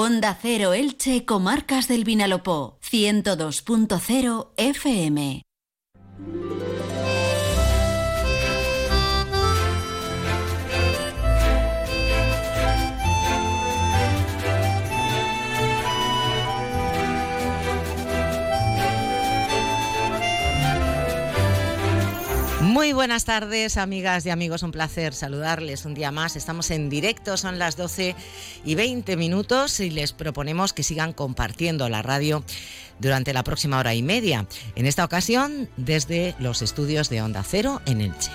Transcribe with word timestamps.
Onda 0.00 0.38
Cero 0.40 0.74
Elche, 0.74 1.24
Comarcas 1.24 1.88
del 1.88 2.04
Vinalopó, 2.04 2.78
102.0 2.88 4.52
FM. 4.56 5.47
Muy 22.78 22.92
buenas 22.92 23.24
tardes, 23.24 23.76
amigas 23.76 24.24
y 24.24 24.30
amigos. 24.30 24.62
Un 24.62 24.70
placer 24.70 25.12
saludarles 25.12 25.84
un 25.84 25.94
día 25.94 26.12
más. 26.12 26.36
Estamos 26.36 26.70
en 26.70 26.88
directo, 26.88 27.36
son 27.36 27.58
las 27.58 27.76
12 27.76 28.14
y 28.64 28.74
20 28.76 29.16
minutos 29.16 29.80
y 29.80 29.90
les 29.90 30.12
proponemos 30.12 30.72
que 30.72 30.84
sigan 30.84 31.12
compartiendo 31.12 31.88
la 31.88 32.02
radio 32.02 32.44
durante 33.00 33.32
la 33.32 33.42
próxima 33.42 33.80
hora 33.80 33.96
y 33.96 34.02
media. 34.04 34.46
En 34.76 34.86
esta 34.86 35.04
ocasión, 35.04 35.68
desde 35.76 36.36
los 36.38 36.62
estudios 36.62 37.10
de 37.10 37.20
Onda 37.20 37.42
Cero 37.42 37.82
en 37.84 38.00
Elche. 38.00 38.30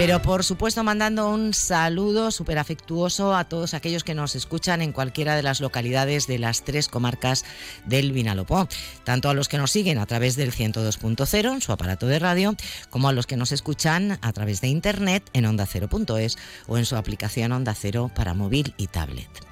Pero 0.00 0.22
por 0.22 0.44
supuesto 0.44 0.82
mandando 0.82 1.28
un 1.28 1.52
saludo 1.52 2.30
súper 2.30 2.56
afectuoso 2.56 3.36
a 3.36 3.44
todos 3.44 3.74
aquellos 3.74 4.02
que 4.02 4.14
nos 4.14 4.34
escuchan 4.34 4.80
en 4.80 4.92
cualquiera 4.92 5.36
de 5.36 5.42
las 5.42 5.60
localidades 5.60 6.26
de 6.26 6.38
las 6.38 6.64
tres 6.64 6.88
comarcas 6.88 7.44
del 7.84 8.12
Vinalopó, 8.12 8.66
tanto 9.04 9.28
a 9.28 9.34
los 9.34 9.50
que 9.50 9.58
nos 9.58 9.72
siguen 9.72 9.98
a 9.98 10.06
través 10.06 10.36
del 10.36 10.52
102.0 10.52 11.52
en 11.52 11.60
su 11.60 11.72
aparato 11.72 12.06
de 12.06 12.18
radio, 12.18 12.56
como 12.88 13.10
a 13.10 13.12
los 13.12 13.26
que 13.26 13.36
nos 13.36 13.52
escuchan 13.52 14.18
a 14.22 14.32
través 14.32 14.62
de 14.62 14.68
internet 14.68 15.28
en 15.34 15.44
ondacero.es 15.44 16.38
o 16.66 16.78
en 16.78 16.86
su 16.86 16.96
aplicación 16.96 17.52
Onda 17.52 17.74
Cero 17.74 18.10
para 18.14 18.32
móvil 18.32 18.72
y 18.78 18.86
tablet. 18.86 19.49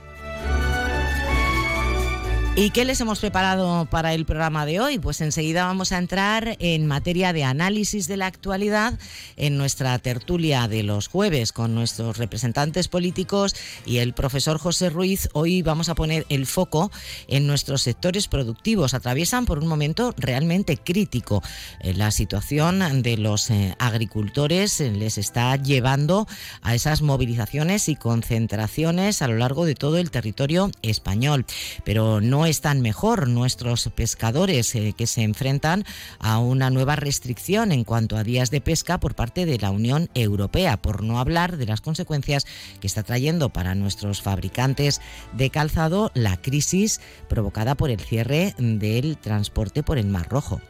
¿Y 2.61 2.71
qué 2.71 2.85
les 2.85 3.01
hemos 3.01 3.21
preparado 3.21 3.87
para 3.89 4.14
el 4.14 4.27
programa 4.27 4.67
de 4.67 4.81
hoy? 4.81 4.98
Pues 4.98 5.20
enseguida 5.20 5.67
vamos 5.67 5.92
a 5.92 5.98
entrar 5.98 6.56
en 6.59 6.89
materia 6.89 7.33
de 7.33 7.45
análisis 7.45 8.09
de 8.09 8.17
la 8.17 8.27
actualidad 8.27 8.98
en 9.37 9.56
nuestra 9.56 9.97
tertulia 10.01 10.67
de 10.67 10.83
los 10.83 11.06
jueves 11.06 11.53
con 11.53 11.77
nuestros 11.77 12.19
representantes 12.19 12.89
políticos 12.89 13.55
y 13.86 13.98
el 13.98 14.12
profesor 14.12 14.59
José 14.59 14.91
Ruiz. 14.91 15.29
Hoy 15.34 15.62
vamos 15.62 15.89
a 15.89 15.95
poner 15.95 16.27
el 16.31 16.47
foco 16.47 16.91
en 17.29 17.47
nuestros 17.47 17.83
sectores 17.83 18.27
productivos. 18.27 18.92
Atraviesan 18.92 19.47
por 19.47 19.61
un 19.61 19.69
momento 19.69 20.12
realmente 20.17 20.79
crítico. 20.79 21.45
Eh, 21.79 21.95
la 21.95 22.11
situación 22.11 23.03
de 23.03 23.19
los 23.19 23.51
eh, 23.51 23.77
agricultores 23.79 24.81
eh, 24.81 24.91
les 24.91 25.17
está 25.17 25.55
llevando 25.55 26.27
a 26.62 26.75
esas 26.75 27.03
movilizaciones 27.03 27.89
y 27.89 27.95
concentraciones 27.95 29.23
a 29.23 29.29
lo 29.29 29.36
largo 29.36 29.64
de 29.64 29.77
todo 29.77 29.98
el 29.98 30.11
territorio 30.11 30.73
español. 30.83 31.47
Pero 31.84 32.20
no 32.20 32.48
están 32.49 32.81
mejor 32.81 33.29
nuestros 33.29 33.89
pescadores 33.95 34.75
eh, 34.75 34.95
que 34.97 35.07
se 35.07 35.23
enfrentan 35.23 35.85
a 36.19 36.39
una 36.39 36.71
nueva 36.71 36.97
restricción 36.97 37.73
en 37.73 37.85
cuanto 37.85 38.17
a 38.17 38.25
días 38.25 38.51
de 38.51 38.61
pesca 38.61 38.99
por 38.99 39.15
parte 39.15 39.47
de 39.47 39.59
la 39.59 39.71
Unión 39.71 40.09
Europea, 40.15 40.77
por 40.77 41.03
no 41.03 41.19
hablar 41.19 41.57
de 41.57 41.67
las 41.67 41.81
consecuencias 41.81 42.47
que 42.81 42.87
está 42.87 43.03
trayendo 43.03 43.51
para 43.51 43.75
nuestros 43.75 44.23
fabricantes 44.23 45.01
de 45.33 45.51
calzado 45.51 46.11
la 46.15 46.37
crisis 46.37 47.01
provocada 47.29 47.75
por 47.75 47.91
el 47.91 48.01
cierre 48.01 48.55
del 48.59 49.19
transporte 49.19 49.83
por 49.83 49.99
el 49.99 50.07
Mar 50.07 50.29
Rojo. 50.29 50.61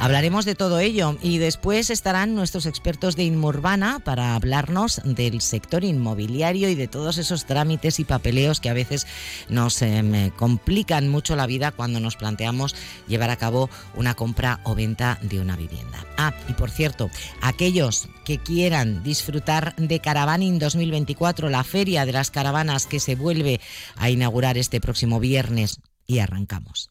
Hablaremos 0.00 0.46
de 0.46 0.54
todo 0.54 0.80
ello 0.80 1.18
y 1.22 1.36
después 1.36 1.90
estarán 1.90 2.34
nuestros 2.34 2.64
expertos 2.64 3.16
de 3.16 3.24
Inmurbana 3.24 3.98
para 3.98 4.34
hablarnos 4.34 5.02
del 5.04 5.42
sector 5.42 5.84
inmobiliario 5.84 6.70
y 6.70 6.74
de 6.74 6.88
todos 6.88 7.18
esos 7.18 7.44
trámites 7.44 8.00
y 8.00 8.04
papeleos 8.04 8.60
que 8.60 8.70
a 8.70 8.74
veces 8.74 9.06
nos 9.50 9.82
em, 9.82 10.30
complican 10.30 11.10
mucho 11.10 11.36
la 11.36 11.46
vida 11.46 11.70
cuando 11.70 12.00
nos 12.00 12.16
planteamos 12.16 12.74
llevar 13.08 13.28
a 13.28 13.36
cabo 13.36 13.68
una 13.94 14.14
compra 14.14 14.60
o 14.64 14.74
venta 14.74 15.18
de 15.20 15.38
una 15.38 15.54
vivienda. 15.54 16.06
Ah, 16.16 16.32
y 16.48 16.54
por 16.54 16.70
cierto, 16.70 17.10
aquellos 17.42 18.08
que 18.24 18.38
quieran 18.38 19.02
disfrutar 19.02 19.76
de 19.76 20.00
Caravaning 20.00 20.58
2024, 20.58 21.50
la 21.50 21.62
feria 21.62 22.06
de 22.06 22.12
las 22.12 22.30
caravanas 22.30 22.86
que 22.86 23.00
se 23.00 23.16
vuelve 23.16 23.60
a 23.96 24.08
inaugurar 24.08 24.56
este 24.56 24.80
próximo 24.80 25.20
viernes 25.20 25.82
y 26.06 26.20
arrancamos. 26.20 26.90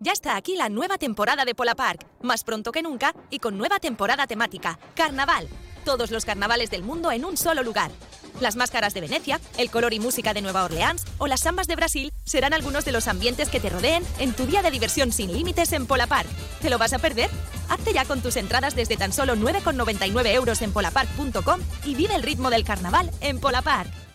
Ya 0.00 0.12
está 0.12 0.36
aquí 0.36 0.54
la 0.54 0.68
nueva 0.68 0.96
temporada 0.96 1.44
de 1.44 1.56
Polapark, 1.56 2.06
más 2.22 2.44
pronto 2.44 2.70
que 2.70 2.82
nunca 2.82 3.14
y 3.30 3.40
con 3.40 3.58
nueva 3.58 3.80
temporada 3.80 4.28
temática, 4.28 4.78
Carnaval. 4.94 5.48
Todos 5.84 6.12
los 6.12 6.24
carnavales 6.24 6.70
del 6.70 6.84
mundo 6.84 7.10
en 7.10 7.24
un 7.24 7.36
solo 7.36 7.64
lugar. 7.64 7.90
Las 8.40 8.54
máscaras 8.54 8.94
de 8.94 9.00
Venecia, 9.00 9.40
el 9.56 9.70
color 9.70 9.92
y 9.92 9.98
música 9.98 10.34
de 10.34 10.40
Nueva 10.40 10.62
Orleans 10.62 11.04
o 11.18 11.26
las 11.26 11.40
sambas 11.40 11.66
de 11.66 11.74
Brasil 11.74 12.12
serán 12.24 12.54
algunos 12.54 12.84
de 12.84 12.92
los 12.92 13.08
ambientes 13.08 13.48
que 13.48 13.58
te 13.58 13.70
rodeen 13.70 14.04
en 14.20 14.32
tu 14.34 14.46
día 14.46 14.62
de 14.62 14.70
diversión 14.70 15.10
sin 15.10 15.32
límites 15.32 15.72
en 15.72 15.86
Polapark. 15.86 16.28
¿Te 16.60 16.70
lo 16.70 16.78
vas 16.78 16.92
a 16.92 17.00
perder? 17.00 17.30
Hazte 17.68 17.92
ya 17.92 18.04
con 18.04 18.20
tus 18.20 18.36
entradas 18.36 18.76
desde 18.76 18.96
tan 18.96 19.12
solo 19.12 19.34
9,99 19.34 20.32
euros 20.32 20.62
en 20.62 20.72
polapark.com 20.72 21.60
y 21.84 21.96
vive 21.96 22.14
el 22.14 22.22
ritmo 22.22 22.50
del 22.50 22.62
carnaval 22.62 23.10
en 23.20 23.40
Polapark. 23.40 24.07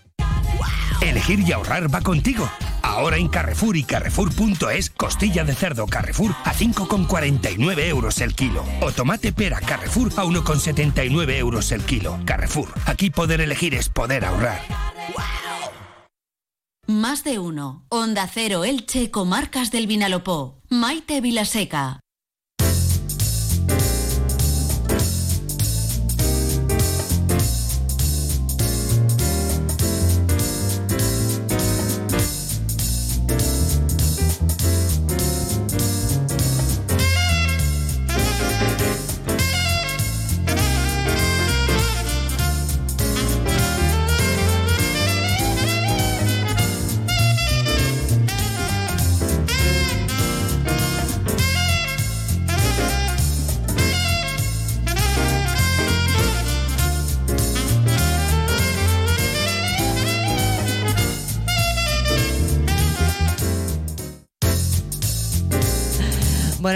Elegir 1.01 1.39
y 1.39 1.51
ahorrar 1.51 1.93
va 1.93 2.01
contigo. 2.01 2.49
Ahora 2.81 3.17
en 3.17 3.27
Carrefour 3.27 3.75
y 3.77 3.83
Carrefour.es, 3.83 4.89
costilla 4.89 5.43
de 5.43 5.55
cerdo 5.55 5.87
Carrefour 5.87 6.35
a 6.43 6.53
5,49 6.53 7.87
euros 7.87 8.21
el 8.21 8.35
kilo. 8.35 8.63
O 8.81 8.91
tomate 8.91 9.33
pera 9.33 9.59
Carrefour 9.59 10.11
a 10.17 10.23
1,79 10.25 11.37
euros 11.37 11.71
el 11.71 11.81
kilo. 11.83 12.19
Carrefour, 12.25 12.69
aquí 12.85 13.09
poder 13.09 13.41
elegir 13.41 13.73
es 13.73 13.89
poder 13.89 14.25
ahorrar. 14.25 14.61
Más 16.85 17.23
de 17.23 17.39
uno. 17.39 17.85
Onda 17.89 18.29
Cero 18.31 18.65
Elche, 18.65 19.09
Comarcas 19.09 19.71
del 19.71 19.87
Vinalopó. 19.87 20.61
Maite 20.69 21.21
Vilaseca. 21.21 22.02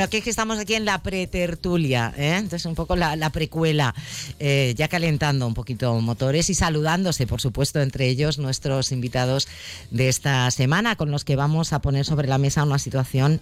Aquí 0.08 0.16
es 0.16 0.24
que 0.24 0.30
estamos 0.30 0.58
aquí 0.58 0.74
en 0.74 0.86
la 0.86 1.04
pretertulia, 1.04 2.14
¿eh? 2.16 2.38
entonces 2.38 2.66
un 2.66 2.76
poco 2.76 2.96
la, 2.96 3.18
la 3.18 3.30
precuela, 3.30 3.94
eh, 4.40 4.74
ya 4.78 4.88
calentando 4.88 5.46
un 5.46 5.54
poquito 5.54 6.00
motores 6.00 6.50
y 6.50 6.54
saludándose, 6.54 7.28
por 7.28 7.42
supuesto, 7.42 7.82
entre 7.82 8.08
ellos 8.08 8.38
nuestros 8.38 8.94
invitados 8.94 9.50
de 9.92 10.08
esta 10.08 10.50
semana, 10.52 10.96
con 10.96 11.12
los 11.12 11.26
que 11.26 11.36
vamos 11.36 11.74
a 11.74 11.82
poner 11.82 12.06
sobre 12.06 12.30
la 12.30 12.38
mesa 12.38 12.64
una 12.64 12.80
situación 12.80 13.42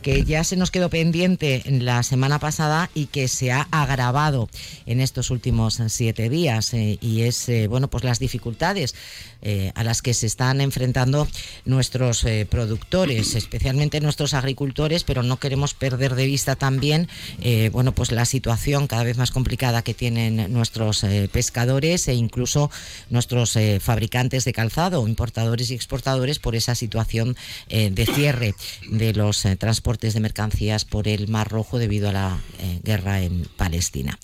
que 0.00 0.24
ya 0.24 0.42
se 0.42 0.56
nos 0.56 0.70
quedó 0.70 0.88
pendiente 0.88 1.60
en 1.66 1.84
la 1.84 2.02
semana 2.02 2.38
pasada 2.38 2.88
y 2.94 3.08
que 3.08 3.28
se 3.28 3.52
ha 3.52 3.68
agravado 3.70 4.48
en 4.86 5.02
estos 5.02 5.30
últimos 5.30 5.82
siete 5.88 6.30
días, 6.30 6.72
eh, 6.72 6.96
y 7.02 7.24
es, 7.24 7.46
eh, 7.50 7.66
bueno, 7.66 7.88
pues 7.88 8.04
las 8.04 8.18
dificultades 8.20 8.94
eh, 9.42 9.70
a 9.74 9.84
las 9.84 10.02
que 10.02 10.14
se 10.14 10.26
están 10.26 10.60
enfrentando 10.60 11.28
nuestros 11.66 12.24
eh, 12.24 12.46
productores, 12.50 13.34
especialmente 13.34 14.00
nuestros 14.00 14.34
agricultores, 14.34 15.04
pero 15.04 15.22
no 15.22 15.38
queremos 15.38 15.74
perder 15.74 16.05
de 16.14 16.26
vista 16.26 16.56
también, 16.56 17.08
eh, 17.40 17.70
bueno, 17.72 17.92
pues 17.92 18.12
la 18.12 18.24
situación 18.24 18.86
cada 18.86 19.04
vez 19.04 19.16
más 19.18 19.30
complicada 19.30 19.82
que 19.82 19.94
tienen 19.94 20.52
nuestros 20.52 21.02
eh, 21.04 21.28
pescadores 21.32 22.08
e 22.08 22.14
incluso 22.14 22.70
nuestros 23.10 23.56
eh, 23.56 23.80
fabricantes 23.80 24.44
de 24.44 24.52
calzado, 24.52 25.06
importadores 25.06 25.70
y 25.70 25.74
exportadores, 25.74 26.38
por 26.38 26.54
esa 26.54 26.74
situación 26.74 27.36
de 27.68 28.06
cierre 28.06 28.54
de 28.90 29.12
los 29.12 29.44
transportes 29.58 30.14
de 30.14 30.20
mercancías 30.20 30.84
por 30.84 31.08
el 31.08 31.28
Mar 31.28 31.50
Rojo 31.50 31.78
debido 31.78 32.08
a 32.08 32.12
la 32.12 32.38
guerra 32.82 33.22
en 33.22 33.48
Palestina. 33.56 34.18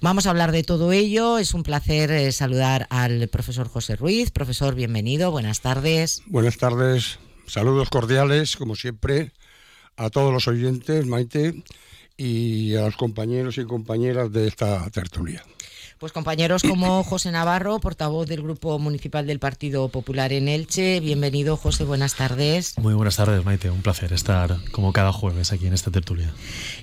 Vamos 0.00 0.26
a 0.26 0.30
hablar 0.30 0.52
de 0.52 0.62
todo 0.62 0.92
ello. 0.92 1.38
Es 1.38 1.54
un 1.54 1.62
placer 1.62 2.32
saludar 2.32 2.86
al 2.90 3.28
profesor 3.28 3.68
José 3.68 3.96
Ruiz. 3.96 4.30
Profesor, 4.30 4.74
bienvenido. 4.74 5.30
Buenas 5.30 5.60
tardes. 5.60 6.22
Buenas 6.26 6.56
tardes. 6.56 7.18
Saludos 7.48 7.88
cordiales, 7.88 8.56
como 8.56 8.76
siempre, 8.76 9.32
a 9.98 10.10
todos 10.10 10.32
los 10.32 10.48
oyentes, 10.48 11.06
Maite, 11.06 11.62
y 12.16 12.74
a 12.76 12.82
los 12.82 12.96
compañeros 12.96 13.58
y 13.58 13.64
compañeras 13.64 14.32
de 14.32 14.48
esta 14.48 14.88
tertulia. 14.90 15.44
Pues 15.98 16.12
compañeros 16.12 16.62
como 16.62 17.02
José 17.02 17.32
Navarro, 17.32 17.80
portavoz 17.80 18.28
del 18.28 18.42
Grupo 18.42 18.78
Municipal 18.78 19.26
del 19.26 19.40
Partido 19.40 19.88
Popular 19.88 20.32
en 20.32 20.46
Elche. 20.46 21.00
Bienvenido, 21.00 21.56
José, 21.56 21.82
buenas 21.82 22.14
tardes. 22.14 22.78
Muy 22.78 22.94
buenas 22.94 23.16
tardes, 23.16 23.44
Maite. 23.44 23.68
Un 23.68 23.82
placer 23.82 24.12
estar 24.12 24.58
como 24.70 24.92
cada 24.92 25.12
jueves 25.12 25.50
aquí 25.50 25.66
en 25.66 25.74
esta 25.74 25.90
tertulia. 25.90 26.32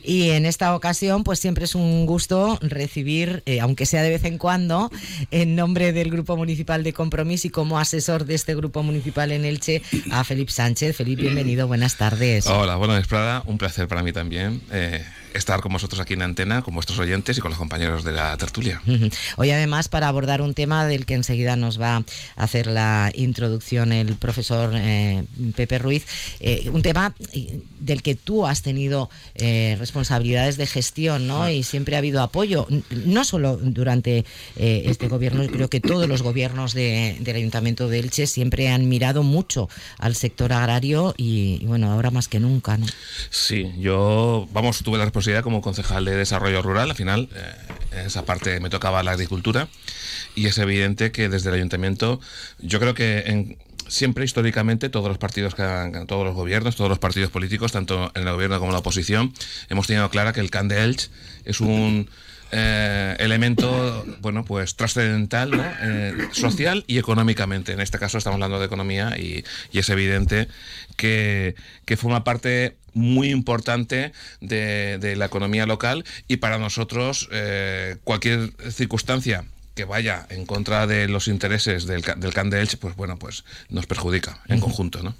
Y 0.04 0.32
en 0.32 0.46
esta 0.46 0.76
ocasión, 0.76 1.24
pues 1.24 1.40
siempre 1.40 1.64
es 1.64 1.76
un 1.76 2.06
gusto 2.06 2.60
recibir, 2.62 3.42
eh, 3.46 3.62
aunque 3.62 3.86
sea 3.86 4.04
de 4.04 4.10
vez 4.10 4.26
en 4.26 4.38
cuando, 4.38 4.92
en 5.32 5.56
nombre 5.56 5.94
del 5.94 6.12
Grupo 6.12 6.36
Municipal 6.36 6.84
de 6.84 6.92
Compromiso 6.92 7.48
y 7.48 7.52
como 7.52 7.80
asesor 7.80 8.26
de 8.26 8.36
este 8.36 8.54
Grupo 8.54 8.84
Municipal 8.84 9.32
en 9.32 9.46
Elche, 9.46 9.82
a 10.12 10.26
Felipe 10.26 10.52
Sánchez. 10.52 10.98
Felipe, 10.98 11.22
bienvenido, 11.22 11.68
buenas 11.68 11.96
tardes. 11.96 12.48
Hola, 12.48 12.76
buenas 12.76 13.08
Prada. 13.08 13.44
Un 13.46 13.58
placer 13.58 13.88
para 13.88 14.04
mí 14.04 14.12
también. 14.12 14.62
Eh, 14.72 15.06
estar 15.36 15.62
con 15.62 15.74
vosotros 15.74 16.00
aquí 16.00 16.14
en 16.14 16.22
antena, 16.22 16.62
con 16.62 16.74
vuestros 16.74 16.98
oyentes 17.00 17.38
y 17.38 17.42
con 17.42 17.52
los 17.52 17.58
compañeros 17.58 18.04
de 18.04 18.14
la 18.14 18.36
tertulia. 18.38 18.82
Hoy 19.38 19.52
además 19.52 19.90
para 19.90 20.08
abordar 20.08 20.42
un 20.42 20.54
tema 20.54 20.86
del 20.86 21.06
que 21.06 21.14
enseguida 21.14 21.56
nos 21.56 21.80
va 21.80 21.98
a 21.98 22.04
hacer 22.36 22.68
la 22.68 23.12
introducción 23.14 23.92
el 23.92 24.16
profesor 24.16 24.72
eh, 24.76 25.24
Pepe 25.56 25.78
Ruiz, 25.78 26.06
eh, 26.40 26.70
un 26.72 26.82
tema 26.82 27.14
eh, 27.34 27.60
del 27.80 28.02
que 28.02 28.16
tú 28.16 28.48
has 28.48 28.62
tenido 28.62 29.10
responsabilidades 29.36 30.58
de 30.58 30.66
gestión 30.66 31.28
¿no? 31.28 31.50
y 31.50 31.64
siempre 31.64 31.96
ha 31.96 32.00
habido 32.00 32.22
apoyo, 32.22 32.68
no 33.06 33.24
solo 33.24 33.58
durante 33.58 34.26
este 34.56 35.08
gobierno, 35.08 35.46
creo 35.48 35.70
que 35.70 35.82
todos 35.82 36.08
los 36.08 36.22
gobiernos 36.22 36.74
del 36.74 37.36
Ayuntamiento 37.36 37.88
de 37.90 38.00
Elche 38.00 38.28
siempre 38.28 38.70
han 38.70 38.88
mirado 38.88 39.24
mucho 39.24 39.70
al 39.98 40.16
sector 40.16 40.54
agrario 40.54 41.14
y, 41.18 41.60
y 41.62 41.66
bueno, 41.66 41.92
ahora 41.92 42.12
más 42.12 42.28
que 42.28 42.40
nunca. 42.40 42.78
¿no? 42.78 42.86
Sí, 43.30 43.72
yo, 43.78 44.48
vamos, 44.52 44.80
tuve 44.80 44.98
la 44.98 45.06
responsabilidad 45.06 45.25
como 45.44 45.62
concejal 45.62 46.06
de 46.06 46.16
desarrollo 46.16 46.62
rural, 46.62 46.89
al 46.92 46.95
final 46.95 47.30
eh, 47.36 48.04
esa 48.06 48.25
parte 48.25 48.60
me 48.60 48.69
tocaba 48.69 49.04
la 49.04 49.12
agricultura. 49.12 49.68
Y 50.36 50.48
es 50.48 50.57
evidente 50.57 51.12
que 51.12 51.30
desde 51.30 51.50
el 51.50 51.56
ayuntamiento 51.56 52.19
yo 52.60 52.80
creo 52.80 52.94
que 52.94 53.24
en, 53.25 53.57
siempre 53.88 54.25
históricamente 54.25 54.89
todos 54.89 55.07
los 55.07 55.18
partidos, 55.18 55.56
todos 55.56 56.25
los 56.25 56.36
gobiernos, 56.36 56.75
todos 56.75 56.89
los 56.89 57.00
partidos 57.00 57.30
políticos, 57.30 57.72
tanto 57.72 58.12
en 58.16 58.27
el 58.27 58.33
gobierno 58.33 58.60
como 58.60 58.72
en 58.72 58.74
la 58.74 58.80
oposición, 58.80 59.33
hemos 59.69 59.88
tenido 59.88 60.10
clara 60.10 60.33
que 60.33 60.42
el 60.42 60.50
CAN 60.50 60.68
de 60.68 60.83
Elche 60.83 61.10
es 61.45 61.62
un 61.62 62.10
eh, 62.52 63.16
elemento, 63.20 64.06
bueno, 64.22 64.46
pues 64.46 64.76
trascendental, 64.76 65.52
eh, 65.82 66.14
social 66.32 66.84
y 66.88 66.98
económicamente. 66.98 67.74
En 67.74 67.82
este 67.82 67.98
caso 67.98 68.18
estamos 68.18 68.36
hablando 68.36 68.60
de 68.60 68.66
economía 68.66 69.18
y, 69.18 69.44
es 69.74 69.90
evidente 69.90 70.48
que, 70.96 71.56
forma 71.98 72.24
parte 72.24 72.76
muy 72.94 73.30
importante 73.30 74.14
de, 74.42 75.16
la 75.18 75.26
economía 75.26 75.66
local 75.66 76.06
y 76.28 76.38
para 76.38 76.58
nosotros 76.58 77.28
eh, 77.32 77.98
cualquier 78.04 78.52
circunstancia 78.72 79.46
que 79.76 79.84
vaya 79.84 80.26
en 80.30 80.46
contra 80.46 80.88
de 80.88 81.10
los 81.10 81.28
intereses 81.28 81.86
del, 81.86 82.02
del 82.02 82.34
Can 82.34 82.50
de 82.50 82.62
Elche, 82.62 82.78
pues 82.78 82.96
bueno, 82.96 83.18
pues 83.18 83.44
nos 83.70 83.86
perjudica 83.86 84.40
en 84.48 84.62
conjunto, 84.62 85.04
¿no? 85.04 85.14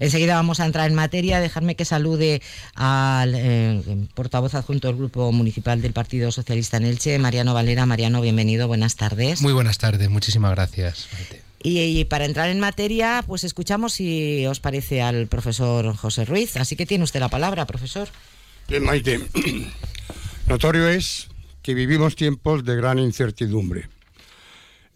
Enseguida 0.00 0.34
vamos 0.34 0.60
a 0.60 0.66
entrar 0.66 0.88
en 0.88 0.94
materia. 0.94 1.40
Dejarme 1.40 1.76
que 1.76 1.84
salude 1.84 2.42
al 2.74 3.34
eh, 3.34 4.06
portavoz 4.14 4.54
adjunto 4.54 4.88
del 4.88 4.96
Grupo 4.96 5.32
Municipal 5.32 5.82
del 5.82 5.92
Partido 5.92 6.30
Socialista 6.32 6.76
en 6.76 6.84
Elche, 6.84 7.18
Mariano 7.18 7.54
Valera. 7.54 7.86
Mariano, 7.86 8.20
bienvenido, 8.20 8.68
buenas 8.68 8.96
tardes. 8.96 9.42
Muy 9.42 9.52
buenas 9.52 9.78
tardes, 9.78 10.08
muchísimas 10.08 10.52
gracias. 10.52 11.08
Y, 11.62 12.04
para 12.04 12.24
entrar 12.24 12.50
en 12.50 12.60
materia, 12.60 13.24
pues 13.26 13.42
escuchamos 13.42 13.94
si 13.94 14.46
os 14.46 14.60
parece 14.60 15.02
al 15.02 15.26
profesor 15.26 15.96
José 15.96 16.24
Ruiz. 16.24 16.56
Así 16.56 16.76
que 16.76 16.86
tiene 16.86 17.04
usted 17.04 17.20
la 17.20 17.28
palabra, 17.28 17.66
profesor. 17.66 18.08
Bien, 18.68 18.84
Maite. 18.84 19.20
Notorio 20.46 20.88
es 20.88 21.28
que 21.62 21.74
vivimos 21.74 22.14
tiempos 22.14 22.64
de 22.64 22.76
gran 22.76 22.98
incertidumbre 22.98 23.88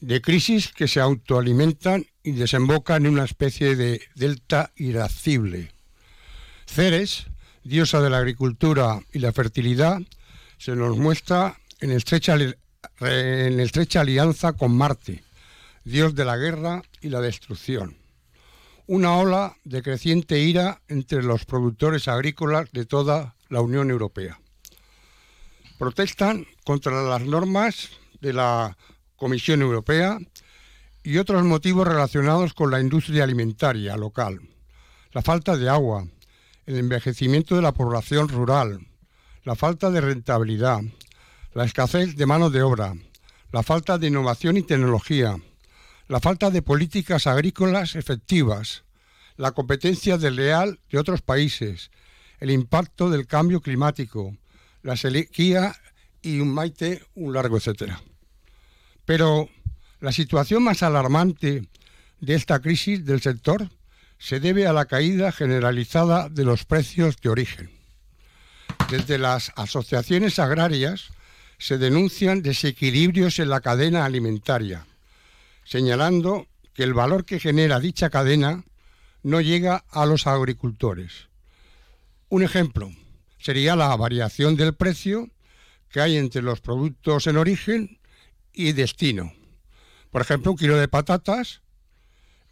de 0.03 0.21
crisis 0.21 0.73
que 0.73 0.89
se 0.89 1.01
autoalimentan 1.01 2.07
y 2.25 2.33
desembocan 2.33 3.07
en 3.07 3.13
una 3.13 3.25
especie 3.25 3.77
de 3.77 4.03
delta 4.17 4.73
irascible. 4.75 5.71
Ceres, 6.67 7.27
diosa 7.63 8.01
de 8.01 8.11
la 8.11 8.19
agricultura 8.19 9.01
y 9.13 9.21
la 9.21 9.33
fertilidad, 9.33 10.01
se 10.59 10.75
nos 10.75 10.99
muestra 10.99 11.57
en 11.81 11.93
estrecha, 11.93 12.35
en 12.35 13.61
estrecha 13.61 14.01
alianza 14.01 14.55
con 14.55 14.77
Marte, 14.77 15.23
dios 15.85 16.17
de 16.17 16.25
la 16.25 16.37
guerra 16.37 16.83
y 17.01 17.09
la 17.09 17.21
destrucción. 17.21 17.97
Una 18.89 19.17
ola 19.17 19.57
de 19.63 19.83
creciente 19.83 20.41
ira 20.41 20.83
entre 20.89 21.23
los 21.23 21.45
productores 21.45 22.09
agrícolas 22.09 22.73
de 22.73 22.87
toda 22.87 23.37
la 23.49 23.61
Unión 23.61 23.89
Europea. 23.89 24.41
Protestan 25.79 26.45
contra 26.65 27.03
las 27.03 27.23
normas 27.23 27.91
de 28.21 28.33
la 28.33 28.77
Comisión 29.23 29.63
Europea 29.63 30.19
y 31.05 31.19
otros 31.19 31.45
motivos 31.45 31.87
relacionados 31.87 32.55
con 32.55 32.73
la 32.73 32.81
industria 32.81 33.23
alimentaria 33.23 33.97
local, 33.97 34.41
la 35.13 35.23
falta 35.23 35.57
de 35.57 35.69
agua, 35.69 36.09
el 36.67 36.77
envejecimiento 36.77 37.55
de 37.55 37.63
la 37.63 37.71
población 37.71 38.29
rural, 38.29 38.81
la 39.45 39.55
falta 39.55 39.93
de 39.93 40.01
rentabilidad, 40.01 40.81
la 41.55 41.65
escasez 41.65 42.17
de 42.17 42.27
mano 42.27 42.51
de 42.51 42.65
obra, 42.65 42.95
la 43.53 43.63
falta 43.63 43.97
de 43.97 44.09
innovación 44.09 44.57
y 44.57 44.63
tecnología, 44.63 45.37
la 46.09 46.19
falta 46.19 46.51
de 46.51 46.63
políticas 46.63 47.29
agrícolas 47.29 47.95
efectivas, 47.95 48.83
la 49.37 49.53
competencia 49.53 50.19
desleal 50.19 50.81
de 50.91 50.99
otros 50.99 51.23
países, 51.23 51.93
el 52.41 52.51
impacto 52.51 53.09
del 53.09 53.29
cambio 53.29 53.61
climático, 53.61 54.37
la 54.83 54.97
sequía 54.97 55.77
y 56.23 56.41
un 56.41 56.53
maite, 56.53 57.05
un 57.15 57.33
largo 57.35 57.57
etcétera. 57.57 58.03
Pero 59.05 59.49
la 60.01 60.13
situación 60.13 60.63
más 60.63 60.83
alarmante 60.83 61.69
de 62.21 62.35
esta 62.35 62.61
crisis 62.61 63.05
del 63.05 63.21
sector 63.21 63.69
se 64.19 64.39
debe 64.39 64.67
a 64.67 64.73
la 64.73 64.85
caída 64.85 65.33
generalizada 65.33 66.29
de 66.29 66.45
los 66.45 66.65
precios 66.65 67.17
de 67.21 67.29
origen. 67.29 67.71
Desde 68.91 69.19
las 69.19 69.53
asociaciones 69.57 70.39
agrarias 70.39 71.11
se 71.59 71.79
denuncian 71.79 72.43
desequilibrios 72.43 73.39
en 73.39 73.49
la 73.49 73.61
cadena 73.61 74.05
alimentaria, 74.05 74.87
señalando 75.65 76.47
que 76.75 76.83
el 76.83 76.95
valor 76.95 77.25
que 77.25 77.41
genera 77.41 77.81
dicha 77.81 78.11
cadena 78.11 78.65
no 79.23 79.41
llega 79.41 79.85
a 79.91 80.07
los 80.07 80.27
agricultores. 80.27 81.29
Un 82.29 82.43
ejemplo 82.43 82.91
sería 83.39 83.77
la 83.77 83.95
variación 83.97 84.57
del 84.57 84.75
precio 84.75 85.31
que 85.91 86.01
hay 86.01 86.17
entre 86.17 86.43
los 86.43 86.61
productos 86.61 87.27
en 87.27 87.37
origen 87.37 87.99
y 88.53 88.73
destino. 88.73 89.33
Por 90.11 90.23
ejemplo, 90.23 90.53
un 90.53 90.59
kilo 90.59 90.77
de 90.77 90.89
patatas 90.89 91.63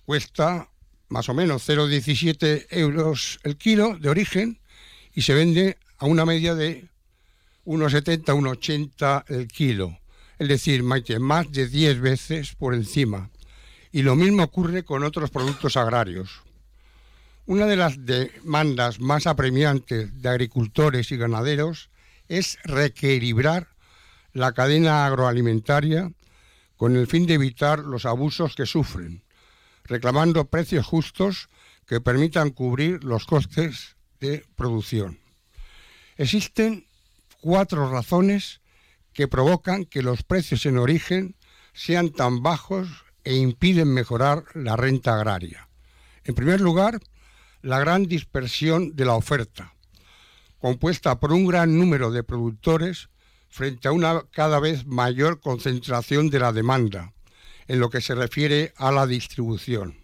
cuesta 0.04 0.69
más 1.09 1.28
o 1.28 1.35
menos 1.35 1.69
0,17 1.69 2.66
euros 2.71 3.40
el 3.42 3.57
kilo 3.57 3.99
de 3.99 4.09
origen 4.09 4.61
y 5.14 5.23
se 5.23 5.35
vende 5.35 5.76
a 5.99 6.07
una 6.07 6.25
media 6.25 6.54
de 6.54 6.88
1,70, 7.66 8.25
1,80 8.25 9.25
el 9.28 9.49
kilo. 9.49 9.99
Es 10.38 10.49
decir, 10.49 10.83
más 10.83 11.52
de 11.52 11.69
10 11.69 12.00
veces 12.00 12.54
por 12.54 12.75
encima. 12.75 13.30
Y 13.92 14.02
lo 14.02 14.16
mismo 14.16 14.45
ocurre 14.45 14.85
con 14.85 15.02
otros 15.02 15.30
productos 15.30 15.76
agrarios. 15.76 16.42
Una 17.47 17.66
de 17.66 17.76
las 17.76 18.07
demandas 18.07 19.00
más 19.00 19.26
apremiantes 19.26 20.23
de 20.23 20.28
agricultores 20.28 21.11
y 21.11 21.16
ganaderos 21.16 21.90
es 22.28 22.59
reequilibrar 22.62 23.70
la 24.33 24.53
cadena 24.53 25.07
agroalimentaria 25.07 26.13
con 26.77 26.97
el 26.97 27.07
fin 27.07 27.27
de 27.27 27.35
evitar 27.35 27.81
los 27.81 28.07
abusos 28.07 28.55
que 28.55 28.67
sufren, 28.67 29.23
reclamando 29.85 30.47
precios 30.47 30.87
justos 30.87 31.49
que 31.87 32.01
permitan 32.01 32.51
cubrir 32.51 33.05
los 33.05 33.27
costes 33.27 33.97
de 34.21 34.47
producción. 34.57 35.19
Existen 36.17 36.87
cuatro 37.41 37.91
razones 37.91 38.61
que 39.13 39.29
provocan 39.29 39.85
que 39.85 40.03
los 40.03 40.23
precios 40.23 40.67
en 40.67 40.79
origen 40.79 41.37
sean 41.73 42.11
tan 42.11 42.43
bajos 42.43 42.89
e 43.25 43.35
impiden 43.37 43.93
mejorar 43.93 44.45
la 44.55 44.77
renta 44.77 45.15
agraria. 45.15 45.69
En 46.25 46.35
primer 46.35 46.61
lugar, 46.61 47.01
la 47.63 47.79
gran 47.79 48.07
dispersión 48.07 48.95
de 48.97 49.05
la 49.05 49.15
oferta. 49.15 49.75
compuesta 50.59 51.19
por 51.19 51.33
un 51.33 51.47
gran 51.47 51.79
número 51.79 52.11
de 52.11 52.23
productores 52.23 53.09
frente 53.50 53.88
a 53.88 53.92
una 53.92 54.23
cada 54.30 54.61
vez 54.61 54.87
mayor 54.87 55.40
concentración 55.40 56.30
de 56.30 56.38
la 56.38 56.52
demanda 56.52 57.12
en 57.69 57.80
lo 57.80 57.90
que 57.90 58.00
se 58.00 58.14
refiere 58.14 58.73
a 58.76 58.90
la 58.90 59.07
distribución. 59.07 59.97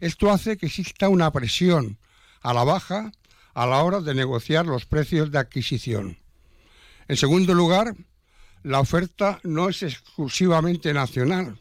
Esto 0.00 0.30
hace 0.30 0.56
que 0.56 0.66
exista 0.66 1.08
una 1.08 1.30
presión 1.32 1.98
a 2.40 2.54
la 2.54 2.64
baja 2.64 3.12
a 3.54 3.66
la 3.66 3.82
hora 3.82 4.00
de 4.00 4.14
negociar 4.14 4.66
los 4.66 4.86
precios 4.86 5.32
de 5.32 5.38
adquisición. 5.38 6.18
En 7.08 7.16
segundo 7.16 7.54
lugar, 7.54 7.94
la 8.62 8.80
oferta 8.80 9.40
no 9.42 9.68
es 9.68 9.82
exclusivamente 9.82 10.92
nacional, 10.92 11.60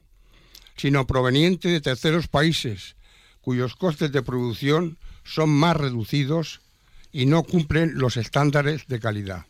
sino 0.76 1.08
proveniente 1.08 1.70
de 1.70 1.82
terceros 1.82 2.28
países, 2.28 2.96
cuyos 3.42 3.76
costes 3.76 4.12
de 4.12 4.22
producción 4.22 4.98
son 5.24 5.50
más 5.50 5.76
reducidos 5.76 6.62
y 7.12 7.26
no 7.26 7.44
cumplen 7.44 7.98
los 7.98 8.18
estándares 8.18 8.88
de 8.88 9.00
calidad. 9.00 9.46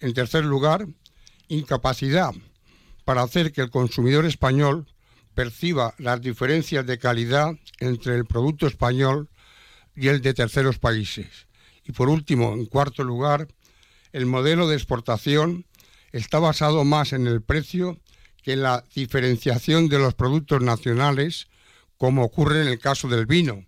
En 0.00 0.14
tercer 0.14 0.44
lugar, 0.44 0.86
incapacidad 1.48 2.32
para 3.04 3.22
hacer 3.22 3.52
que 3.52 3.60
el 3.60 3.70
consumidor 3.70 4.24
español 4.24 4.86
perciba 5.34 5.94
las 5.98 6.20
diferencias 6.20 6.86
de 6.86 6.98
calidad 6.98 7.54
entre 7.78 8.14
el 8.14 8.24
producto 8.24 8.66
español 8.66 9.28
y 9.94 10.08
el 10.08 10.22
de 10.22 10.34
terceros 10.34 10.78
países. 10.78 11.46
Y 11.84 11.92
por 11.92 12.08
último, 12.08 12.54
en 12.54 12.66
cuarto 12.66 13.04
lugar, 13.04 13.48
el 14.12 14.26
modelo 14.26 14.68
de 14.68 14.76
exportación 14.76 15.66
está 16.12 16.38
basado 16.38 16.84
más 16.84 17.12
en 17.12 17.26
el 17.26 17.42
precio 17.42 17.98
que 18.42 18.54
en 18.54 18.62
la 18.62 18.84
diferenciación 18.94 19.88
de 19.88 19.98
los 19.98 20.14
productos 20.14 20.62
nacionales, 20.62 21.48
como 21.98 22.24
ocurre 22.24 22.62
en 22.62 22.68
el 22.68 22.78
caso 22.78 23.08
del 23.08 23.26
vino, 23.26 23.66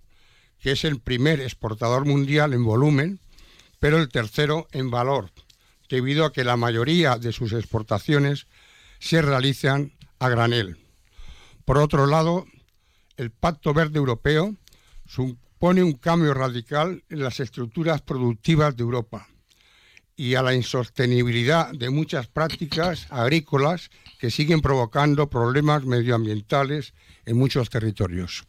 que 0.59 0.73
es 0.73 0.85
el 0.85 1.01
primer 1.01 1.41
exportador 1.41 2.07
mundial 2.07 2.55
en 2.55 2.65
volumen, 2.65 3.21
pero 3.79 3.99
el 3.99 4.09
tercero 4.09 4.69
en 4.73 4.91
valor, 4.91 5.31
debido 5.93 6.25
a 6.25 6.33
que 6.33 6.43
la 6.43 6.57
mayoría 6.57 7.19
de 7.19 7.33
sus 7.33 7.53
exportaciones 7.53 8.47
se 8.99 9.21
realizan 9.21 9.93
a 10.21 10.31
granel. 10.31 10.79
Por 11.67 11.77
otro 11.77 12.07
lado, 12.07 12.47
el 13.19 13.31
Pacto 13.31 13.75
Verde 13.75 13.99
Europeo 13.99 14.57
supone 15.07 15.83
un 15.83 15.93
cambio 15.93 16.33
radical 16.33 17.05
en 17.11 17.23
las 17.23 17.41
estructuras 17.41 18.01
productivas 18.01 18.75
de 18.75 18.85
Europa 18.85 19.29
y 20.17 20.35
a 20.35 20.41
la 20.41 20.55
insostenibilidad 20.55 21.71
de 21.73 21.91
muchas 21.91 22.27
prácticas 22.27 23.07
agrícolas 23.11 23.91
que 24.19 24.31
siguen 24.31 24.63
provocando 24.63 25.29
problemas 25.29 25.85
medioambientales 25.85 26.95
en 27.27 27.37
muchos 27.37 27.69
territorios. 27.69 28.45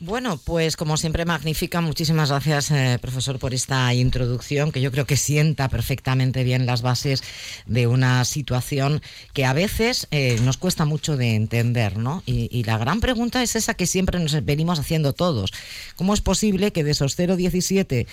Bueno, 0.00 0.40
pues 0.44 0.76
como 0.76 0.96
siempre 0.96 1.24
magnífica, 1.24 1.80
muchísimas 1.80 2.30
gracias 2.30 2.70
eh, 2.72 2.98
profesor 3.00 3.38
por 3.38 3.54
esta 3.54 3.94
introducción 3.94 4.72
que 4.72 4.80
yo 4.80 4.90
creo 4.90 5.06
que 5.06 5.16
sienta 5.16 5.68
perfectamente 5.68 6.42
bien 6.42 6.66
las 6.66 6.82
bases 6.82 7.22
de 7.66 7.86
una 7.86 8.24
situación 8.24 9.02
que 9.32 9.44
a 9.44 9.52
veces 9.52 10.08
eh, 10.10 10.38
nos 10.42 10.56
cuesta 10.56 10.84
mucho 10.84 11.16
de 11.16 11.36
entender, 11.36 11.96
¿no? 11.96 12.22
Y, 12.26 12.64
la 12.64 12.78
gran 12.78 13.00
pregunta 13.00 13.42
es 13.42 13.56
esa 13.56 13.74
que 13.74 13.86
siempre 13.86 14.18
nos 14.18 14.44
venimos 14.44 14.78
haciendo 14.78 15.12
todos. 15.12 15.52
¿Cómo 15.96 16.14
es 16.14 16.20
posible 16.20 16.72
que 16.72 16.82
de 16.82 16.92
esos 16.92 17.16
0,17 17.18 18.06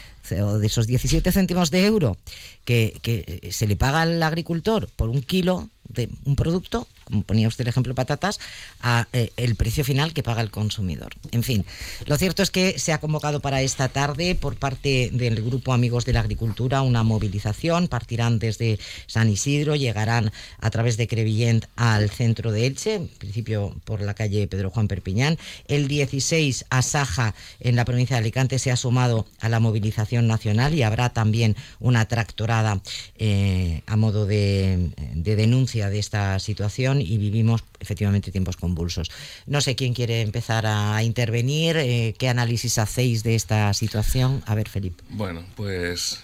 o 0.44 0.60
de 0.60 0.68
esos 0.68 0.88
17 0.88 1.32
céntimos 1.32 1.72
de 1.72 1.86
euro 1.86 2.18
que, 2.64 3.00
que 3.02 3.50
se 3.52 3.66
le 3.66 3.76
paga 3.76 4.02
al 4.02 4.22
agricultor 4.22 4.90
por 4.96 5.10
un 5.10 5.22
kilo 5.22 5.70
de 5.88 6.10
un 6.26 6.36
producto, 6.36 6.88
como 7.12 7.24
ponía 7.24 7.48
usted 7.48 7.66
el 7.66 7.68
ejemplo 7.68 7.94
patatas, 7.94 8.40
a 8.82 9.08
eh, 9.14 9.32
el 9.38 9.56
precio 9.56 9.84
final 9.84 10.14
que 10.14 10.24
paga 10.24 10.42
el 10.42 10.50
consumidor. 10.50 11.14
En 11.32 11.44
fin, 11.44 11.66
lo 12.06 12.18
cierto 12.18 12.42
es 12.42 12.50
que 12.50 12.80
se 12.80 12.94
ha 12.94 13.00
convocado 13.00 13.42
para 13.42 13.62
esta 13.62 13.90
tarde 13.90 14.34
por 14.36 14.56
parte 14.56 15.10
del 15.14 15.44
grupo 15.44 15.74
Amigos 15.74 16.06
de 16.06 16.14
la 16.14 16.22
Agricultura 16.22 16.82
una 16.82 17.04
movilización. 17.04 17.88
Partirán 17.88 18.40
desde 18.40 18.80
San 19.08 19.30
Isidro, 19.30 19.76
llegarán 19.76 20.32
a 20.60 20.70
través 20.70 20.98
de 20.98 21.08
Crevillent 21.08 21.66
al 21.76 22.10
centro 22.10 22.52
de 22.52 22.66
Elche, 22.66 22.96
en 22.96 23.08
principio 23.08 23.76
por 23.84 24.02
la 24.02 24.14
calle 24.14 24.48
Pedro 24.48 24.70
Juan 24.70 24.88
Perpiñán. 24.88 25.38
El 25.68 25.88
16 25.88 26.66
a 26.70 26.82
Saja, 26.82 27.36
en 27.60 27.76
la 27.76 27.86
provincia 27.86 28.16
de 28.16 28.22
Alicante, 28.22 28.60
se 28.60 28.72
ha 28.72 28.78
sumado 28.78 29.28
a 29.40 29.50
la 29.50 29.60
movilización 29.60 30.28
nacional 30.28 30.74
y 30.74 30.84
habrá 30.84 31.10
también 31.10 31.56
una 31.80 32.06
tractorada 32.06 32.82
eh, 33.18 33.82
a 33.86 33.98
modo 33.98 34.26
de 34.26 34.92
denuncia 35.16 35.90
de 35.90 36.00
esta 36.00 36.40
situación 36.40 37.01
y 37.02 37.18
vivimos 37.18 37.64
efectivamente 37.80 38.32
tiempos 38.32 38.58
convulsos. 38.58 39.12
No 39.46 39.62
sé 39.62 39.76
quién 39.76 39.94
quiere 39.94 40.22
empezar 40.22 40.66
a 40.66 41.04
intervenir, 41.04 41.78
eh, 41.78 42.16
qué 42.18 42.30
análisis 42.30 42.78
hacéis 42.78 43.24
de 43.24 43.36
esta 43.36 43.74
situación. 43.74 44.44
A 44.46 44.56
ver, 44.56 44.70
Felipe. 44.70 45.04
Bueno, 45.10 45.44
pues 45.56 46.24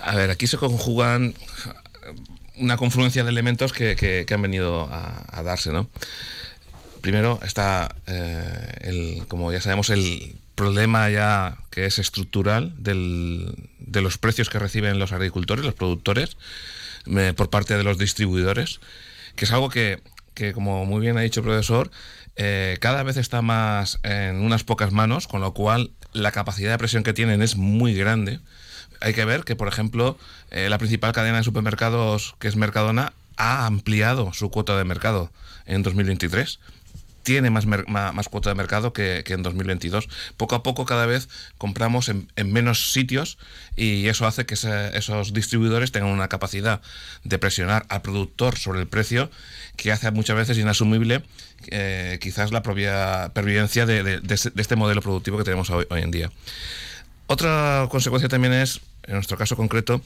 a 0.00 0.14
ver, 0.14 0.30
aquí 0.30 0.46
se 0.46 0.56
conjugan 0.56 1.34
una 2.56 2.76
confluencia 2.76 3.24
de 3.24 3.30
elementos 3.30 3.72
que, 3.72 4.26
han 4.30 4.42
venido 4.42 4.88
a, 4.90 5.42
darse, 5.42 5.72
¿no? 5.72 5.88
Primero 7.00 7.40
está, 7.42 7.96
eh, 8.06 8.74
el, 8.82 9.26
como 9.26 9.50
ya 9.52 9.60
sabemos, 9.60 9.90
el 9.90 10.36
problema 10.54 11.10
ya 11.10 11.58
que 11.70 11.86
es 11.86 11.98
estructural 11.98 12.74
de 12.78 14.00
los 14.00 14.18
precios 14.18 14.50
que 14.50 14.58
reciben 14.58 14.98
los 14.98 15.12
agricultores, 15.12 15.64
los 15.64 15.74
productores, 15.74 16.36
por 17.36 17.50
parte 17.50 17.76
de 17.76 17.82
los 17.82 17.98
distribuidores, 17.98 18.80
que 19.36 19.44
es 19.44 19.52
algo 19.52 19.68
que, 19.68 20.00
como 20.54 20.84
muy 20.84 21.00
bien 21.00 21.18
ha 21.18 21.22
dicho 21.22 21.40
el 21.40 21.46
profesor, 21.46 21.90
eh, 22.36 22.78
cada 22.80 23.02
vez 23.02 23.16
está 23.16 23.42
más 23.42 23.98
en 24.02 24.40
unas 24.40 24.64
pocas 24.64 24.92
manos, 24.92 25.28
con 25.28 25.40
lo 25.40 25.52
cual 25.52 25.90
la 26.12 26.32
capacidad 26.32 26.70
de 26.70 26.78
presión 26.78 27.02
que 27.02 27.12
tienen 27.12 27.42
es 27.42 27.56
muy 27.56 27.94
grande. 27.94 28.40
Hay 29.00 29.14
que 29.14 29.24
ver 29.24 29.44
que, 29.44 29.56
por 29.56 29.68
ejemplo, 29.68 30.16
eh, 30.50 30.68
la 30.68 30.78
principal 30.78 31.12
cadena 31.12 31.38
de 31.38 31.44
supermercados, 31.44 32.34
que 32.38 32.48
es 32.48 32.56
Mercadona, 32.56 33.12
ha 33.36 33.66
ampliado 33.66 34.32
su 34.32 34.50
cuota 34.50 34.76
de 34.76 34.84
mercado 34.84 35.30
en 35.66 35.82
2023 35.82 36.60
tiene 37.22 37.50
más, 37.50 37.66
más, 37.66 38.28
cuota 38.28 38.50
de 38.50 38.54
mercado 38.54 38.92
que, 38.92 39.24
en 39.26 39.42
2022. 39.42 40.08
Poco 40.36 40.54
a 40.54 40.62
poco 40.62 40.84
cada 40.84 41.06
vez 41.06 41.28
compramos 41.58 42.08
en, 42.08 42.28
menos 42.52 42.92
sitios 42.92 43.38
y 43.76 44.08
eso 44.08 44.26
hace 44.26 44.46
que 44.46 44.54
esos 44.54 45.32
distribuidores 45.32 45.92
tengan 45.92 46.10
una 46.10 46.28
capacidad 46.28 46.80
de 47.24 47.38
presionar 47.38 47.86
al 47.88 48.02
productor 48.02 48.58
sobre 48.58 48.80
el 48.80 48.86
precio 48.86 49.30
que 49.76 49.92
hace 49.92 50.10
muchas 50.10 50.36
veces 50.36 50.58
inasumible 50.58 51.22
eh, 51.68 52.18
quizás 52.20 52.52
la 52.52 52.62
propia 52.62 53.30
pervivencia 53.34 53.86
de, 53.86 54.20
este 54.56 54.76
modelo 54.76 55.00
productivo 55.00 55.38
que 55.38 55.44
tenemos 55.44 55.70
hoy 55.70 55.86
en 55.90 56.10
día. 56.10 56.30
Otra 57.26 57.86
consecuencia 57.90 58.28
también 58.28 58.52
es, 58.52 58.80
en 59.04 59.14
nuestro 59.14 59.38
caso 59.38 59.56
concreto, 59.56 60.02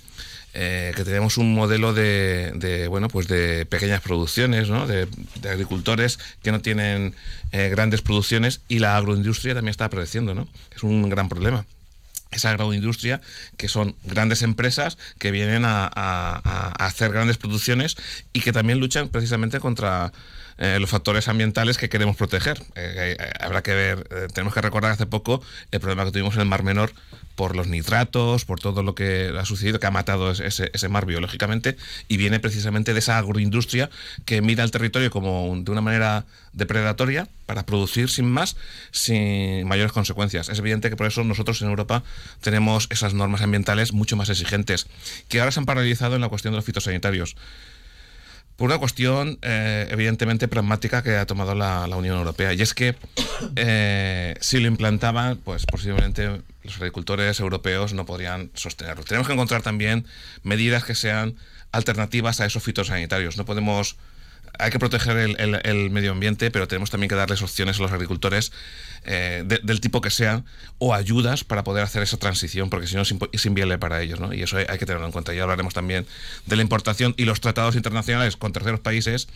eh, 0.59 0.95
que 0.97 1.05
tenemos 1.05 1.37
un 1.37 1.55
modelo 1.55 1.93
de, 1.93 2.87
bueno 2.89 3.09
pues 3.09 3.29
de 3.29 3.67
pequeñas 3.67 4.01
producciones 4.01 4.71
¿no? 4.71 4.87
de, 4.87 5.07
agricultores 5.47 6.19
que 6.43 6.51
no 6.51 6.63
tienen 6.63 7.15
eh, 7.53 7.69
grandes 7.69 8.01
producciones 8.01 8.63
y 8.67 8.79
la 8.79 8.97
agroindustria 8.97 9.55
también 9.55 9.73
está 9.73 9.85
apareciendo 9.85 10.35
¿no? 10.35 10.49
es 10.75 10.83
un 10.83 11.11
gran 11.11 11.29
problema 11.29 11.67
esa 12.31 12.51
agroindustria, 12.51 13.21
que 13.57 13.69
son 13.69 13.97
grandes 14.05 14.43
empresas 14.43 14.99
que 15.19 15.31
vienen 15.31 15.65
a, 15.65 16.73
hacer 16.79 17.13
grandes 17.13 17.37
producciones 17.37 17.97
y 18.33 18.41
que 18.41 18.53
también 18.53 18.81
luchan 18.81 19.09
precisamente 19.09 19.61
contra 19.61 20.13
eh, 20.59 20.79
los 20.81 20.91
factores 20.91 21.29
ambientales 21.29 21.79
que 21.79 21.89
queremos 21.89 22.17
proteger. 22.17 22.63
habrá 23.41 23.63
que 23.63 23.75
ver, 23.75 24.09
tenemos 24.33 24.55
que 24.55 24.61
recordar 24.61 24.93
hace 24.93 25.07
poco 25.07 25.43
el 25.71 25.81
problema 25.81 26.05
que 26.05 26.13
tuvimos 26.13 26.35
en 26.35 26.43
el 26.43 26.47
Mar 26.47 26.63
Menor 26.63 26.93
por 27.37 27.55
los 27.55 27.69
nitratos, 27.69 28.45
por 28.45 28.59
todo 28.59 28.83
lo 28.83 28.95
que 28.95 29.33
ha 29.39 29.45
sucedido, 29.45 29.79
que 29.79 29.87
ha 29.87 29.91
matado 29.91 30.33
ese, 30.33 30.89
mar 30.89 31.07
biológicamente, 31.07 31.77
y 32.09 32.17
viene 32.17 32.41
precisamente 32.41 32.95
de 32.95 32.99
esa 32.99 33.19
agroindustria 33.19 33.91
que 34.25 34.41
mira 34.41 34.65
el 34.65 34.71
territorio 34.71 35.11
como 35.11 35.55
de 35.57 35.71
una 35.71 35.83
manera 35.83 36.25
depredatoria 36.55 37.29
para 37.45 37.65
producir 37.65 38.09
sin 38.09 38.25
más, 38.25 38.57
sin 38.91 39.69
mayores 39.69 39.93
consecuencias. 39.93 40.49
Es 40.49 40.59
evidente 40.59 40.89
que 40.89 40.97
por 40.97 41.07
eso 41.07 41.23
nosotros 41.23 41.61
en 41.63 41.69
Europa 41.69 42.03
tenemos 42.41 42.89
esas 42.91 43.13
normas 43.13 43.43
ambientales 43.43 43.93
mucho 43.93 44.17
más 44.17 44.31
exigentes, 44.31 44.87
que 45.29 45.39
ahora 45.39 45.53
se 45.53 45.61
han 45.61 45.67
paralizado 45.67 46.17
en 46.17 46.23
la 46.23 46.29
cuestión 46.29 46.53
de 46.53 46.57
los 46.57 46.65
fitosanitarios. 46.65 47.37
Por 48.57 48.71
una 48.71 48.79
cuestión, 48.79 49.39
eh, 49.43 49.87
evidentemente, 49.91 50.49
pragmática 50.49 51.03
que 51.03 51.17
ha 51.17 51.27
tomado 51.27 51.55
la, 51.55 51.87
Unión 51.97 52.17
Europea. 52.17 52.55
Y 52.55 52.63
es 52.63 52.73
que 52.73 52.95
eh, 53.55 54.35
si 54.41 54.61
lo 54.61 54.67
implantaban, 54.67 55.37
pues 55.37 55.67
posiblemente 55.67 56.41
los 56.63 56.77
agricultores 56.77 57.39
europeos 57.39 57.93
no 57.93 58.07
podrían 58.07 58.51
sostenerlo. 58.55 59.05
Tenemos 59.05 59.27
que 59.27 59.35
encontrar 59.35 59.63
también 59.63 60.07
medidas 60.43 60.85
que 60.85 60.95
sean 60.95 61.37
alternativas 61.71 62.41
a 62.41 62.47
esos 62.47 62.63
fitosanitarios. 62.63 63.37
No 63.37 63.45
podemos 63.45 63.97
hay 64.59 64.71
que 64.71 64.79
proteger 64.79 65.17
el, 65.17 65.91
medio 65.91 66.13
ambiente, 66.13 66.51
pero 66.51 66.69
tenemos 66.69 66.91
también 66.91 67.09
que 67.09 67.15
darles 67.15 67.43
opciones 67.43 67.79
a 67.79 67.83
los 67.83 67.93
agricultores 67.93 68.53
eh, 69.05 69.45
del 69.45 69.81
tipo 69.81 70.01
que 70.01 70.11
sean 70.11 70.45
o 70.79 70.95
ayudas 70.95 71.45
para 71.45 71.65
poder 71.65 71.85
hacer 71.85 72.03
esa 72.03 72.17
transición, 72.17 72.71
porque 72.71 72.87
si 72.87 72.97
no 72.97 73.03
es, 73.03 73.47
inviable 73.47 73.79
para 73.79 74.03
ellos, 74.03 74.21
¿no? 74.21 74.33
Y 74.33 74.43
eso 74.43 74.57
hay, 74.57 74.79
que 74.79 74.87
tenerlo 74.87 75.07
en 75.07 75.13
cuenta. 75.13 75.33
Ya 75.33 75.43
hablaremos 75.43 75.75
también 75.75 76.07
de 76.47 76.57
la 76.57 76.63
importación 76.63 77.15
y 77.17 77.25
los 77.25 77.41
tratados 77.41 77.77
internacionales 77.77 78.37
con 78.37 78.53
terceros 78.53 78.81
países 78.81 79.29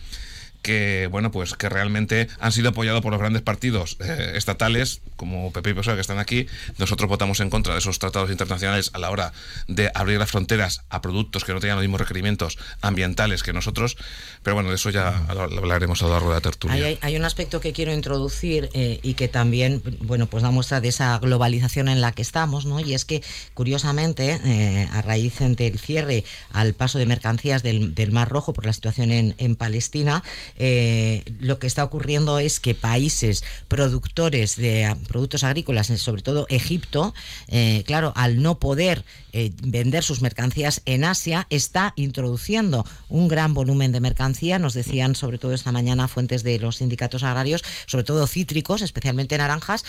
que 0.61 1.07
bueno 1.11 1.31
pues 1.31 1.53
que 1.53 1.69
realmente 1.69 2.27
han 2.39 2.51
sido 2.51 2.69
apoyados 2.69 3.01
por 3.01 3.11
los 3.11 3.19
grandes 3.19 3.41
partidos 3.41 3.97
eh, 3.99 4.33
estatales 4.35 5.01
como 5.15 5.51
PP 5.51 5.71
y 5.71 5.73
PSOE 5.73 5.95
que 5.95 6.01
están 6.01 6.19
aquí. 6.19 6.47
Nosotros 6.77 7.09
votamos 7.09 7.39
en 7.39 7.49
contra 7.49 7.73
de 7.73 7.79
esos 7.79 7.99
tratados 7.99 8.31
internacionales 8.31 8.91
a 8.93 8.99
la 8.99 9.11
hora 9.11 9.33
de 9.67 9.91
abrir 9.93 10.19
las 10.19 10.31
fronteras 10.31 10.83
a 10.89 11.01
productos 11.01 11.43
que 11.43 11.53
no 11.53 11.59
tengan 11.59 11.77
los 11.77 11.83
mismos 11.83 12.01
requerimientos 12.01 12.57
ambientales 12.81 13.43
que 13.43 13.53
nosotros. 13.53 13.97
Pero 14.43 14.55
bueno 14.55 14.69
de 14.69 14.75
eso 14.75 14.89
ya 14.89 15.25
hablaremos 15.27 16.01
a 16.01 16.05
lo 16.05 16.13
largo 16.13 16.29
de 16.29 16.35
la 16.35 16.41
tertulia. 16.41 16.97
Hay, 17.01 17.15
un 17.15 17.25
aspecto 17.25 17.59
que 17.59 17.73
quiero 17.73 17.93
introducir 17.93 18.69
eh, 18.73 18.99
y 19.03 19.13
que 19.13 19.27
también 19.27 19.83
bueno 20.01 20.27
pues 20.27 20.43
da 20.43 20.51
muestra 20.51 20.81
de 20.81 20.87
esa 20.87 21.17
globalización 21.19 21.87
en 21.87 22.01
la 22.01 22.11
que 22.13 22.21
estamos 22.21 22.65
no 22.65 22.79
y 22.79 22.93
es 22.93 23.05
que 23.05 23.21
curiosamente 23.53 24.39
eh, 24.43 24.87
a 24.91 25.01
raíz 25.01 25.39
del 25.39 25.79
cierre 25.79 26.23
al 26.51 26.73
paso 26.73 26.97
de 26.97 27.05
mercancías 27.05 27.63
del, 27.63 27.93
Mar 28.11 28.29
Rojo 28.29 28.51
por 28.51 28.65
la 28.65 28.73
situación 28.73 29.11
en, 29.11 29.35
en 29.37 29.55
Palestina 29.55 30.23
eh, 30.57 31.23
lo 31.39 31.59
que 31.59 31.67
está 31.67 31.83
ocurriendo 31.83 32.39
es 32.39 32.59
que 32.59 32.75
países 32.75 33.43
productores 33.67 34.55
de 34.55 34.95
productos 35.07 35.43
agrícolas, 35.43 35.87
sobre 35.87 36.21
todo 36.21 36.45
Egipto, 36.49 37.13
eh, 37.47 37.83
claro, 37.85 38.13
al 38.15 38.41
no 38.41 38.59
poder 38.59 39.03
eh, 39.33 39.51
vender 39.63 40.03
sus 40.03 40.21
mercancías 40.21 40.81
en 40.85 41.03
Asia, 41.03 41.47
está 41.49 41.93
introduciendo 41.95 42.85
un 43.09 43.27
gran 43.27 43.53
volumen 43.53 43.91
de 43.91 43.99
mercancía. 43.99 44.59
Nos 44.59 44.73
decían, 44.73 45.15
sobre 45.15 45.37
todo 45.37 45.53
esta 45.53 45.71
mañana, 45.71 46.07
fuentes 46.07 46.43
de 46.43 46.59
los 46.59 46.77
sindicatos 46.77 47.23
agrarios, 47.23 47.63
sobre 47.85 48.03
todo 48.03 48.27
cítricos, 48.27 48.81
especialmente 48.81 49.37
naranjas, 49.37 49.85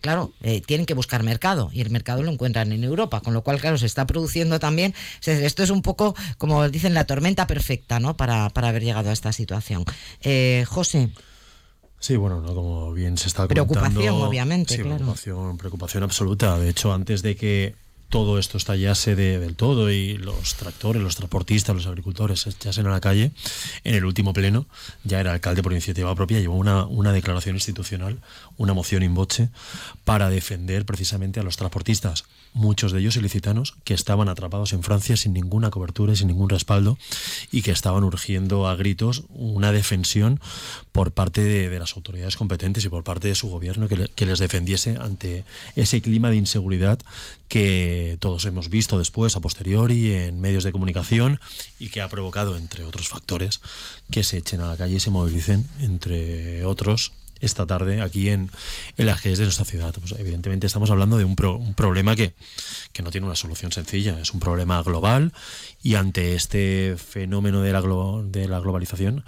claro, 0.00 0.32
tienen 0.66 0.86
que 0.86 0.94
buscar 0.94 1.22
mercado 1.22 1.70
y 1.72 1.80
el 1.80 1.90
mercado 1.90 2.22
lo 2.22 2.30
encuentran 2.32 2.72
en 2.72 2.84
Europa, 2.84 3.20
con 3.20 3.34
lo 3.34 3.42
cual, 3.42 3.60
claro, 3.60 3.78
se 3.78 3.86
está 3.86 4.06
produciendo 4.06 4.58
también. 4.58 4.94
Esto 5.24 5.62
es 5.62 5.70
un 5.70 5.82
poco, 5.82 6.14
como 6.38 6.68
dicen, 6.68 6.94
la 6.94 7.04
tormenta 7.04 7.46
perfecta, 7.46 8.00
¿no? 8.00 8.16
Para, 8.16 8.50
para 8.50 8.68
haber 8.68 8.82
llegado 8.82 9.10
a 9.10 9.12
esta 9.12 9.32
situación. 9.32 9.84
Eh, 10.22 10.64
José. 10.68 11.10
Sí, 12.00 12.16
bueno, 12.16 12.42
como 12.42 12.92
bien 12.92 13.18
se 13.18 13.28
está 13.28 13.48
comentando. 13.48 13.74
Preocupación, 13.74 14.14
obviamente, 14.14 14.76
sí, 14.76 14.82
claro. 14.82 14.96
Preocupación, 14.96 15.58
preocupación 15.58 16.02
absoluta. 16.04 16.58
De 16.58 16.68
hecho, 16.68 16.92
antes 16.92 17.22
de 17.22 17.36
que 17.36 17.74
todo 18.08 18.38
esto 18.38 18.56
estallase 18.56 19.16
de, 19.16 19.38
del 19.38 19.54
todo 19.54 19.90
y 19.90 20.16
los 20.16 20.54
tractores, 20.54 21.02
los 21.02 21.16
transportistas, 21.16 21.76
los 21.76 21.86
agricultores 21.86 22.40
se 22.40 22.50
echasen 22.50 22.86
a 22.86 22.90
la 22.90 23.00
calle, 23.00 23.32
en 23.84 23.94
el 23.94 24.04
último 24.04 24.32
pleno 24.32 24.66
ya 25.04 25.20
era 25.20 25.32
alcalde 25.32 25.62
por 25.62 25.72
iniciativa 25.72 26.14
propia, 26.14 26.40
llevó 26.40 26.56
una, 26.56 26.86
una 26.86 27.12
declaración 27.12 27.56
institucional, 27.56 28.18
una 28.56 28.72
moción 28.72 29.02
in 29.02 29.14
voce, 29.14 29.50
para 30.04 30.30
defender 30.30 30.86
precisamente 30.86 31.40
a 31.40 31.42
los 31.42 31.56
transportistas, 31.56 32.24
muchos 32.54 32.92
de 32.92 33.00
ellos 33.00 33.16
ilicitanos, 33.16 33.74
que 33.84 33.94
estaban 33.94 34.28
atrapados 34.28 34.72
en 34.72 34.82
Francia 34.82 35.16
sin 35.16 35.34
ninguna 35.34 35.70
cobertura 35.70 36.14
y 36.14 36.16
sin 36.16 36.28
ningún 36.28 36.48
respaldo 36.48 36.98
y 37.52 37.62
que 37.62 37.70
estaban 37.70 38.04
urgiendo 38.04 38.68
a 38.68 38.76
gritos 38.76 39.24
una 39.28 39.70
defensión 39.70 40.40
por 40.92 41.12
parte 41.12 41.42
de, 41.42 41.78
las 41.78 41.94
autoridades 41.94 42.36
competentes 42.36 42.84
y 42.84 42.88
por 42.88 43.04
parte 43.04 43.28
de 43.28 43.34
su 43.34 43.48
gobierno 43.48 43.86
que 43.86 44.26
les 44.26 44.38
defendiese 44.38 44.96
ante 44.96 45.44
ese 45.76 46.00
clima 46.00 46.30
de 46.30 46.36
inseguridad 46.36 46.98
que 47.48 48.16
todos 48.20 48.44
hemos 48.44 48.68
visto 48.68 48.98
después, 48.98 49.36
a 49.36 49.40
posteriori, 49.40 50.12
en 50.12 50.40
medios 50.40 50.64
de 50.64 50.72
comunicación 50.72 51.40
y 51.78 51.88
que 51.88 52.00
ha 52.00 52.08
provocado, 52.08 52.56
entre 52.56 52.84
otros 52.84 53.08
factores, 53.08 53.60
que 54.10 54.22
se 54.22 54.38
echen 54.38 54.60
a 54.60 54.68
la 54.68 54.76
calle 54.76 54.96
y 54.96 55.00
se 55.00 55.10
movilicen, 55.10 55.66
entre 55.80 56.64
otros, 56.64 57.12
esta 57.40 57.66
tarde 57.66 58.00
aquí 58.00 58.30
en, 58.30 58.50
el 58.96 59.06
las 59.06 59.22
de 59.22 59.36
nuestra 59.36 59.64
ciudad. 59.64 59.94
Pues 59.94 60.14
evidentemente 60.18 60.66
estamos 60.66 60.90
hablando 60.90 61.18
de 61.18 61.24
un, 61.24 61.36
un 61.38 61.74
problema 61.74 62.16
que, 62.16 62.34
que, 62.92 63.02
no 63.02 63.10
tiene 63.10 63.26
una 63.26 63.36
solución 63.36 63.72
sencilla, 63.72 64.18
es 64.20 64.32
un 64.32 64.40
problema 64.40 64.82
global 64.82 65.32
y 65.82 65.94
ante 65.94 66.34
este 66.34 66.96
fenómeno 66.96 67.62
de 67.62 67.72
la, 67.72 67.80
de 67.80 68.48
la 68.48 68.60
globalización 68.60 69.24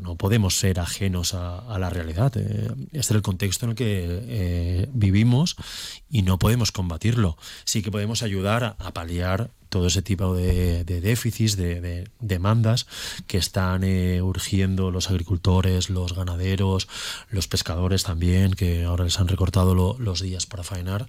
no, 0.00 0.16
podemos 0.16 0.58
ser 0.58 0.80
ajenos 0.80 1.34
a, 1.34 1.78
la 1.78 1.90
realidad. 1.90 2.32
Eh, 2.36 2.70
este 2.86 2.98
es 2.98 3.10
el 3.10 3.22
contexto 3.22 3.66
en 3.66 3.70
el 3.70 3.76
que 3.76 3.86
eh, 4.06 4.88
vivimos 4.92 5.56
y 6.10 6.22
no 6.22 6.38
podemos 6.38 6.72
combatirlo. 6.72 7.36
Sí 7.64 7.82
que 7.82 7.90
podemos 7.90 8.22
ayudar 8.22 8.76
a, 8.78 8.92
paliar 8.92 9.50
todo 9.68 9.86
ese 9.86 10.02
tipo 10.02 10.34
de, 10.34 10.84
déficits, 10.84 11.56
de, 11.56 12.08
demandas 12.20 12.86
que 13.26 13.38
están 13.38 13.84
eh, 13.84 14.20
urgiendo 14.20 14.90
los 14.90 15.08
agricultores, 15.08 15.88
los 15.88 16.14
ganaderos, 16.14 16.88
los 17.30 17.48
pescadores 17.48 18.02
también, 18.04 18.52
que 18.52 18.84
ahora 18.84 19.04
les 19.04 19.18
han 19.18 19.28
recortado 19.28 19.74
los 19.74 20.20
días 20.20 20.46
para 20.46 20.62
faenar. 20.62 21.08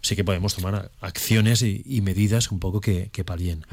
Sí 0.00 0.16
que 0.16 0.24
podemos 0.24 0.54
tomar 0.54 0.90
acciones 1.00 1.62
y, 1.62 2.00
medidas 2.02 2.50
un 2.50 2.58
poco 2.58 2.80
que, 2.80 3.08
que 3.10 3.24
palien 3.24 3.64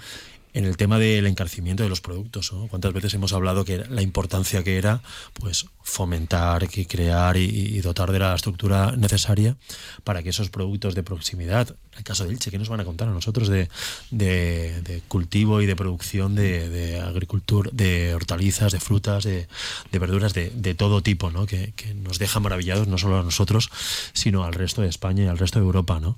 en 0.53 0.65
el 0.65 0.77
tema 0.77 0.99
del 0.99 1.27
encarecimiento 1.27 1.83
de 1.83 1.89
los 1.89 2.01
productos. 2.01 2.51
¿Cuántas 2.69 2.93
veces 2.93 3.13
hemos 3.13 3.33
hablado 3.33 3.65
que 3.65 3.83
la 3.89 4.01
importancia 4.01 4.63
que 4.63 4.77
era 4.77 5.01
pues 5.33 5.65
fomentar, 5.83 6.67
que 6.67 6.85
crear 6.85 7.37
y, 7.37 7.79
dotar 7.81 8.11
de 8.11 8.19
la 8.19 8.35
estructura 8.35 8.95
necesaria 8.95 9.55
para 10.03 10.21
que 10.21 10.29
esos 10.29 10.49
productos 10.49 10.93
de 10.93 11.03
proximidad, 11.03 11.69
en 11.93 11.97
el 11.97 12.03
caso 12.03 12.25
de 12.25 12.33
Ilche, 12.33 12.51
¿qué 12.51 12.59
nos 12.59 12.69
van 12.69 12.79
a 12.79 12.85
contar 12.85 13.07
a 13.07 13.11
nosotros 13.11 13.47
de, 13.47 13.67
de, 14.11 15.01
cultivo 15.07 15.61
y 15.61 15.65
de 15.65 15.75
producción 15.75 16.35
de, 16.35 17.01
agricultura, 17.03 17.69
de 17.73 18.13
hortalizas, 18.13 18.71
de 18.71 18.79
frutas, 18.79 19.23
de, 19.23 19.47
verduras, 19.91 20.33
de, 20.33 20.75
todo 20.75 21.01
tipo, 21.01 21.31
¿no? 21.31 21.45
Que, 21.45 21.73
que, 21.75 21.93
nos 21.93 22.19
deja 22.19 22.39
maravillados 22.39 22.87
no 22.87 22.97
solo 22.97 23.19
a 23.19 23.23
nosotros, 23.23 23.69
sino 24.13 24.43
al 24.43 24.53
resto 24.53 24.81
de 24.81 24.89
España 24.89 25.23
y 25.23 25.27
al 25.27 25.37
resto 25.37 25.59
de 25.59 25.65
Europa, 25.65 25.99
¿no? 25.99 26.17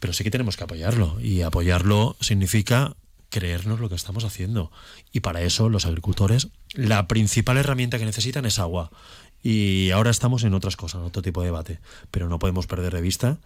Pero 0.00 0.12
sí 0.12 0.24
que 0.24 0.30
tenemos 0.30 0.56
que 0.56 0.64
apoyarlo 0.64 1.18
y 1.20 1.42
apoyarlo 1.42 2.16
significa 2.20 2.96
creernos 3.30 3.80
lo 3.80 3.88
que 3.88 3.94
estamos 3.94 4.24
haciendo. 4.24 4.70
Y 5.12 5.20
para 5.20 5.42
eso 5.42 5.68
los 5.68 5.86
agricultores, 5.86 6.48
la 6.72 7.08
principal 7.08 7.56
herramienta 7.56 7.98
que 7.98 8.04
necesitan 8.04 8.46
es 8.46 8.58
agua. 8.58 8.90
Y 9.42 9.90
ahora 9.90 10.10
estamos 10.10 10.44
en 10.44 10.54
otras 10.54 10.76
cosas, 10.76 11.00
en 11.00 11.06
otro 11.06 11.22
tipo 11.22 11.40
de 11.40 11.46
debate. 11.46 11.78
Pero 12.10 12.28
no 12.28 12.38
podemos 12.38 12.66
perder 12.66 12.94
de 12.94 13.00
vista 13.00 13.38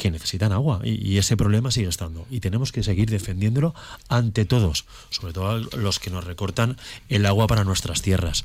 que 0.00 0.10
necesitan 0.10 0.50
agua 0.52 0.80
y, 0.82 1.18
ese 1.18 1.36
problema 1.36 1.70
sigue 1.70 1.88
estando 1.88 2.26
y 2.30 2.40
tenemos 2.40 2.72
que 2.72 2.82
seguir 2.82 3.10
defendiéndolo 3.10 3.74
ante 4.08 4.46
todos, 4.46 4.86
sobre 5.10 5.34
todo 5.34 5.58
los 5.76 5.98
que 5.98 6.08
nos 6.08 6.24
recortan 6.24 6.78
el 7.10 7.26
agua 7.26 7.46
para 7.46 7.64
nuestras 7.64 8.00
tierras. 8.00 8.44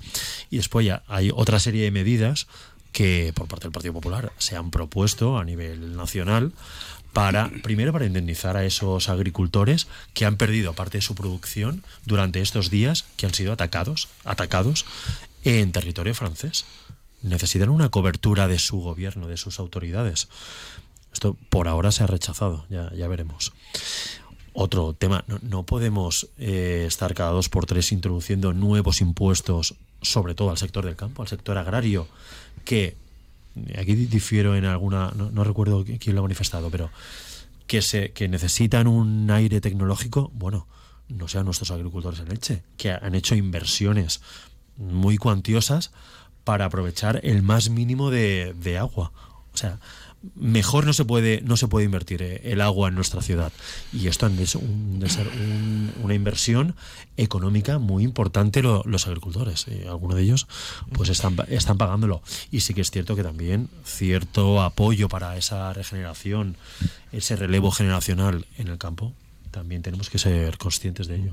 Y 0.52 0.58
después 0.58 0.86
ya 0.86 1.04
hay 1.08 1.32
otra 1.34 1.60
serie 1.60 1.86
de 1.86 1.92
medidas 1.92 2.48
que 2.92 3.32
por 3.34 3.48
parte 3.48 3.66
del 3.66 3.72
Partido 3.72 3.94
Popular 3.94 4.34
se 4.38 4.58
han 4.58 4.70
propuesto 4.70 5.38
a 5.38 5.46
nivel 5.46 5.96
nacional 5.96 6.52
para 7.16 7.50
primero 7.64 7.94
para 7.94 8.06
indemnizar 8.06 8.58
a 8.58 8.66
esos 8.66 9.08
agricultores 9.08 9.88
que 10.14 10.26
han 10.26 10.36
perdido 10.36 10.74
parte 10.74 10.98
de 10.98 11.02
su 11.02 11.16
producción 11.16 11.82
durante 12.06 12.42
estos 12.42 12.70
días 12.70 13.06
que 13.16 13.26
han 13.26 13.34
sido 13.34 13.54
atacados, 13.54 14.10
atacados 14.26 14.86
en 15.46 15.72
territorio 15.72 16.14
francés. 16.14 16.66
Necesitan 17.22 17.70
una 17.70 17.88
cobertura 17.88 18.50
de 18.50 18.60
su 18.60 18.82
gobierno, 18.82 19.30
de 19.30 19.38
sus 19.38 19.60
autoridades. 19.60 20.28
Esto 21.14 21.38
por 21.48 21.70
ahora 21.70 21.94
se 21.94 22.04
ha 22.04 22.08
rechazado, 22.08 22.66
ya, 22.70 22.92
ya 22.94 23.08
veremos. 23.08 23.54
Otro 24.52 24.92
tema, 24.92 25.24
no, 25.42 25.64
podemos 25.64 26.28
eh, 26.38 26.84
estar 26.86 27.14
cada 27.14 27.32
dos 27.32 27.48
por 27.48 27.66
tres 27.66 27.94
introduciendo 27.94 28.52
nuevos 28.52 29.00
impuestos, 29.00 29.76
sobre 30.02 30.36
todo 30.36 30.50
al 30.50 30.58
sector 30.58 30.84
del 30.84 30.98
campo, 30.98 31.22
al 31.22 31.30
sector 31.30 31.58
agrario, 31.58 32.10
que 32.66 32.98
aquí 33.78 33.96
difiero 33.96 34.56
en 34.56 34.66
alguna, 34.66 35.12
no, 35.16 35.44
recuerdo 35.44 35.84
quién 35.84 36.16
lo 36.16 36.22
ha 36.22 36.24
manifestado, 36.24 36.70
pero 36.70 36.90
que, 37.68 37.82
se, 37.82 38.12
que 38.12 38.28
necesitan 38.28 38.88
un 38.88 39.30
aire 39.32 39.62
tecnológico, 39.62 40.32
bueno, 40.34 40.68
no 41.08 41.28
sean 41.28 41.46
nuestros 41.46 41.72
agricultores 41.72 42.20
en 42.20 42.30
leche, 42.30 42.64
que 42.78 42.92
han 42.92 43.16
hecho 43.16 43.36
inversiones 43.36 44.22
muy 44.78 45.18
cuantiosas 45.18 45.92
para 46.44 46.66
aprovechar 46.66 47.20
el 47.24 47.42
más 47.42 47.70
mínimo 47.70 48.12
de, 48.12 48.54
de 48.60 48.78
agua. 48.78 49.12
O 49.54 49.58
sea, 49.58 49.80
mejor 50.36 50.86
no 50.86 50.94
se 50.94 51.06
puede 51.06 51.42
no 51.42 51.58
se 51.58 51.68
puede 51.68 51.86
invertir 51.86 52.22
eh, 52.22 52.42
el 52.46 52.62
agua 52.62 52.90
en 52.90 52.96
nuestra 52.96 53.22
ciudad. 53.22 53.52
Y 53.94 54.08
esto 54.08 54.28
es 54.28 54.38
de 54.38 55.10
ser 55.10 55.30
una 56.04 56.14
inversión 56.14 56.76
económica 57.18 57.80
muy 57.80 58.04
importante 58.04 58.62
los 58.62 59.08
agricultores 59.08 59.68
eh, 59.68 59.86
algunos 59.88 60.18
de 60.18 60.24
ellos 60.24 60.48
pues 60.94 61.10
están 61.10 61.36
están 61.48 61.78
pagándolo. 61.78 62.22
Y 62.52 62.62
sí 62.62 62.74
que 62.74 62.82
es 62.82 62.92
cierto 62.92 63.16
que 63.16 63.24
también 63.24 63.70
cierto 63.84 64.62
apoyo 64.62 65.10
para 65.10 65.38
esa 65.38 65.72
regeneración 65.74 66.58
ese 67.12 67.36
relevo 67.36 67.72
generacional 67.72 68.46
en 68.58 68.68
el 68.68 68.78
campo 68.78 69.14
también 69.56 69.82
tenemos 69.82 70.10
que 70.10 70.20
ser 70.20 70.58
conscientes 70.58 71.08
de 71.08 71.16
ello. 71.16 71.32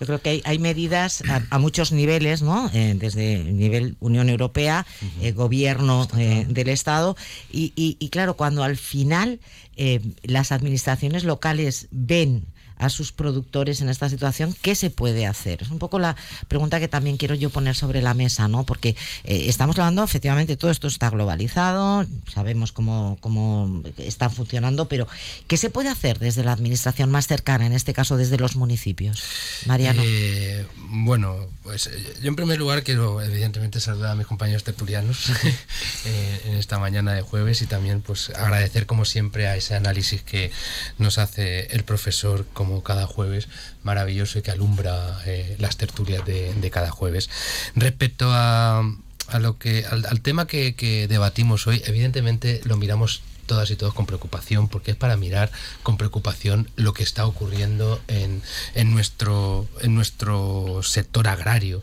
Yo 0.00 0.06
creo 0.06 0.22
que 0.22 0.40
hay, 0.44 0.58
medidas 0.58 1.22
a, 1.50 1.58
muchos 1.58 1.92
niveles, 1.92 2.40
¿no? 2.40 2.70
Eh, 2.72 2.94
desde 2.96 3.34
el 3.34 3.58
nivel 3.58 3.96
Unión 4.00 4.30
Europea, 4.30 4.86
eh, 5.20 5.32
gobierno 5.32 6.08
eh, 6.16 6.46
del 6.48 6.70
Estado, 6.70 7.18
y, 7.52 7.74
y, 7.76 8.08
claro, 8.08 8.34
cuando 8.34 8.64
al 8.64 8.78
final 8.78 9.40
las 10.22 10.52
administraciones 10.52 11.24
locales 11.24 11.88
ven 11.90 12.46
a 12.80 12.88
sus 12.88 13.12
productores 13.12 13.82
en 13.82 13.90
esta 13.90 14.08
situación, 14.08 14.56
¿qué 14.62 14.74
se 14.74 14.90
puede 14.90 15.26
hacer? 15.26 15.62
Es 15.62 15.70
un 15.70 15.78
poco 15.78 15.98
la 15.98 16.16
pregunta 16.48 16.80
que 16.80 16.88
también 16.88 17.18
quiero 17.18 17.34
yo 17.34 17.50
poner 17.50 17.76
sobre 17.76 18.00
la 18.00 18.14
mesa, 18.14 18.48
¿no? 18.48 18.64
Porque 18.64 18.96
eh, 19.24 19.44
estamos 19.48 19.78
hablando, 19.78 20.02
efectivamente, 20.02 20.56
todo 20.56 20.70
esto 20.70 20.88
está 20.88 21.10
globalizado, 21.10 22.06
sabemos 22.32 22.72
cómo, 22.72 23.18
cómo 23.20 23.82
está 23.98 24.30
funcionando, 24.30 24.88
pero 24.88 25.06
¿qué 25.46 25.58
se 25.58 25.68
puede 25.68 25.90
hacer 25.90 26.18
desde 26.18 26.42
la 26.42 26.52
administración 26.52 27.10
más 27.10 27.26
cercana, 27.26 27.66
en 27.66 27.74
este 27.74 27.92
caso 27.92 28.16
desde 28.16 28.38
los 28.38 28.56
municipios? 28.56 29.22
Mariano. 29.66 30.02
Eh, 30.02 30.66
bueno, 30.88 31.36
pues 31.62 31.86
eh, 31.86 32.14
yo 32.22 32.28
en 32.28 32.36
primer 32.36 32.58
lugar 32.58 32.82
quiero 32.82 33.20
evidentemente 33.20 33.78
saludar 33.80 34.12
a 34.12 34.14
mis 34.14 34.26
compañeros 34.26 34.64
tertulianos 34.64 35.30
en 36.46 36.54
esta 36.54 36.78
mañana 36.78 37.12
de 37.12 37.20
jueves 37.20 37.60
y 37.60 37.66
también 37.66 38.00
pues 38.00 38.30
agradecer 38.30 38.86
como 38.86 39.04
siempre 39.04 39.48
a 39.48 39.56
ese 39.56 39.74
análisis 39.74 40.22
que 40.22 40.50
nos 40.96 41.18
hace 41.18 41.66
el 41.74 41.84
profesor 41.84 42.46
como 42.54 42.69
cada 42.84 43.06
jueves 43.06 43.48
maravilloso 43.82 44.38
y 44.38 44.42
que 44.42 44.50
alumbra 44.50 45.20
eh, 45.26 45.56
las 45.58 45.76
tertulias 45.76 46.24
de, 46.24 46.70
cada 46.70 46.90
jueves. 46.90 47.28
Respecto 47.74 48.28
a, 48.30 48.82
lo 49.38 49.58
que 49.58 49.84
al, 49.86 50.20
tema 50.20 50.46
que, 50.46 51.06
debatimos 51.08 51.66
hoy, 51.66 51.82
evidentemente 51.86 52.60
lo 52.64 52.76
miramos 52.76 53.22
todas 53.46 53.70
y 53.72 53.76
todos 53.76 53.94
con 53.94 54.06
preocupación, 54.06 54.68
porque 54.68 54.92
es 54.92 54.96
para 54.96 55.16
mirar 55.16 55.50
con 55.82 55.96
preocupación 55.96 56.70
lo 56.76 56.92
que 56.92 57.02
está 57.02 57.26
ocurriendo 57.26 58.00
en, 58.06 58.42
en, 58.76 58.92
nuestro, 58.92 59.66
en 59.80 59.96
nuestro 59.96 60.82
sector 60.84 61.26
agrario. 61.26 61.82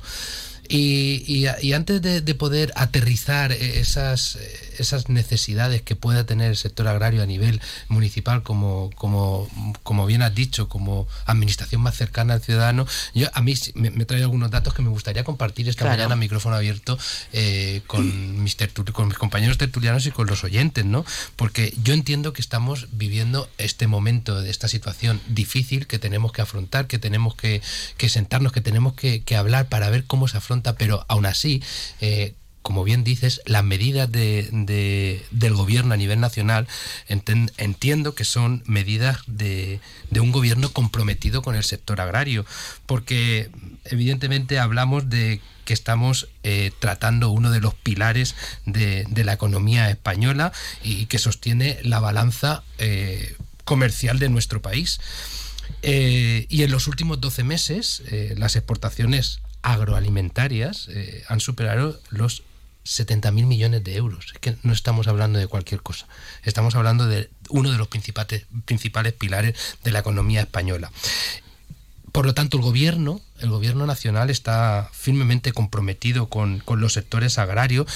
Y, 0.70 1.24
y, 1.62 1.74
antes 1.74 2.02
de, 2.02 2.22
de, 2.22 2.36
poder 2.36 2.74
aterrizar 2.76 3.52
esas, 3.52 4.38
esas 4.78 5.10
necesidades 5.10 5.82
que 5.82 5.96
pueda 5.96 6.26
tener 6.26 6.50
el 6.50 6.58
sector 6.58 6.88
agrario 6.88 7.24
a 7.24 7.26
nivel 7.26 7.62
municipal, 7.88 8.44
como, 8.44 8.90
como, 8.96 9.48
como 9.84 10.06
bien 10.06 10.22
has 10.22 10.36
dicho, 10.36 10.68
como 10.68 11.08
administración 11.26 11.82
más 11.82 11.96
cercana 11.96 12.36
al 12.36 12.42
ciudadano, 12.42 12.86
yo 13.14 13.28
a 13.34 13.42
mí 13.42 13.54
me, 13.76 13.92
me 13.92 14.06
traído 14.06 14.26
algunos 14.26 14.52
datos 14.52 14.74
que 14.74 14.82
me 14.82 14.90
gustaría 14.90 15.24
compartir 15.24 15.70
esta 15.70 15.86
mañana 15.86 16.14
a 16.14 16.18
micrófono 16.18 16.56
abierto 16.56 16.98
eh, 17.34 17.82
con, 17.88 18.44
mis 18.44 18.58
con 18.94 19.08
mis 19.08 19.18
compañeros 19.18 19.58
tertulianos 19.58 20.06
y 20.06 20.12
con 20.12 20.28
los 20.28 20.44
oyentes, 20.44 20.86
¿no? 20.86 21.06
Porque 21.36 21.74
yo 21.84 21.94
entiendo 21.94 22.34
que 22.34 22.42
estamos 22.42 22.88
viviendo 22.92 23.50
este 23.58 23.88
momento 23.88 24.42
de 24.42 24.50
esta 24.50 24.68
situación 24.68 25.22
difícil 25.28 25.88
que 25.88 26.00
tenemos 26.00 26.32
que 26.32 26.42
afrontar, 26.42 26.88
que 26.88 27.00
tenemos 27.00 27.36
que, 27.36 27.62
que 27.98 28.10
sentarnos, 28.10 28.52
que 28.52 28.62
tenemos 28.62 28.94
que, 28.94 29.22
que 29.24 29.36
hablar 29.36 29.68
para 29.70 29.90
ver 29.90 30.04
cómo 30.06 30.28
se 30.28 30.38
afronta 30.38 30.57
pero 30.78 31.06
aún 31.08 31.26
así, 31.26 31.64
eh, 32.02 32.34
como 32.68 32.84
bien 32.84 33.06
dices, 33.06 33.40
las 33.46 33.64
medidas 33.64 34.12
de, 34.12 35.24
del 35.32 35.54
gobierno 35.54 35.94
a 35.94 35.98
nivel 35.98 36.20
nacional 36.20 36.68
entiendo 37.08 38.14
que 38.14 38.26
son 38.26 38.62
medidas 38.66 39.20
de, 39.26 39.80
un 40.20 40.34
gobierno 40.34 40.74
comprometido 40.74 41.42
con 41.42 41.56
el 41.56 41.64
sector 41.64 42.02
agrario, 42.02 42.46
porque 42.86 43.50
evidentemente 43.86 44.60
hablamos 44.60 45.10
de 45.10 45.40
que 45.64 45.74
estamos 45.74 46.28
eh, 46.44 46.72
tratando 46.80 47.30
uno 47.30 47.52
de 47.52 47.62
los 47.62 47.74
pilares 47.74 48.36
de, 48.66 49.06
la 49.24 49.32
economía 49.32 49.90
española 49.90 50.52
y 50.84 51.06
que 51.06 51.20
sostiene 51.20 51.80
la 51.84 52.02
balanza 52.02 52.64
eh, 52.80 53.38
comercial 53.64 54.20
de 54.20 54.28
nuestro 54.28 54.62
país. 54.62 55.00
y 55.82 56.64
en 56.64 56.72
los 56.72 56.88
últimos 56.88 57.22
12 57.22 57.46
meses, 57.46 58.04
las 58.36 58.58
exportaciones 58.58 59.40
agroalimentarias 59.68 60.88
eh, 60.90 61.26
han 61.28 61.42
superado 61.42 62.00
los 62.10 62.44
70.000 62.86 63.46
millones 63.46 63.84
de 63.84 63.98
euros. 63.98 64.32
Es 64.34 64.40
que 64.40 64.56
no 64.64 64.72
estamos 64.72 65.08
hablando 65.08 65.40
de 65.40 65.48
cualquier 65.48 65.82
cosa. 65.82 66.08
Estamos 66.44 66.76
hablando 66.76 67.06
de 67.06 67.30
uno 67.50 67.70
de 67.70 67.78
los 67.78 67.90
principales, 67.90 68.46
principales 68.64 69.12
pilares 69.12 69.78
de 69.84 69.92
la 69.92 70.00
economía 70.00 70.40
española. 70.40 70.90
Por 72.14 72.26
lo 72.26 72.34
tanto, 72.34 72.58
el 72.58 72.64
gobierno, 72.64 73.20
el 73.40 73.50
gobierno 73.50 73.86
nacional 73.86 74.30
está 74.30 74.90
firmemente 74.94 75.52
comprometido 75.52 76.30
con, 76.30 76.60
con 76.60 76.80
los 76.80 76.94
sectores 76.94 77.38
agrarios 77.38 77.88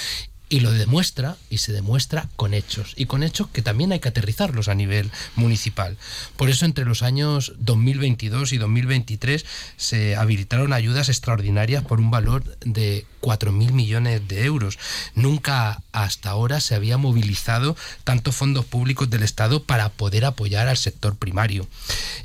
y 0.51 0.59
lo 0.59 0.71
demuestra 0.71 1.37
y 1.49 1.59
se 1.59 1.71
demuestra 1.71 2.27
con 2.35 2.53
hechos 2.53 2.93
y 2.97 3.05
con 3.05 3.23
hechos 3.23 3.47
que 3.47 3.61
también 3.61 3.93
hay 3.93 4.01
que 4.01 4.09
aterrizarlos 4.09 4.67
a 4.67 4.75
nivel 4.75 5.09
municipal. 5.35 5.97
Por 6.35 6.49
eso 6.49 6.65
entre 6.65 6.83
los 6.83 7.03
años 7.03 7.53
2022 7.59 8.51
y 8.51 8.57
2023 8.57 9.45
se 9.77 10.17
habilitaron 10.17 10.73
ayudas 10.73 11.07
extraordinarias 11.07 11.85
por 11.85 12.01
un 12.01 12.11
valor 12.11 12.43
de 12.59 13.05
4.000 13.21 13.71
millones 13.71 14.27
de 14.27 14.43
euros. 14.43 14.77
Nunca 15.15 15.81
hasta 15.93 16.31
ahora 16.31 16.59
se 16.59 16.75
había 16.75 16.97
movilizado 16.97 17.77
tantos 18.03 18.35
fondos 18.35 18.65
públicos 18.65 19.09
del 19.09 19.23
Estado 19.23 19.63
para 19.63 19.87
poder 19.87 20.25
apoyar 20.25 20.67
al 20.67 20.77
sector 20.77 21.15
primario. 21.15 21.65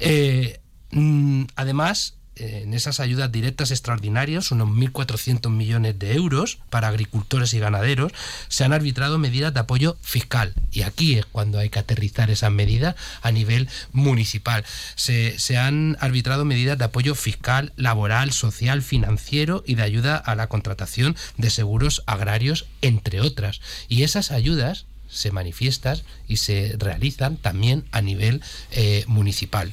Eh, 0.01 0.59
mm, 0.91 1.45
además, 1.55 2.16
en 2.37 2.75
esas 2.75 3.01
ayudas 3.01 3.33
directas 3.33 3.71
extraordinarias, 3.71 4.51
unos 4.51 4.69
1.400 4.69 5.51
millones 5.51 5.99
de 5.99 6.15
euros 6.15 6.59
para 6.71 6.89
agricultores 6.89 7.55
y 7.55 7.59
ganaderos, 7.59 8.13
se 8.49 8.65
han 8.65 8.73
arbitrado 8.73 9.19
medidas 9.19 9.55
de 9.55 9.61
apoyo 9.61 9.97
fiscal. 10.03 10.55
Y 10.71 10.83
aquí 10.83 11.19
es 11.19 11.27
cuando 11.27 11.59
hay 11.59 11.71
que 11.71 11.79
aterrizar 11.79 12.31
esas 12.31 12.53
medidas 12.53 12.95
a 13.23 13.33
nivel 13.33 13.69
municipal. 13.93 14.65
Se, 14.95 15.39
se 15.39 15.57
han 15.57 15.97
arbitrado 16.01 16.45
medidas 16.45 16.79
de 16.79 16.85
apoyo 16.85 17.15
fiscal, 17.15 17.73
laboral, 17.77 18.33
social, 18.33 18.83
financiero 18.83 19.63
y 19.67 19.75
de 19.75 19.83
ayuda 19.83 20.17
a 20.17 20.35
la 20.35 20.49
contratación 20.49 21.17
de 21.39 21.51
seguros 21.51 22.03
agrarios, 22.07 22.67
entre 22.83 23.21
otras. 23.21 23.61
Y 23.89 24.03
esas 24.03 24.31
ayudas 24.31 24.87
se 25.09 25.31
manifiestan 25.31 25.99
y 26.29 26.37
se 26.39 26.75
realizan 26.79 27.37
también 27.37 27.85
a 27.93 28.01
nivel 28.01 28.43
eh, 28.73 29.05
municipal. 29.07 29.71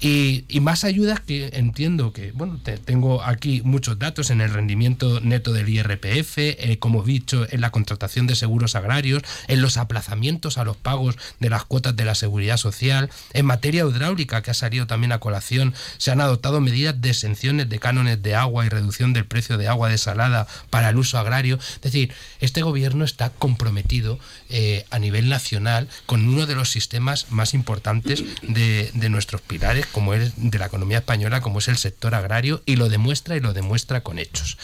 Y, 0.00 0.44
más 0.58 0.84
ayudas 0.84 1.20
que 1.20 1.50
entiendo 1.54 2.12
que, 2.12 2.32
bueno, 2.32 2.60
tengo 2.84 3.22
aquí 3.22 3.62
muchos 3.64 3.98
datos 3.98 4.28
en 4.28 4.42
el 4.42 4.52
rendimiento 4.52 5.20
neto 5.20 5.52
del 5.52 5.68
IRPF, 5.68 6.36
eh, 6.38 6.76
como 6.78 7.02
he 7.02 7.06
dicho, 7.06 7.46
en 7.50 7.62
la 7.62 7.70
contratación 7.70 8.26
de 8.26 8.34
seguros 8.34 8.74
agrarios, 8.74 9.22
en 9.46 9.62
los 9.62 9.78
aplazamientos 9.78 10.58
a 10.58 10.64
los 10.64 10.76
pagos 10.76 11.16
de 11.40 11.48
las 11.48 11.64
cuotas 11.64 11.96
de 11.96 12.04
la 12.04 12.14
seguridad 12.14 12.58
social, 12.58 13.08
en 13.32 13.46
materia 13.46 13.84
hidráulica, 13.84 14.42
que 14.42 14.50
ha 14.50 14.54
salido 14.54 14.86
también 14.86 15.12
a 15.12 15.20
colación, 15.20 15.74
se 15.96 16.10
han 16.10 16.20
adoptado 16.20 16.60
medidas 16.60 17.00
de 17.00 17.10
exenciones 17.10 17.68
de 17.68 17.78
cánones 17.78 18.22
de 18.22 18.34
agua 18.34 18.66
y 18.66 18.68
reducción 18.68 19.12
del 19.12 19.24
precio 19.24 19.56
de 19.56 19.68
agua 19.68 19.88
desalada 19.88 20.46
para 20.70 20.90
el 20.90 20.96
uso 20.96 21.18
agrario. 21.18 21.58
Es 21.76 21.80
decir, 21.80 22.12
este 22.40 22.62
gobierno 22.62 23.04
está 23.04 23.30
comprometido 23.30 24.18
eh, 24.48 24.57
a 24.90 24.98
nivel 24.98 25.28
nacional 25.28 25.88
con 26.06 26.26
uno 26.28 26.46
de 26.46 26.54
los 26.54 26.70
sistemas 26.70 27.26
más 27.30 27.54
importantes 27.54 28.24
de, 28.42 29.08
nuestros 29.08 29.40
pilares, 29.40 29.86
como 29.86 30.14
es 30.14 30.32
de 30.36 30.58
la 30.58 30.66
economía 30.66 30.98
española, 30.98 31.40
como 31.40 31.58
es 31.58 31.68
el 31.68 31.78
sector 31.78 32.14
agrario, 32.14 32.62
y 32.66 32.76
lo 32.76 32.88
demuestra 32.88 33.36
y 33.36 33.40
lo 33.40 33.52
demuestra 33.52 34.02
con 34.02 34.18
hechos. 34.18 34.58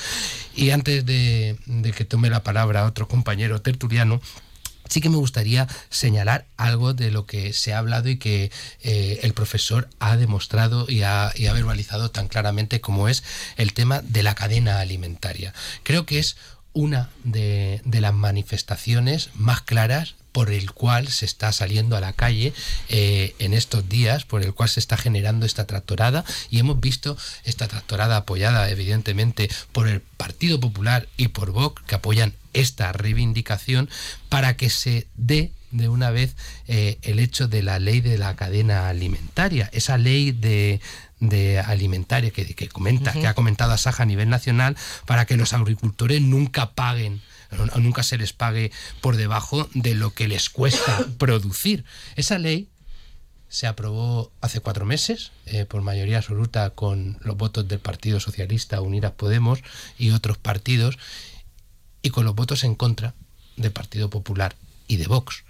Y 0.55 0.71
antes 0.71 1.05
de, 1.07 1.57
que 1.97 2.05
tome 2.05 2.31
la 2.31 2.43
palabra 2.43 2.85
otro 2.85 3.09
compañero 3.09 3.61
tertuliano, 3.61 4.21
sí 4.89 5.01
que 5.01 5.09
me 5.09 5.17
gustaría 5.17 5.67
señalar 5.89 6.47
algo 6.57 6.93
de 6.93 7.11
lo 7.11 7.27
que 7.27 7.53
se 7.53 7.73
ha 7.73 7.79
hablado 7.79 8.09
y 8.09 8.19
que 8.19 8.51
eh, 8.83 9.21
el 9.23 9.33
profesor 9.33 9.89
ha 9.99 10.17
demostrado 10.17 10.87
y 10.89 11.03
ha, 11.03 11.33
y 11.35 11.47
ha, 11.47 11.53
verbalizado 11.53 12.11
tan 12.11 12.29
claramente 12.29 12.81
como 12.81 13.09
es 13.09 13.25
el 13.57 13.73
tema 13.73 14.03
de 14.03 14.23
la 14.23 14.35
cadena 14.35 14.81
alimentaria. 14.81 15.55
Creo 15.83 16.05
que 16.05 16.19
es 16.19 16.37
una 16.75 17.09
de, 17.23 17.81
las 17.85 18.13
manifestaciones 18.13 19.31
más 19.35 19.63
claras 19.63 20.17
por 20.33 20.51
el 20.51 20.73
cual 20.73 21.09
se 21.09 21.25
está 21.25 21.53
saliendo 21.53 21.97
a 21.97 22.01
la 22.01 22.13
calle 22.13 22.53
eh, 22.89 23.37
en 23.39 23.55
estos 23.55 23.89
días, 23.89 24.25
por 24.25 24.43
el 24.43 24.53
cual 24.53 24.69
se 24.69 24.81
está 24.81 24.97
generando 24.97 25.47
esta 25.47 25.65
tractorada. 25.65 26.25
Y 26.51 26.59
hemos 26.59 26.81
visto 26.81 27.17
esta 27.45 27.69
tractorada 27.69 28.17
apoyada 28.17 28.69
evidentemente 28.69 29.49
por 29.71 29.89
el 29.89 30.01
Partido 30.01 30.59
Popular 30.59 31.09
y 31.17 31.29
por 31.29 31.53
Vox 31.53 31.83
que 31.87 31.95
apoyan 31.95 32.35
esta 32.53 32.93
reivindicación 32.93 33.89
para 34.29 34.57
que 34.57 34.71
se 34.71 35.07
dé 35.17 35.53
de 35.75 35.89
una 35.89 36.11
vez 36.11 36.37
eh, 36.69 36.99
el 37.03 37.19
hecho 37.19 37.49
de 37.49 37.63
la 37.63 37.81
ley 37.81 38.01
de 38.01 38.17
la 38.17 38.37
cadena 38.37 38.89
alimentaria, 38.89 39.69
esa 39.73 39.99
ley 39.99 40.31
de, 40.31 40.81
de 41.21 41.61
alimentaria 41.61 42.31
que, 42.31 42.55
que 42.55 42.69
comenta, 42.69 43.13
que 43.13 43.27
ha 43.27 43.35
comentado 43.35 43.73
Asaja 43.73 44.03
a 44.03 44.07
nivel 44.07 44.29
nacional, 44.29 44.77
para 45.07 45.27
que 45.27 45.37
los 45.37 45.53
agricultores 45.53 46.21
nunca 46.21 46.73
paguen 46.75 47.23
nunca 47.81 48.03
se 48.03 48.19
les 48.19 48.33
pague 48.33 48.73
por 49.01 49.17
debajo 49.17 49.69
de 49.75 49.95
lo 49.95 50.13
que 50.13 50.29
les 50.29 50.51
cuesta 50.51 51.07
producir. 51.19 51.85
Esa 52.17 52.39
ley 52.39 52.69
se 53.49 53.67
aprobó 53.67 54.33
hace 54.41 54.61
cuatro 54.61 54.85
meses 54.85 55.31
eh, 55.47 55.65
por 55.65 55.83
mayoría 55.83 56.19
absoluta 56.19 56.71
con 56.71 57.19
los 57.21 57.37
votos 57.37 57.69
del 57.69 57.79
Partido 57.79 58.19
Socialista, 58.21 58.81
Unidas 58.81 59.13
Podemos 59.13 59.61
y 59.99 60.11
otros 60.11 60.39
partidos, 60.39 60.99
y 62.03 62.11
con 62.11 62.25
los 62.25 62.35
votos 62.35 62.65
en 62.65 62.75
contra 62.75 63.15
del 63.57 63.73
Partido 63.73 64.11
Popular 64.11 64.57
y 64.89 64.97
de 64.97 65.07
Vox 65.07 65.45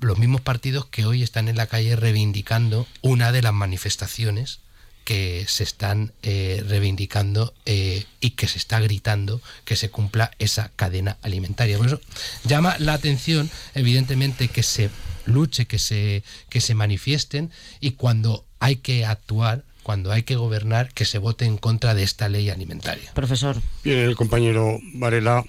los 0.00 0.18
mismos 0.18 0.40
partidos 0.40 0.86
que 0.86 1.06
hoy 1.06 1.22
están 1.22 1.48
en 1.48 1.56
la 1.56 1.66
calle 1.66 1.96
reivindicando 1.96 2.86
una 3.02 3.32
de 3.32 3.42
las 3.42 3.52
manifestaciones 3.52 4.60
que 5.04 5.44
se 5.48 5.64
están 5.64 6.12
eh, 6.22 6.62
reivindicando 6.68 7.52
eh, 7.66 8.04
y 8.20 8.30
que 8.30 8.46
se 8.46 8.58
está 8.58 8.80
gritando 8.80 9.40
que 9.64 9.76
se 9.76 9.90
cumpla 9.90 10.30
esa 10.38 10.70
cadena 10.76 11.16
alimentaria. 11.22 11.78
Por 11.78 11.86
eso 11.86 12.00
llama 12.44 12.76
la 12.78 12.92
atención, 12.92 13.50
evidentemente, 13.74 14.48
que 14.48 14.62
se 14.62 14.90
luche, 15.24 15.66
que 15.66 15.78
se, 15.78 16.22
que 16.48 16.60
se 16.60 16.74
manifiesten 16.74 17.50
y 17.80 17.92
cuando 17.92 18.44
hay 18.60 18.76
que 18.76 19.04
actuar, 19.04 19.64
cuando 19.82 20.12
hay 20.12 20.22
que 20.22 20.36
gobernar, 20.36 20.92
que 20.92 21.04
se 21.04 21.18
vote 21.18 21.44
en 21.44 21.56
contra 21.56 21.94
de 21.94 22.02
esta 22.02 22.28
ley 22.28 22.50
alimentaria. 22.50 23.12
Profesor. 23.14 23.60
Bien, 23.82 23.98
el 23.98 24.16
compañero 24.16 24.78
Varela 24.94 25.44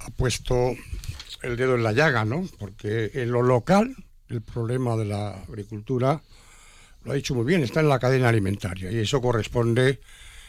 ha 0.00 0.10
puesto 0.10 0.74
el 1.44 1.56
dedo 1.56 1.74
en 1.74 1.82
la 1.82 1.92
llaga, 1.92 2.24
¿no? 2.24 2.48
Porque 2.58 3.10
en 3.14 3.30
lo 3.30 3.42
local, 3.42 3.94
el 4.28 4.42
problema 4.42 4.96
de 4.96 5.04
la 5.04 5.30
agricultura, 5.42 6.20
lo 7.04 7.12
ha 7.12 7.14
dicho 7.14 7.34
muy 7.34 7.44
bien, 7.44 7.62
está 7.62 7.80
en 7.80 7.88
la 7.88 7.98
cadena 7.98 8.28
alimentaria 8.28 8.90
y 8.90 8.98
eso 8.98 9.20
corresponde, 9.20 10.00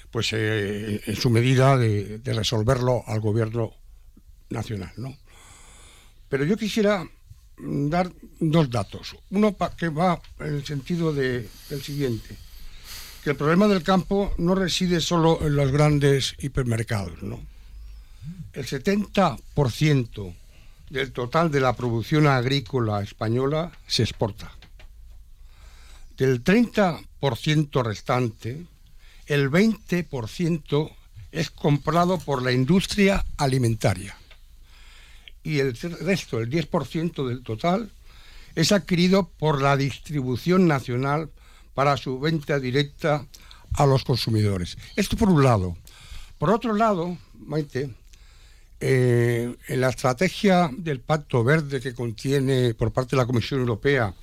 pues, 0.10 0.32
eh, 0.34 1.02
en 1.06 1.16
su 1.16 1.30
medida 1.30 1.78
de, 1.78 2.22
resolverlo 2.24 3.04
al 3.08 3.20
gobierno 3.20 3.74
nacional, 4.50 4.92
¿no? 4.98 5.16
Pero 6.30 6.46
yo 6.46 6.58
quisiera 6.58 7.08
dar 7.58 8.12
dos 8.40 8.70
datos. 8.70 9.16
Uno 9.30 9.56
que 9.78 9.90
va 9.90 10.22
en 10.40 10.56
el 10.56 10.66
sentido 10.66 11.14
de, 11.14 11.48
del 11.70 11.82
siguiente, 11.82 12.36
que 13.24 13.32
el 13.32 13.36
problema 13.36 13.68
del 13.68 13.84
campo 13.84 14.34
no 14.38 14.56
reside 14.56 15.02
solo 15.02 15.40
en 15.42 15.56
los 15.56 15.72
grandes 15.72 16.36
hipermercados, 16.40 17.22
¿no? 17.22 17.40
El 18.54 18.66
70% 18.66 20.34
del 20.90 21.12
total 21.12 21.52
de 21.52 21.60
la 21.60 21.74
producción 21.74 22.28
agrícola 22.28 23.02
española 23.02 23.72
se 23.88 24.04
exporta. 24.04 24.52
Del 26.18 26.44
30% 26.44 27.84
restante, 27.84 28.66
el 29.26 29.52
20% 29.52 30.96
es 31.32 31.50
comprado 31.52 32.18
por 32.20 32.42
la 32.42 32.52
industria 32.52 33.26
alimentaria. 33.38 34.16
Y 35.44 35.60
el 35.60 35.76
resto, 35.76 36.40
el 36.40 36.50
10% 36.50 37.28
del 37.28 37.44
total, 37.44 37.92
es 38.56 38.72
adquirido 38.72 39.28
por 39.38 39.62
la 39.62 39.76
distribución 39.76 40.68
nacional 40.68 41.30
para 41.74 41.98
su 41.98 42.20
venta 42.20 42.60
directa 42.60 43.26
a 43.74 43.86
los 43.86 44.06
consumidores. 44.06 44.78
Esto 44.96 45.18
por 45.18 45.30
un 45.30 45.44
lado. 45.44 45.76
Por 46.38 46.50
otro 46.50 46.74
lado, 46.74 47.18
Maite, 47.34 47.94
eh, 48.80 49.56
en 49.68 49.82
la 49.82 49.90
estrategia 49.90 50.70
del 50.72 51.00
Pacto 51.00 51.44
Verde 51.44 51.80
que 51.80 51.94
contiene 51.94 52.74
por 52.74 52.92
parte 52.92 53.16
de 53.16 53.22
la 53.22 53.26
Comisión 53.26 53.62
Europea 53.62 54.14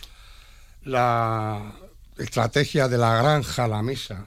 la 0.85 1.73
estrategia 2.19 2.89
de 2.89 2.99
la 2.99 3.17
granja 3.23 3.65
a 3.65 3.69
la 3.69 3.83
mesa, 3.83 4.27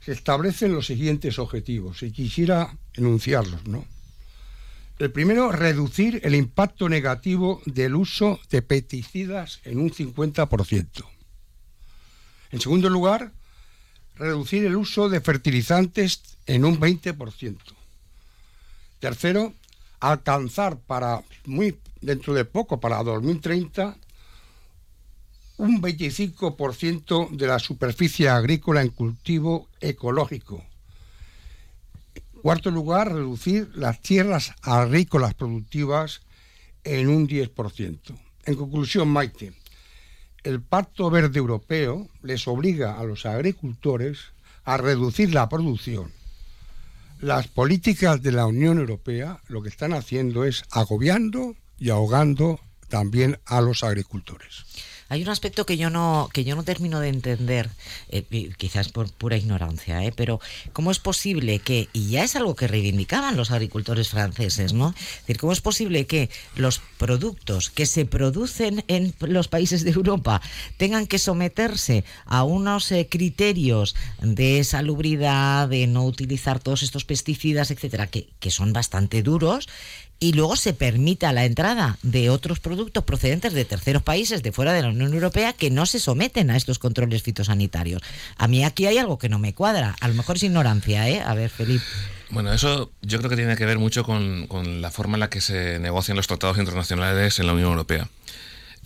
se 0.00 0.12
establecen 0.12 0.74
los 0.74 0.86
siguientes 0.86 1.38
objetivos 1.38 2.02
y 2.02 2.12
quisiera 2.12 2.76
enunciarlos, 2.94 3.66
¿no? 3.66 3.84
El 4.98 5.10
primero, 5.10 5.50
reducir 5.50 6.20
el 6.22 6.34
impacto 6.34 6.88
negativo 6.88 7.60
del 7.66 7.96
uso 7.96 8.38
de 8.50 8.62
pesticidas 8.62 9.60
en 9.64 9.80
un 9.80 9.90
50%. 9.90 11.04
En 12.52 12.60
segundo 12.60 12.88
lugar, 12.88 13.32
reducir 14.16 14.64
el 14.64 14.76
uso 14.76 15.08
de 15.08 15.20
fertilizantes 15.20 16.22
en 16.46 16.64
un 16.64 16.78
20%. 16.78 17.56
Tercero, 19.02 19.52
alcanzar 19.98 20.78
para 20.78 21.24
muy 21.44 21.76
dentro 22.00 22.34
de 22.34 22.44
poco, 22.44 22.78
para 22.78 23.02
2030, 23.02 23.96
un 25.56 25.82
25% 25.82 27.30
de 27.30 27.46
la 27.48 27.58
superficie 27.58 28.28
agrícola 28.28 28.80
en 28.80 28.90
cultivo 28.90 29.68
ecológico. 29.80 30.64
Cuarto 32.42 32.70
lugar, 32.70 33.12
reducir 33.12 33.72
las 33.74 34.00
tierras 34.00 34.54
agrícolas 34.62 35.34
productivas 35.34 36.20
en 36.84 37.08
un 37.08 37.26
10%. 37.26 37.98
En 38.44 38.54
conclusión, 38.54 39.08
Maite, 39.08 39.52
el 40.44 40.62
Pacto 40.62 41.10
Verde 41.10 41.40
Europeo 41.40 42.08
les 42.22 42.46
obliga 42.46 43.00
a 43.00 43.02
los 43.02 43.26
agricultores 43.26 44.20
a 44.62 44.76
reducir 44.76 45.34
la 45.34 45.48
producción 45.48 46.21
las 47.22 47.46
políticas 47.46 48.20
de 48.20 48.32
la 48.32 48.46
Unión 48.46 48.78
Europea 48.78 49.40
lo 49.46 49.62
que 49.62 49.68
están 49.68 49.92
haciendo 49.92 50.44
es 50.44 50.64
agobiando 50.72 51.54
y 51.78 51.90
ahogando 51.90 52.58
también 52.88 53.38
a 53.46 53.60
los 53.60 53.84
agricultores. 53.84 54.64
Hay 55.12 55.22
un 55.22 55.28
aspecto 55.28 55.66
que 55.66 55.76
yo 55.76 55.90
no, 55.90 56.30
que 56.32 56.42
yo 56.42 56.56
no 56.56 56.62
termino 56.62 56.98
de 56.98 57.10
entender, 57.10 57.68
eh, 58.08 58.24
quizás 58.56 58.88
por 58.88 59.12
pura 59.12 59.36
ignorancia, 59.36 60.02
¿eh? 60.02 60.10
pero 60.16 60.40
¿cómo 60.72 60.90
es 60.90 61.00
posible 61.00 61.58
que, 61.58 61.90
y 61.92 62.08
ya 62.08 62.24
es 62.24 62.34
algo 62.34 62.56
que 62.56 62.66
reivindicaban 62.66 63.36
los 63.36 63.50
agricultores 63.50 64.08
franceses, 64.08 64.72
¿no? 64.72 64.94
Es 64.96 65.20
decir, 65.20 65.36
¿cómo 65.36 65.52
es 65.52 65.60
posible 65.60 66.06
que 66.06 66.30
los 66.56 66.80
productos 66.96 67.68
que 67.68 67.84
se 67.84 68.06
producen 68.06 68.86
en 68.88 69.14
los 69.20 69.48
países 69.48 69.84
de 69.84 69.90
Europa 69.90 70.40
tengan 70.78 71.06
que 71.06 71.18
someterse 71.18 72.04
a 72.24 72.44
unos 72.44 72.90
eh, 72.90 73.06
criterios 73.10 73.94
de 74.22 74.64
salubridad, 74.64 75.68
de 75.68 75.88
no 75.88 76.06
utilizar 76.06 76.58
todos 76.58 76.82
estos 76.82 77.04
pesticidas, 77.04 77.70
etcétera, 77.70 78.06
que, 78.06 78.30
que 78.40 78.50
son 78.50 78.72
bastante 78.72 79.22
duros? 79.22 79.68
Y 80.22 80.34
luego 80.34 80.54
se 80.54 80.72
permita 80.72 81.32
la 81.32 81.44
entrada 81.44 81.98
de 82.02 82.30
otros 82.30 82.60
productos 82.60 83.02
procedentes 83.02 83.54
de 83.54 83.64
terceros 83.64 84.04
países 84.04 84.44
de 84.44 84.52
fuera 84.52 84.72
de 84.72 84.80
la 84.80 84.90
Unión 84.90 85.12
Europea 85.12 85.52
que 85.52 85.68
no 85.68 85.84
se 85.84 85.98
someten 85.98 86.48
a 86.52 86.56
estos 86.56 86.78
controles 86.78 87.24
fitosanitarios. 87.24 88.00
A 88.36 88.46
mí 88.46 88.64
aquí 88.64 88.86
hay 88.86 88.98
algo 88.98 89.18
que 89.18 89.28
no 89.28 89.40
me 89.40 89.52
cuadra. 89.52 89.96
A 89.98 90.06
lo 90.06 90.14
mejor 90.14 90.36
es 90.36 90.44
ignorancia, 90.44 91.08
¿eh? 91.08 91.20
A 91.20 91.34
ver, 91.34 91.50
Felipe. 91.50 91.84
Bueno, 92.30 92.52
eso 92.52 92.92
yo 93.02 93.18
creo 93.18 93.30
que 93.30 93.36
tiene 93.36 93.56
que 93.56 93.66
ver 93.66 93.80
mucho 93.80 94.04
con, 94.04 94.46
la 94.80 94.92
forma 94.92 95.16
en 95.16 95.20
la 95.20 95.28
que 95.28 95.40
se 95.40 95.80
negocian 95.80 96.16
los 96.16 96.28
tratados 96.28 96.56
internacionales 96.56 97.40
en 97.40 97.48
la 97.48 97.54
Unión 97.54 97.70
Europea. 97.70 98.08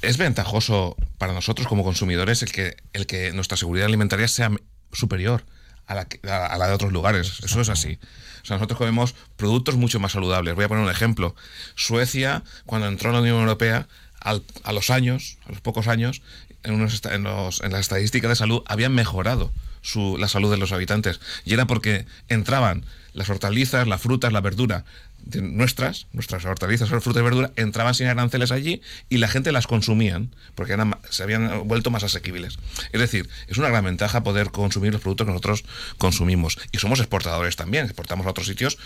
Es 0.00 0.16
ventajoso 0.16 0.96
para 1.18 1.34
nosotros 1.34 1.68
como 1.68 1.84
consumidores 1.84 2.42
el 2.42 2.50
que, 2.50 2.76
el 2.94 3.06
que 3.06 3.32
nuestra 3.32 3.58
seguridad 3.58 3.88
alimentaria 3.88 4.26
sea 4.26 4.52
superior 4.90 5.44
a 5.86 5.94
la 5.94 6.66
de 6.66 6.72
otros 6.72 6.92
lugares. 6.92 7.40
Eso 7.44 7.60
es 7.60 7.68
así. 7.68 7.98
O 8.46 8.48
sea, 8.48 8.58
nosotros 8.58 8.78
comemos 8.78 9.16
productos 9.36 9.74
mucho 9.74 9.98
más 9.98 10.12
saludables. 10.12 10.54
Voy 10.54 10.64
a 10.64 10.68
poner 10.68 10.84
un 10.84 10.90
ejemplo. 10.90 11.34
Suecia, 11.74 12.44
cuando 12.64 12.86
entró 12.86 13.10
en 13.10 13.14
la 13.14 13.20
Unión 13.22 13.40
Europea, 13.40 13.88
a 14.20 14.72
los 14.72 14.90
años, 14.90 15.38
a 15.46 15.50
los 15.50 15.60
pocos 15.60 15.88
años, 15.88 16.22
en, 16.62 16.74
unos, 16.74 17.04
en, 17.06 17.24
los, 17.24 17.60
en 17.60 17.72
las 17.72 17.80
estadísticas 17.80 18.28
de 18.28 18.36
salud 18.36 18.62
habían 18.66 18.94
mejorado 18.94 19.52
su, 19.82 20.16
la 20.16 20.28
salud 20.28 20.48
de 20.48 20.58
los 20.58 20.70
habitantes. 20.70 21.18
Y 21.44 21.54
era 21.54 21.66
porque 21.66 22.06
entraban 22.28 22.84
las 23.16 23.30
hortalizas, 23.30 23.88
las 23.88 24.00
frutas, 24.00 24.32
la 24.32 24.42
verdura 24.42 24.84
de 25.24 25.42
nuestras, 25.42 26.06
nuestras 26.12 26.44
hortalizas, 26.44 26.88
frutas 26.88 27.16
y 27.16 27.24
verduras, 27.24 27.50
entraban 27.56 27.94
sin 27.94 28.06
aranceles 28.06 28.52
allí 28.52 28.80
y 29.08 29.16
la 29.16 29.26
gente 29.26 29.50
las 29.50 29.66
consumían 29.66 30.34
porque 30.54 30.76
se 31.10 31.22
habían 31.22 31.66
vuelto 31.66 31.90
más 31.90 32.04
asequibles. 32.04 32.58
Es 32.92 33.00
decir, 33.00 33.28
es 33.48 33.56
una 33.56 33.68
gran 33.68 33.84
ventaja 33.84 34.22
poder 34.22 34.50
consumir 34.50 34.92
los 34.92 35.00
productos 35.00 35.26
que 35.26 35.32
nosotros 35.32 35.64
consumimos. 35.98 36.58
Y 36.70 36.78
somos 36.78 37.00
exportadores 37.00 37.56
también, 37.56 37.86
exportamos 37.86 38.26
a 38.26 38.30
otros 38.30 38.46
sitios 38.46 38.78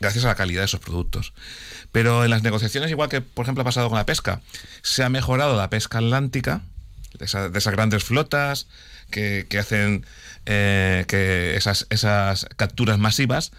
gracias 0.00 0.24
a 0.24 0.28
la 0.28 0.34
calidad 0.34 0.62
de 0.62 0.66
esos 0.66 0.80
productos. 0.80 1.34
Pero 1.92 2.24
en 2.24 2.30
las 2.30 2.42
negociaciones, 2.42 2.90
igual 2.90 3.08
que 3.08 3.20
por 3.20 3.44
ejemplo 3.44 3.62
ha 3.62 3.64
pasado 3.64 3.88
con 3.88 3.98
la 3.98 4.06
pesca, 4.06 4.40
se 4.82 5.04
ha 5.04 5.08
mejorado 5.08 5.56
la 5.56 5.70
pesca 5.70 5.98
atlántica, 5.98 6.62
de, 7.18 7.26
esas 7.26 7.72
grandes 7.74 8.02
flotas 8.02 8.66
que 9.10 9.46
hacen 9.60 10.04
eh, 10.46 11.04
que 11.08 11.56
esas, 11.56 11.86
esas 11.90 12.46
capturas 12.56 12.98
masivas 12.98 13.50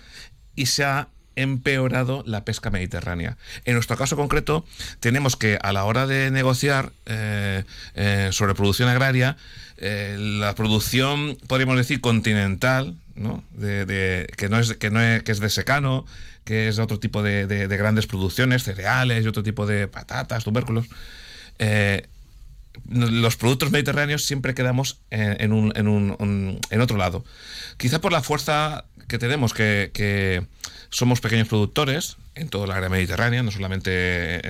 y 0.55 0.67
se 0.67 0.85
ha 0.85 1.09
empeorado 1.35 2.23
la 2.25 2.45
pesca 2.45 2.69
mediterránea. 2.71 3.37
En 3.65 3.73
nuestro 3.73 3.97
caso 3.97 4.15
concreto, 4.15 4.65
tenemos 5.01 5.35
que 5.35 5.59
a 5.61 5.73
la 5.73 5.83
hora 5.83 6.07
de 6.07 6.31
negociar 6.31 6.93
eh, 7.05 7.63
eh, 7.93 8.29
sobre 8.31 8.55
producción 8.55 8.89
agraria, 8.89 9.37
la 9.79 10.55
producción, 10.55 11.37
podríamos 11.45 11.77
decir, 11.77 12.01
continental, 12.01 12.95
¿no? 13.15 13.43
De, 13.51 14.27
que, 14.35 14.49
no 14.49 14.57
es, 14.57 14.73
que, 14.73 14.89
no 14.89 14.99
es, 14.99 15.21
que 15.21 15.31
es 15.33 15.39
de 15.39 15.51
secano, 15.51 16.05
que 16.45 16.69
es 16.69 16.77
de 16.77 16.81
otro 16.81 16.99
tipo 16.99 17.21
de, 17.21 17.45
de, 17.45 17.77
grandes 17.77 18.07
producciones, 18.07 18.63
cereales 18.63 19.23
y 19.23 19.27
otro 19.27 19.43
tipo 19.43 19.67
de 19.67 19.87
patatas, 19.87 20.43
tubérculos 20.43 20.87
los 22.89 23.35
productos 23.35 23.71
mediterráneos 23.71 24.25
siempre 24.25 24.53
quedamos 24.53 24.99
en, 25.09 25.51
un, 25.51 25.73
en, 25.75 25.87
un, 25.87 26.59
en 26.69 26.81
otro 26.81 26.97
lado. 26.97 27.23
Quizá 27.77 28.01
por 28.01 28.11
la 28.11 28.21
fuerza 28.21 28.85
que 29.07 29.17
tenemos, 29.17 29.53
que, 29.53 30.45
somos 30.89 31.19
pequeños 31.21 31.47
productores 31.47 32.17
en 32.35 32.49
toda 32.49 32.67
la 32.67 32.75
área 32.75 32.89
mediterránea, 32.89 33.41
no 33.41 33.51
solamente 33.51 34.41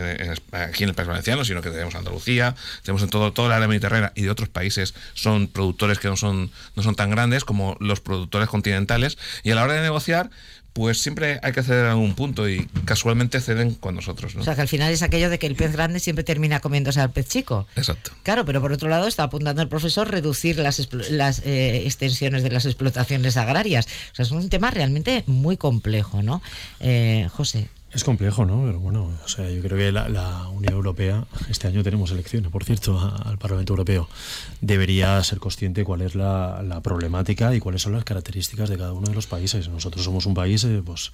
aquí 0.51 0.83
en 0.83 0.89
el 0.89 0.95
País 0.95 1.07
Valenciano, 1.07 1.45
sino 1.45 1.61
que 1.61 1.69
tenemos 1.69 1.95
Andalucía, 1.95 2.55
tenemos 2.83 3.01
en 3.01 3.09
todo, 3.09 3.31
toda 3.33 3.49
la 3.49 3.55
área 3.55 3.67
mediterránea 3.67 4.11
y 4.13 4.23
de 4.23 4.29
otros 4.29 4.49
países 4.49 4.93
son 5.13 5.47
productores 5.47 5.99
que 5.99 6.07
no 6.07 6.17
son, 6.17 6.51
no 6.75 6.83
son 6.83 6.95
tan 6.95 7.09
grandes 7.09 7.45
como 7.45 7.77
los 7.79 8.01
productores 8.01 8.49
continentales. 8.49 9.17
Y 9.43 9.51
a 9.51 9.55
la 9.55 9.63
hora 9.63 9.73
de 9.73 9.81
negociar, 9.81 10.29
pues 10.77 10.99
siempre 10.99 11.39
hay 11.41 11.53
que 11.53 11.63
ceder 11.63 11.87
a 11.87 11.95
un 11.95 12.13
punto 12.13 12.47
y 12.47 12.67
casualmente 12.85 13.41
ceden 13.41 13.73
con 13.73 13.95
nosotros. 13.95 14.35
¿no? 14.35 14.41
O 14.41 14.43
sea, 14.43 14.53
que 14.53 14.61
al 14.61 14.67
final 14.67 14.93
es 14.93 15.01
aquello 15.01 15.31
de 15.31 15.39
que 15.39 15.47
el 15.47 15.55
pez 15.55 15.71
grande 15.71 15.99
siempre 15.99 16.23
termina 16.23 16.59
comiéndose 16.59 17.01
al 17.01 17.09
pez 17.09 17.27
chico. 17.27 17.65
Exacto. 17.75 18.11
Claro, 18.21 18.45
pero 18.45 18.61
por 18.61 18.71
otro 18.71 18.87
lado 18.87 19.07
está 19.07 19.23
apuntando 19.23 19.63
el 19.63 19.69
profesor 19.69 20.11
reducir 20.11 20.59
las, 20.59 20.87
las 21.09 21.39
eh, 21.47 21.87
extensiones 21.87 22.43
de 22.43 22.51
las 22.51 22.67
explotaciones 22.67 23.37
agrarias. 23.37 23.87
O 24.11 24.15
sea, 24.17 24.23
es 24.23 24.29
un 24.29 24.49
tema 24.49 24.69
realmente 24.69 25.23
muy 25.25 25.57
complejo, 25.57 26.21
¿no? 26.21 26.43
Eh, 26.79 27.27
José. 27.33 27.69
Es 27.97 28.03
complejo, 28.03 28.45
¿no? 28.45 28.63
Pero 28.63 28.79
bueno, 28.79 29.11
o 29.25 29.27
sea, 29.27 29.49
yo 29.49 29.59
creo 29.59 29.75
que 29.75 29.91
la, 29.91 30.49
Unión 30.49 30.73
Europea, 30.73 31.25
este 31.49 31.67
año 31.67 31.81
tenemos 31.81 32.11
elecciones, 32.11 32.51
por 32.51 32.63
cierto, 32.63 32.99
al 33.25 33.39
Parlamento 33.39 33.73
Europeo, 33.73 34.07
debería 34.61 35.23
ser 35.23 35.39
consciente 35.39 35.83
cuál 35.83 36.01
es 36.01 36.13
la, 36.13 36.79
problemática 36.83 37.55
y 37.55 37.59
cuáles 37.59 37.81
son 37.81 37.93
las 37.93 38.03
características 38.03 38.69
de 38.69 38.77
cada 38.77 38.93
uno 38.93 39.07
de 39.07 39.15
los 39.15 39.25
países. 39.25 39.67
Nosotros 39.69 40.05
somos 40.05 40.27
un 40.27 40.35
país 40.35 40.63
eh, 40.63 40.83
pues, 40.85 41.11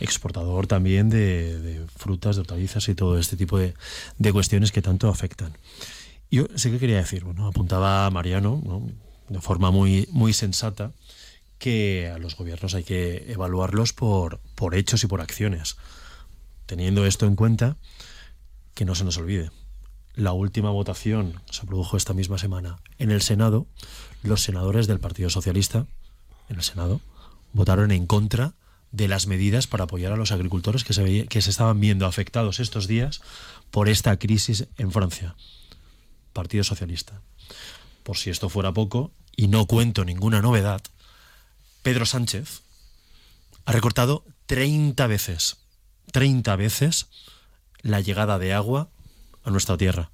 exportador 0.00 0.66
también 0.66 1.08
de, 1.08 1.84
frutas, 1.94 2.34
de 2.34 2.40
hortalizas 2.40 2.88
y 2.88 2.96
todo 2.96 3.16
este 3.16 3.36
tipo 3.36 3.56
de, 3.56 3.74
cuestiones 4.32 4.72
que 4.72 4.82
tanto 4.82 5.08
afectan. 5.10 5.52
Yo 6.32 6.46
sé 6.56 6.72
que 6.72 6.80
quería 6.80 6.96
decir, 6.96 7.22
bueno, 7.22 7.46
apuntaba 7.46 8.10
Mariano, 8.10 8.60
de 9.28 9.40
forma 9.40 9.70
muy, 9.70 10.08
muy 10.10 10.32
sensata, 10.32 10.90
que 11.60 12.10
a 12.12 12.18
los 12.18 12.36
gobiernos 12.36 12.74
hay 12.74 12.82
que 12.82 13.30
evaluarlos 13.30 13.92
por, 13.92 14.40
por 14.56 14.74
hechos 14.74 15.04
y 15.04 15.06
por 15.06 15.20
acciones. 15.20 15.76
Teniendo 16.68 17.06
esto 17.06 17.24
en 17.24 17.34
cuenta, 17.34 17.78
que 18.74 18.84
no 18.84 18.94
se 18.94 19.02
nos 19.02 19.16
olvide, 19.16 19.50
la 20.14 20.32
última 20.32 20.68
votación 20.68 21.40
se 21.50 21.64
produjo 21.64 21.96
esta 21.96 22.12
misma 22.12 22.36
semana 22.36 22.76
en 22.98 23.10
el 23.10 23.22
Senado, 23.22 23.66
los 24.22 24.42
senadores 24.42 24.86
del 24.86 25.00
Partido 25.00 25.30
Socialista, 25.30 25.86
en 26.50 26.56
el 26.56 26.62
Senado, 26.62 27.00
votaron 27.54 27.90
en 27.90 28.06
contra 28.06 28.52
de 28.92 29.08
las 29.08 29.26
medidas 29.26 29.66
para 29.66 29.84
apoyar 29.84 30.12
a 30.12 30.18
los 30.18 30.30
agricultores 30.30 30.84
que 30.84 30.92
se, 30.92 31.26
que 31.26 31.40
se 31.40 31.48
estaban 31.48 31.80
viendo 31.80 32.04
afectados 32.04 32.60
estos 32.60 32.86
días 32.86 33.22
por 33.70 33.88
esta 33.88 34.18
crisis 34.18 34.68
en 34.76 34.92
Francia. 34.92 35.36
Partido 36.34 36.64
Socialista. 36.64 37.22
Por 38.02 38.18
si 38.18 38.28
esto 38.28 38.50
fuera 38.50 38.74
poco, 38.74 39.10
y 39.36 39.48
no 39.48 39.64
cuento 39.64 40.04
ninguna 40.04 40.42
novedad, 40.42 40.82
Pedro 41.82 42.04
Sánchez 42.04 42.60
ha 43.64 43.72
recortado 43.72 44.22
30 44.44 45.06
veces, 45.06 45.56
30 46.12 46.56
veces 46.56 47.06
la 47.82 48.00
llegada 48.00 48.38
de 48.38 48.52
agua 48.52 48.88
a 49.44 49.50
nuestra 49.50 49.76
tierra. 49.76 50.10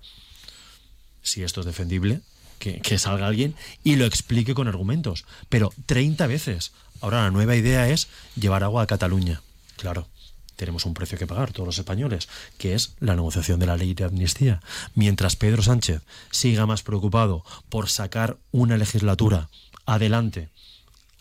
Si 1.22 1.42
esto 1.42 1.61
es 1.61 1.66
defendible, 1.66 2.20
que, 2.59 2.98
salga 2.98 3.26
alguien 3.26 3.54
y 3.83 3.96
lo 3.96 4.07
explique 4.07 4.54
con 4.54 4.68
argumentos. 4.68 5.24
Pero 5.48 5.72
30 5.87 6.26
veces. 6.26 6.72
Ahora 7.00 7.22
la 7.22 7.30
nueva 7.30 7.57
idea 7.57 7.88
es 7.88 8.09
llevar 8.37 8.64
agua 8.64 8.83
a 8.83 8.87
Cataluña. 8.87 9.42
Claro, 9.76 10.09
tenemos 10.57 10.87
un 10.87 10.94
precio 10.94 11.18
que 11.18 11.26
pagar 11.26 11.52
todos 11.52 11.66
los 11.66 11.78
españoles, 11.78 12.28
que 12.59 12.74
es 12.74 12.94
la 13.00 13.16
negociación 13.16 13.61
de 13.61 13.66
la 13.66 13.76
ley 13.76 13.94
de 13.94 14.04
amnistía. 14.04 14.61
Mientras 14.94 15.37
Pedro 15.37 15.62
Sánchez 15.62 16.02
siga 16.30 16.66
más 16.66 16.83
preocupado 16.83 17.44
por 17.68 17.90
sacar 17.90 18.38
una 18.52 18.76
legislatura 18.78 19.48
adelante 19.85 20.48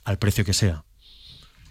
al 0.05 0.19
precio 0.19 0.45
que 0.45 0.53
sea, 0.53 0.83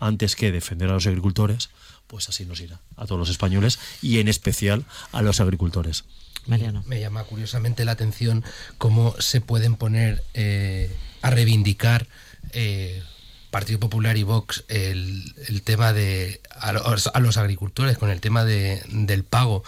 antes 0.00 0.36
que 0.36 0.52
defender 0.52 0.90
a 0.90 0.94
los 0.94 1.06
agricultores, 1.06 1.70
pues 2.12 2.28
así 2.28 2.44
nos 2.44 2.60
irá 2.60 2.78
a 2.96 3.06
todos 3.06 3.18
los 3.18 3.30
españoles 3.30 3.78
y 4.02 4.18
en 4.18 4.28
especial 4.28 4.84
a 5.12 5.22
los 5.22 5.40
agricultores. 5.40 6.04
Mariano. 6.46 6.84
Me 6.86 7.00
llama 7.00 7.24
curiosamente 7.24 7.86
la 7.86 7.92
atención 7.92 8.44
cómo 8.76 9.14
se 9.18 9.40
pueden 9.40 9.76
poner 9.76 10.22
eh, 10.34 10.94
a 11.22 11.30
reivindicar 11.30 12.06
eh, 12.50 13.02
Partido 13.50 13.80
Popular 13.80 14.18
y 14.18 14.24
Vox 14.24 14.64
el, 14.68 15.62
tema 15.64 15.94
de 15.94 16.42
a 16.50 16.72
los, 16.72 17.36
agricultores 17.38 17.96
con 17.96 18.10
el 18.10 18.20
tema 18.20 18.44
de, 18.44 18.82
del 18.90 19.24
pago 19.24 19.64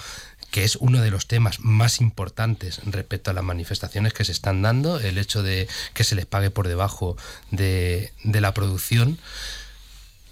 que 0.51 0.65
es 0.65 0.77
uno 0.77 1.01
de 1.01 1.11
los 1.11 1.27
temas 1.27 1.61
más 1.61 2.03
importantes 2.03 2.83
respecto 2.85 3.31
a 3.31 3.35
las 3.35 3.43
manifestaciones 3.43 4.13
que 4.13 4.27
se 4.27 4.33
están 4.33 4.61
dando, 4.61 5.01
el 5.01 5.17
hecho 5.17 5.43
de 5.43 5.67
que 5.95 6.05
se 6.05 6.15
les 6.15 6.27
pague 6.27 6.51
por 6.51 6.69
debajo 6.69 7.17
de, 7.51 8.13
la 8.23 8.53
producción 8.53 9.19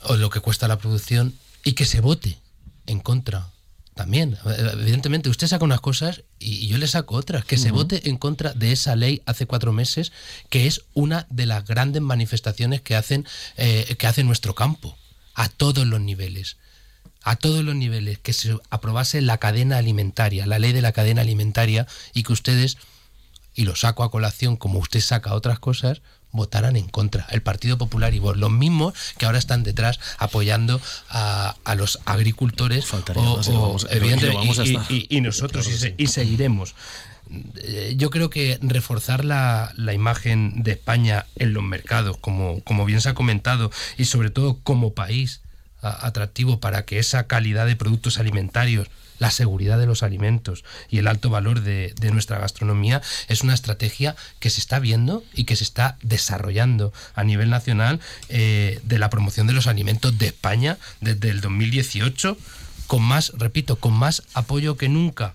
o 0.02 0.16
lo 0.16 0.28
que 0.28 0.40
cuesta 0.40 0.68
la 0.68 0.76
producción 0.76 1.34
y 1.64 1.72
que 1.72 1.84
se 1.84 2.00
vote 2.00 2.38
en 2.86 3.00
contra 3.00 3.50
también. 3.94 4.38
Evidentemente, 4.72 5.28
usted 5.28 5.46
saca 5.46 5.64
unas 5.64 5.80
cosas 5.80 6.22
y 6.38 6.66
yo 6.66 6.78
le 6.78 6.86
saco 6.88 7.14
otras. 7.14 7.44
Que 7.44 7.58
se 7.58 7.70
vote 7.70 8.08
en 8.08 8.16
contra 8.16 8.52
de 8.54 8.72
esa 8.72 8.96
ley 8.96 9.22
hace 9.26 9.46
cuatro 9.46 9.72
meses, 9.72 10.12
que 10.48 10.66
es 10.66 10.82
una 10.94 11.26
de 11.30 11.46
las 11.46 11.64
grandes 11.64 12.02
manifestaciones 12.02 12.80
que 12.80 12.96
hacen 12.96 13.26
eh, 13.56 13.96
que 13.98 14.06
hace 14.06 14.24
nuestro 14.24 14.54
campo, 14.54 14.96
a 15.34 15.48
todos 15.48 15.86
los 15.86 16.00
niveles 16.00 16.56
a 17.24 17.36
todos 17.36 17.64
los 17.64 17.74
niveles 17.74 18.18
que 18.18 18.32
se 18.32 18.56
aprobase 18.70 19.20
la 19.20 19.38
cadena 19.38 19.78
alimentaria, 19.78 20.46
la 20.46 20.58
ley 20.58 20.72
de 20.72 20.82
la 20.82 20.92
cadena 20.92 21.22
alimentaria 21.22 21.86
y 22.14 22.24
que 22.24 22.32
ustedes, 22.32 22.78
y 23.54 23.64
lo 23.64 23.76
saco 23.76 24.02
a 24.02 24.10
colación 24.10 24.56
como 24.56 24.78
usted 24.78 25.00
saca 25.00 25.34
otras 25.34 25.58
cosas, 25.58 26.02
votaran 26.32 26.76
en 26.76 26.88
contra. 26.88 27.26
El 27.30 27.42
Partido 27.42 27.78
Popular 27.78 28.14
y 28.14 28.18
vos, 28.18 28.36
los 28.36 28.50
mismos 28.50 28.94
que 29.18 29.26
ahora 29.26 29.38
están 29.38 29.62
detrás 29.62 30.00
apoyando 30.18 30.80
a, 31.08 31.54
los 31.76 32.00
agricultores 32.04 32.86
y, 34.88 35.20
nosotros 35.20 35.68
y, 35.96 36.06
seguiremos. 36.06 36.74
Eh, 37.56 37.94
yo 37.96 38.10
creo 38.10 38.28
que 38.30 38.58
reforzar 38.60 39.24
la, 39.24 39.72
la, 39.76 39.94
imagen 39.94 40.62
de 40.62 40.72
España 40.72 41.26
en 41.36 41.54
los 41.54 41.62
mercados, 41.62 42.16
como, 42.18 42.60
como 42.62 42.84
bien 42.84 43.00
se 43.00 43.08
ha 43.08 43.14
comentado, 43.14 43.70
y 43.96 44.04
sobre 44.04 44.30
todo 44.30 44.58
como 44.62 44.92
país, 44.92 45.40
atractivo 45.82 46.60
para 46.60 46.84
que 46.84 46.98
esa 46.98 47.26
calidad 47.26 47.66
de 47.66 47.76
productos 47.76 48.18
alimentarios, 48.18 48.88
la 49.22 49.30
seguridad 49.30 49.78
de 49.78 49.86
los 49.86 50.02
alimentos 50.02 50.64
y 50.90 50.98
el 50.98 51.06
alto 51.06 51.30
valor 51.30 51.60
de, 51.60 51.94
nuestra 52.12 52.40
gastronomía 52.40 53.00
es 53.28 53.42
una 53.42 53.54
estrategia 53.54 54.16
que 54.40 54.50
se 54.50 54.58
está 54.58 54.80
viendo 54.80 55.22
y 55.32 55.44
que 55.44 55.54
se 55.54 55.62
está 55.62 55.96
desarrollando 56.02 56.92
a 57.14 57.22
nivel 57.22 57.48
nacional 57.48 58.00
eh, 58.28 58.80
de 58.82 58.98
la 58.98 59.10
promoción 59.10 59.46
de 59.46 59.52
los 59.52 59.68
alimentos 59.68 60.18
de 60.18 60.26
España 60.26 60.76
desde 61.00 61.30
el 61.30 61.40
2018 61.40 62.36
con 62.88 63.02
más, 63.02 63.32
repito, 63.38 63.76
con 63.76 63.92
más 63.92 64.24
apoyo 64.34 64.76
que 64.76 64.88
nunca, 64.88 65.34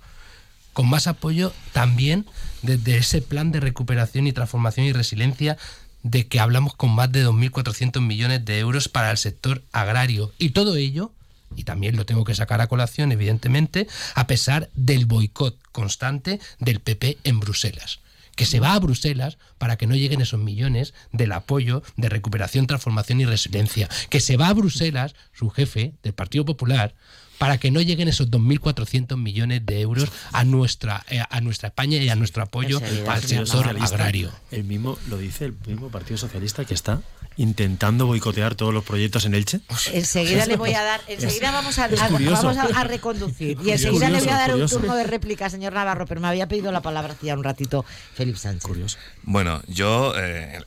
con 0.73 0.89
más 0.89 1.07
apoyo 1.07 1.53
también 1.71 2.25
desde 2.63 2.97
ese 2.97 3.21
plan 3.21 3.53
de 3.53 3.61
recuperación 3.61 4.27
y 4.27 4.33
transformación 4.33 4.85
y 4.85 4.91
resiliencia 4.91 5.57
de 6.03 6.27
que 6.27 6.41
hablamos 6.41 6.75
con 6.75 6.91
más 6.91 7.09
de 7.09 7.25
2.400 7.25 8.01
millones 8.01 8.43
de 8.43 8.59
euros 8.59 8.89
para 8.89 9.11
el 9.11 9.17
sector 9.17 9.63
agrario. 9.71 10.33
Y 10.37 10.49
todo 10.49 10.75
ello, 10.75 11.13
y 11.55 11.63
también 11.63 11.95
lo 11.95 12.05
tengo 12.05 12.23
que 12.23 12.35
sacar 12.35 12.61
a 12.61 12.67
colación, 12.67 13.11
evidentemente, 13.11 13.87
a 14.15 14.27
pesar 14.27 14.69
del 14.75 15.05
boicot 15.05 15.57
constante 15.71 16.39
del 16.59 16.79
PP 16.79 17.17
en 17.23 17.39
Bruselas 17.39 17.99
que 18.37 18.45
se 18.45 18.59
va 18.59 18.73
a 18.73 18.79
Bruselas 18.79 19.39
para 19.57 19.77
que 19.77 19.87
no 19.87 19.95
lleguen 19.95 20.21
esos 20.21 20.39
millones 20.39 20.93
del 21.11 21.31
apoyo 21.31 21.81
de 21.95 22.07
recuperación, 22.07 22.67
transformación 22.67 23.19
y 23.19 23.25
resiliencia. 23.25 23.89
Que 24.11 24.19
se 24.19 24.37
va 24.37 24.49
a 24.49 24.53
Bruselas, 24.53 25.15
su 25.33 25.49
jefe 25.49 25.95
del 26.03 26.13
Partido 26.13 26.45
Popular, 26.45 26.93
para 27.37 27.57
que 27.57 27.71
no 27.71 27.81
lleguen 27.81 28.07
esos 28.07 28.29
2.400 28.29 29.17
millones 29.17 29.65
de 29.65 29.81
euros 29.81 30.09
a 30.31 30.43
nuestra, 30.43 31.05
eh, 31.09 31.21
a 31.29 31.41
nuestra 31.41 31.69
España 31.69 31.97
y 31.97 32.09
a 32.09 32.15
nuestro 32.15 32.43
apoyo 32.43 32.79
al 33.07 33.21
sector 33.21 33.67
agrario. 33.67 34.31
El 34.51 34.63
mismo, 34.63 34.97
lo 35.07 35.17
dice 35.17 35.45
el 35.45 35.55
mismo 35.65 35.89
Partido 35.89 36.17
Socialista 36.17 36.65
que 36.65 36.73
está 36.73 37.01
intentando 37.37 38.07
boicotear 38.07 38.55
todos 38.55 38.73
los 38.73 38.83
proyectos 38.83 39.25
en 39.25 39.35
Elche. 39.35 39.61
Enseguida 39.93 40.45
le 40.47 40.57
voy 40.57 40.73
a 40.73 40.83
dar, 40.83 41.01
enseguida 41.07 41.51
vamos, 41.51 41.77
a, 41.77 41.87
vamos 41.87 42.57
a, 42.57 42.83
reconducir 42.83 43.57
y 43.63 43.71
enseguida 43.71 44.09
le 44.09 44.19
voy 44.19 44.29
a 44.29 44.37
dar 44.37 44.55
un 44.55 44.67
turno 44.67 44.95
de 44.95 45.03
réplica, 45.03 45.49
señor 45.49 45.73
Navarro, 45.73 46.05
pero 46.07 46.19
me 46.19 46.27
había 46.27 46.47
pedido 46.47 46.71
la 46.71 46.81
palabra 46.81 47.13
hacía 47.13 47.35
un 47.35 47.43
ratito 47.43 47.85
Felipe 48.15 48.39
Sánchez. 48.39 48.63
Curioso. 48.63 48.97
Bueno, 49.23 49.61
yo 49.67 50.13
eh, 50.17 50.59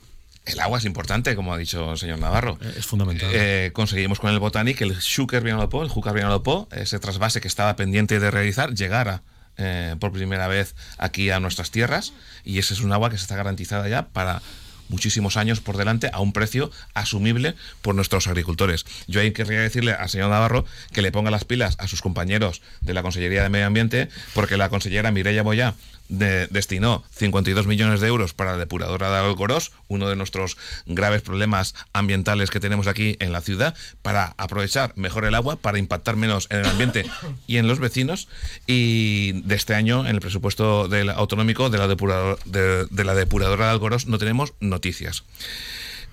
el 0.45 0.59
agua 0.59 0.79
es 0.79 0.85
importante, 0.85 1.35
como 1.35 1.53
ha 1.53 1.57
dicho 1.57 1.91
el 1.91 1.97
señor 1.97 2.19
Navarro. 2.19 2.57
Eh, 2.61 2.75
es 2.77 2.85
fundamental. 2.85 3.29
Eh, 3.33 3.71
conseguimos 3.73 4.19
con 4.19 4.31
el 4.31 4.39
Botanic 4.39 4.81
el 4.81 4.99
Schuker 4.99 5.43
Vinalopó, 5.43 5.83
el 5.83 5.89
Júcar 5.89 6.13
Vinalopó, 6.13 6.67
ese 6.71 6.99
trasvase 6.99 7.41
que 7.41 7.47
estaba 7.47 7.75
pendiente 7.75 8.19
de 8.19 8.31
realizar, 8.31 8.73
llegara 8.73 9.21
eh, 9.57 9.95
por 9.99 10.11
primera 10.11 10.47
vez 10.47 10.75
aquí 10.97 11.29
a 11.29 11.39
nuestras 11.39 11.71
tierras 11.71 12.13
y 12.43 12.57
ese 12.57 12.73
es 12.73 12.81
un 12.81 12.91
agua 12.91 13.09
que 13.09 13.17
se 13.17 13.23
está 13.23 13.35
garantizada 13.35 13.87
ya 13.87 14.07
para 14.07 14.41
muchísimos 14.89 15.37
años 15.37 15.61
por 15.61 15.77
delante 15.77 16.09
a 16.11 16.19
un 16.19 16.33
precio 16.33 16.71
asumible 16.93 17.55
por 17.81 17.95
nuestros 17.95 18.27
agricultores. 18.27 18.85
Yo 19.07 19.21
ahí 19.21 19.31
querría 19.31 19.61
decirle 19.61 19.93
al 19.93 20.09
señor 20.09 20.29
Navarro 20.29 20.65
que 20.91 21.01
le 21.01 21.11
ponga 21.11 21.31
las 21.31 21.45
pilas 21.45 21.75
a 21.79 21.87
sus 21.87 22.01
compañeros 22.01 22.61
de 22.81 22.93
la 22.93 23.01
Consellería 23.01 23.43
de 23.43 23.49
Medio 23.49 23.67
Ambiente, 23.67 24.09
porque 24.33 24.57
la 24.57 24.69
consellera 24.69 25.11
Mireia 25.11 25.43
Boyá 25.43 25.75
destinó 26.11 27.03
52 27.11 27.67
millones 27.67 28.01
de 28.01 28.07
euros 28.07 28.33
para 28.33 28.51
la 28.51 28.57
depuradora 28.57 29.09
de 29.09 29.17
Algoros, 29.17 29.71
uno 29.87 30.09
de 30.09 30.17
nuestros 30.17 30.57
graves 30.85 31.21
problemas 31.21 31.73
ambientales 31.93 32.51
que 32.51 32.59
tenemos 32.59 32.87
aquí 32.87 33.15
en 33.19 33.31
la 33.31 33.41
ciudad, 33.41 33.75
para 34.01 34.35
aprovechar 34.37 34.91
mejor 34.97 35.25
el 35.25 35.35
agua, 35.35 35.55
para 35.55 35.79
impactar 35.79 36.17
menos 36.17 36.47
en 36.49 36.59
el 36.59 36.65
ambiente 36.65 37.05
y 37.47 37.57
en 37.57 37.67
los 37.67 37.79
vecinos. 37.79 38.27
Y 38.67 39.41
de 39.43 39.55
este 39.55 39.73
año, 39.73 40.01
en 40.01 40.15
el 40.15 40.21
presupuesto 40.21 40.89
del 40.89 41.09
autonómico 41.09 41.69
de 41.69 41.77
la, 41.77 41.87
depurador, 41.87 42.39
de, 42.43 43.03
la 43.03 43.15
depuradora 43.15 43.65
de 43.67 43.71
Algoros, 43.71 44.07
no 44.07 44.17
tenemos 44.17 44.53
noticias. 44.59 45.23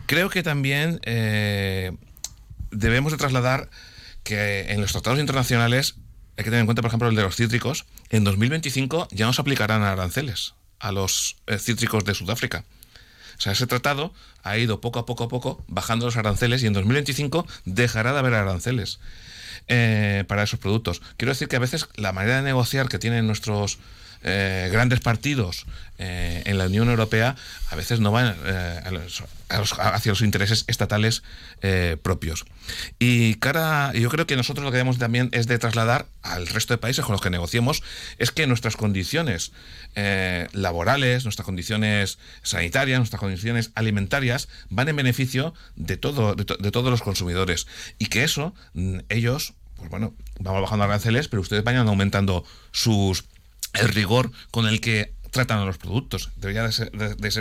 Creo 0.06 0.30
que 0.30 0.42
también 0.42 1.00
eh, 1.02 1.92
debemos 2.70 3.12
de 3.12 3.18
trasladar 3.18 3.68
que 4.22 4.72
en 4.72 4.80
los 4.80 4.92
tratados 4.92 5.18
internacionales 5.18 5.96
hay 6.38 6.44
que 6.44 6.50
tener 6.50 6.60
en 6.60 6.66
cuenta, 6.66 6.82
por 6.82 6.88
ejemplo, 6.88 7.08
el 7.08 7.16
de 7.16 7.22
los 7.22 7.36
cítricos. 7.36 7.84
En 8.10 8.24
2025 8.24 9.08
ya 9.10 9.26
no 9.26 9.32
se 9.32 9.40
aplicarán 9.40 9.82
aranceles 9.82 10.54
a 10.78 10.92
los 10.92 11.36
eh, 11.48 11.58
cítricos 11.58 12.04
de 12.04 12.14
Sudáfrica. 12.14 12.64
O 13.36 13.40
sea, 13.40 13.52
ese 13.52 13.66
tratado 13.66 14.12
ha 14.42 14.56
ido 14.56 14.80
poco 14.80 14.98
a 15.00 15.06
poco 15.06 15.24
a 15.24 15.28
poco 15.28 15.64
bajando 15.68 16.06
los 16.06 16.16
aranceles 16.16 16.62
y 16.62 16.66
en 16.66 16.72
2025 16.72 17.46
dejará 17.64 18.12
de 18.12 18.20
haber 18.20 18.34
aranceles. 18.34 19.00
eh, 19.68 20.24
para 20.28 20.42
esos 20.44 20.58
productos. 20.58 21.02
Quiero 21.16 21.32
decir 21.32 21.48
que 21.48 21.56
a 21.56 21.58
veces 21.58 21.88
la 21.96 22.12
manera 22.12 22.36
de 22.36 22.42
negociar 22.42 22.88
que 22.88 22.98
tienen 22.98 23.26
nuestros 23.26 23.78
eh, 24.24 24.68
grandes 24.72 24.98
partidos 24.98 25.64
eh, 25.98 26.42
en 26.44 26.58
la 26.58 26.66
Unión 26.66 26.88
Europea 26.88 27.36
a 27.70 27.76
veces 27.76 28.00
no 28.00 28.10
van 28.10 28.34
eh, 28.44 28.80
hacia 29.48 30.12
los 30.12 30.22
intereses 30.22 30.64
estatales 30.66 31.22
propios. 32.02 32.44
Y 32.98 33.34
cara, 33.36 33.92
yo 33.94 34.08
creo 34.10 34.26
que 34.26 34.36
nosotros 34.36 34.64
lo 34.64 34.70
que 34.70 34.76
debemos 34.76 34.98
también 34.98 35.28
es 35.32 35.46
de 35.46 35.58
trasladar 35.58 36.06
al 36.22 36.46
resto 36.46 36.74
de 36.74 36.78
países 36.78 37.04
con 37.04 37.12
los 37.12 37.20
que 37.20 37.30
negociemos 37.30 37.82
es 38.18 38.30
que 38.30 38.46
nuestras 38.46 38.76
condiciones 38.76 39.52
laborales, 40.52 41.24
nuestras 41.24 41.46
condiciones 41.46 42.18
sanitarias, 42.42 42.98
nuestras 42.98 43.20
condiciones 43.20 43.70
alimentarias 43.74 44.48
van 44.68 44.88
en 44.88 44.96
beneficio 44.96 45.54
de, 45.76 45.96
todo, 45.96 46.34
de, 46.34 46.44
de 46.44 46.70
todos 46.70 46.90
los 46.90 47.02
consumidores. 47.02 47.66
Y 47.98 48.06
que 48.06 48.22
eso, 48.22 48.54
mm, 48.74 48.98
ellos, 49.08 49.54
pues 49.76 49.90
bueno, 49.90 50.14
vamos 50.38 50.62
bajando 50.62 50.84
aranceles, 50.84 51.28
pero 51.28 51.40
ustedes 51.40 51.64
vayan 51.64 51.88
aumentando 51.88 52.44
sus 52.72 53.24
el 53.74 53.88
rigor 53.88 54.30
con 54.50 54.66
el 54.66 54.80
que 54.80 55.12
tratan 55.30 55.58
a 55.58 55.64
los 55.64 55.78
productos. 55.78 56.30
Debería 56.36 56.62
de 56.62 56.72
ser, 56.72 56.90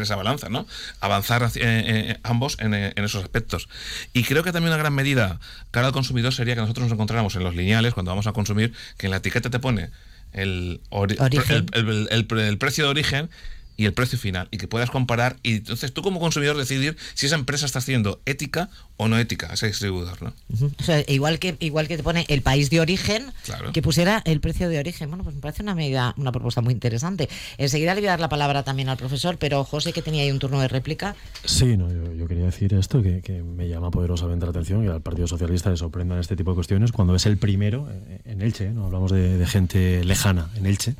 esa 0.01 0.15
balanza, 0.15 0.49
¿no? 0.49 0.67
Avanzar 0.99 1.43
eh, 1.43 1.49
eh, 1.55 2.17
ambos 2.23 2.57
en, 2.59 2.73
en, 2.73 3.03
esos 3.03 3.23
aspectos. 3.23 3.69
Y 4.13 4.23
creo 4.23 4.43
que 4.43 4.51
también 4.51 4.73
una 4.73 4.77
gran 4.77 4.93
medida 4.93 5.39
cara 5.71 5.87
al 5.87 5.93
consumidor 5.93 6.33
sería 6.33 6.55
que 6.55 6.61
nosotros 6.61 6.85
nos 6.85 6.93
encontráramos 6.93 7.35
en 7.35 7.43
los 7.43 7.55
lineales, 7.55 7.93
cuando 7.93 8.11
vamos 8.11 8.27
a 8.27 8.33
consumir, 8.33 8.73
que 8.97 9.07
en 9.07 9.11
la 9.11 9.17
etiqueta 9.17 9.49
te 9.49 9.59
pone 9.59 9.89
el, 10.33 10.81
el, 10.91 12.27
el 12.39 12.57
precio 12.57 12.83
de 12.83 12.89
origen 12.89 13.29
y 13.77 13.85
el 13.85 13.93
precio 13.93 14.17
final 14.17 14.47
y 14.51 14.57
que 14.57 14.67
puedas 14.67 14.89
comparar 14.89 15.37
y 15.43 15.57
entonces 15.57 15.93
tú 15.93 16.01
como 16.01 16.19
consumidor 16.19 16.57
decidir 16.57 16.97
si 17.13 17.27
esa 17.27 17.35
empresa 17.35 17.65
está 17.65 17.79
haciendo 17.79 18.19
ética 18.25 18.69
o 18.97 19.07
no 19.07 19.17
ética, 19.19 19.53
ese 19.53 19.67
distribuidor, 19.67 20.21
¿no? 20.23 20.33
o 20.79 20.83
sea, 20.83 21.03
igual 21.07 21.37
que 21.37 21.55
igual 21.59 21.87
que 21.87 21.97
te 21.97 22.03
pone 22.03 22.25
el 22.27 22.41
país 22.41 22.71
de 22.71 22.81
origen, 22.81 23.31
que 23.71 23.81
pusiera 23.83 24.23
el 24.25 24.41
precio 24.41 24.69
de 24.69 24.79
origen. 24.79 25.09
Bueno, 25.09 25.23
pues 25.23 25.35
me 25.35 25.41
parece 25.41 25.61
una 25.61 25.75
medida, 25.75 26.15
una 26.17 26.31
propuesta 26.31 26.61
muy 26.61 26.73
interesante. 26.73 27.29
Enseguida 27.59 27.93
le 27.93 28.01
voy 28.01 28.07
a 28.07 28.11
dar 28.11 28.19
la 28.19 28.29
palabra 28.29 28.63
también 28.63 28.89
al 28.89 28.97
profesor, 28.97 29.37
pero 29.37 29.63
José 29.63 29.93
que 29.93 30.01
tenía 30.01 30.23
ahí 30.23 30.31
un 30.31 30.39
turno 30.39 30.59
de 30.59 30.67
réplica. 30.67 31.15
Sí, 31.45 31.77
no, 31.77 31.89
yo, 32.15 32.27
quería 32.27 32.45
decir 32.45 32.73
esto 32.73 33.03
que, 33.03 33.21
que, 33.21 33.43
me 33.43 33.69
llama 33.69 33.91
poderosamente 33.91 34.45
la 34.45 34.49
atención 34.49 34.83
que 34.83 34.89
al 34.89 35.01
Partido 35.01 35.27
Socialista 35.27 35.69
le 35.69 35.77
sorprendan 35.77 36.19
este 36.19 36.35
tipo 36.35 36.51
de 36.51 36.55
cuestiones 36.55 36.91
cuando 36.91 37.15
es 37.15 37.25
el 37.27 37.37
primero 37.37 37.87
eh, 37.91 38.21
en 38.25 38.41
Elche, 38.41 38.71
no 38.71 38.85
hablamos 38.85 39.11
de, 39.11 39.37
de 39.37 39.45
gente 39.45 40.03
lejana 40.03 40.49
en 40.55 40.65
Elche, 40.65 40.95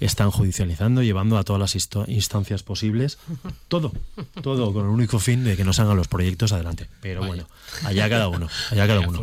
están 0.00 0.30
judicializando, 0.30 1.02
llevando 1.02 1.38
a 1.38 1.44
todas 1.44 1.60
las 1.60 1.74
historias 1.74 2.17
instancias 2.18 2.62
posibles, 2.62 3.18
todo, 3.68 3.92
todo 4.42 4.72
con 4.72 4.84
el 4.84 4.90
único 4.90 5.18
fin 5.18 5.44
de 5.44 5.56
que 5.56 5.64
no 5.64 5.72
salgan 5.72 5.96
los 5.96 6.08
proyectos 6.08 6.52
adelante. 6.52 6.88
Pero 7.00 7.24
bueno, 7.24 7.48
allá 7.84 8.08
cada 8.08 8.28
uno, 8.28 8.48
allá 8.70 8.86
cada 8.86 9.00
uno. 9.00 9.20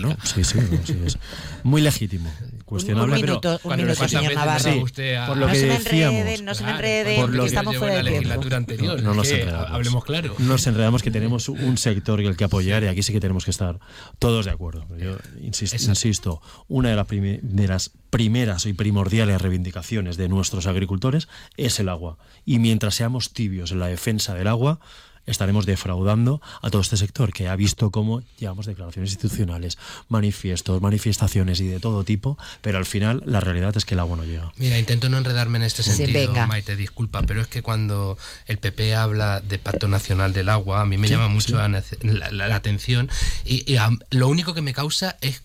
no, 0.00 0.16
sí, 0.24 0.44
sí, 0.44 0.58
es 1.04 1.18
muy 1.62 1.82
legítimo. 1.82 2.32
Cuestionable, 2.72 3.16
un, 3.16 3.20
minuto, 3.20 3.60
pero 3.62 3.74
un 3.74 3.80
minuto, 3.82 4.08
señor 4.08 4.34
Navarro. 4.34 4.80
por 5.26 5.36
lo 5.36 5.46
no 5.46 5.52
que 5.52 5.58
se 5.58 5.66
decíamos, 5.66 6.40
no 6.40 6.54
se 6.54 6.64
me 6.64 6.70
enrede, 6.70 7.16
por 7.16 7.28
lo 7.28 7.42
que 7.42 7.48
estamos 7.48 7.76
fuera 7.76 7.96
de 7.96 8.02
legislatura 8.02 8.56
anterior. 8.56 9.02
No, 9.02 9.12
nos 9.12 9.30
enredamos. 9.30 9.70
Hablemos 9.70 10.04
claro. 10.04 10.34
Nos 10.38 10.66
enredamos 10.66 11.02
que 11.02 11.10
tenemos 11.10 11.50
un 11.50 11.76
sector 11.76 12.22
y 12.22 12.26
el 12.26 12.34
que 12.34 12.44
apoyar 12.44 12.82
y 12.82 12.86
aquí 12.86 13.02
sí 13.02 13.12
que 13.12 13.20
tenemos 13.20 13.44
que 13.44 13.50
estar 13.50 13.78
todos 14.18 14.46
de 14.46 14.52
acuerdo. 14.52 14.86
Yo 14.96 15.18
insisto, 15.42 15.76
insisto 15.76 16.40
una 16.66 16.88
de 16.88 16.96
las, 16.96 17.06
de 17.08 17.68
las 17.68 17.90
primeras 18.08 18.64
y 18.64 18.72
primordiales 18.72 19.42
reivindicaciones 19.42 20.16
de 20.16 20.30
nuestros 20.30 20.66
agricultores 20.66 21.28
es 21.58 21.78
el 21.78 21.90
agua. 21.90 22.16
Y 22.46 22.58
mientras 22.58 22.94
seamos 22.94 23.34
tibios 23.34 23.72
en 23.72 23.80
la 23.80 23.88
defensa 23.88 24.32
del 24.32 24.48
agua, 24.48 24.80
estaremos 25.26 25.66
defraudando 25.66 26.40
a 26.60 26.70
todo 26.70 26.82
este 26.82 26.96
sector 26.96 27.32
que 27.32 27.48
ha 27.48 27.56
visto 27.56 27.90
cómo 27.90 28.22
llevamos 28.38 28.66
declaraciones 28.66 29.12
institucionales, 29.12 29.78
manifiestos, 30.08 30.80
manifestaciones 30.82 31.60
y 31.60 31.68
de 31.68 31.80
todo 31.80 32.04
tipo, 32.04 32.38
pero 32.60 32.78
al 32.78 32.86
final 32.86 33.22
la 33.26 33.40
realidad 33.40 33.76
es 33.76 33.84
que 33.84 33.94
el 33.94 34.00
agua 34.00 34.16
no 34.16 34.24
llega. 34.24 34.52
Mira, 34.56 34.78
intento 34.78 35.08
no 35.08 35.18
enredarme 35.18 35.58
en 35.58 35.64
este 35.64 35.82
sentido, 35.82 36.34
Maite, 36.46 36.76
disculpa, 36.76 37.22
pero 37.22 37.40
es 37.40 37.46
que 37.46 37.62
cuando 37.62 38.18
el 38.46 38.58
PP 38.58 38.94
habla 38.94 39.40
de 39.40 39.58
Pacto 39.58 39.88
Nacional 39.88 40.32
del 40.32 40.48
Agua, 40.48 40.80
a 40.80 40.86
mí 40.86 40.98
me 40.98 41.08
llama 41.08 41.28
mucho 41.28 41.56
la, 41.56 42.54
atención 42.54 43.08
y, 43.44 43.76
lo 44.10 44.28
único 44.28 44.54
que 44.54 44.62
me 44.62 44.74
causa 44.74 45.16
es 45.20 45.42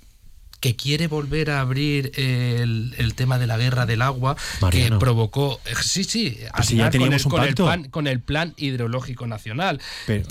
que 0.60 0.76
quiere 0.76 1.08
volver 1.08 1.52
a 1.52 1.62
abrir 1.62 2.12
el, 2.16 3.14
tema 3.16 3.40
de 3.40 3.48
la 3.48 3.58
guerra 3.58 3.86
del 3.86 4.02
agua 4.02 4.36
que 4.72 4.92
provocó 5.00 5.60
eh, 5.66 5.74
sí 5.82 6.04
sí 6.04 6.38
pues 6.56 6.70
ya 6.70 6.92
con, 6.92 7.14
el, 7.14 7.24
con, 7.24 7.44
el 7.44 7.56
plan, 7.56 7.84
con 7.86 8.08
el 8.08 8.20
plan 8.20 8.54
hidrológico 8.58 9.28
nacional. 9.28 9.82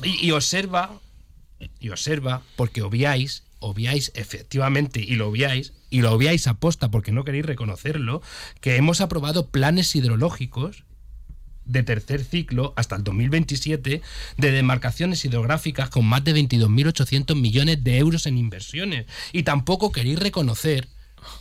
Y, 0.02 0.30
observa 0.30 1.00
y 1.80 1.90
observa 1.90 2.42
porque 2.56 2.82
obviáis 2.82 3.44
obviáis 3.58 4.12
efectivamente 4.14 5.00
y 5.00 5.14
lo 5.14 5.28
obviáis 5.28 5.72
y 5.90 6.02
lo 6.02 6.12
obviáis 6.12 6.46
aposta 6.46 6.90
porque 6.90 7.12
no 7.12 7.24
queréis 7.24 7.46
reconocerlo 7.46 8.22
que 8.60 8.76
hemos 8.76 9.00
aprobado 9.00 9.46
planes 9.46 9.94
hidrológicos 9.96 10.84
de 11.66 11.82
tercer 11.82 12.24
ciclo 12.24 12.72
hasta 12.76 12.96
el 12.96 13.04
2027 13.04 14.02
de 14.36 14.50
demarcaciones 14.50 15.24
hidrográficas 15.24 15.90
con 15.90 16.06
más 16.06 16.24
de 16.24 16.34
22.800 16.34 17.34
millones 17.34 17.82
de 17.84 17.98
euros 17.98 18.26
en 18.26 18.38
inversiones. 18.38 19.06
Y 19.32 19.42
tampoco 19.42 19.92
queréis 19.92 20.18
reconocer 20.18 20.88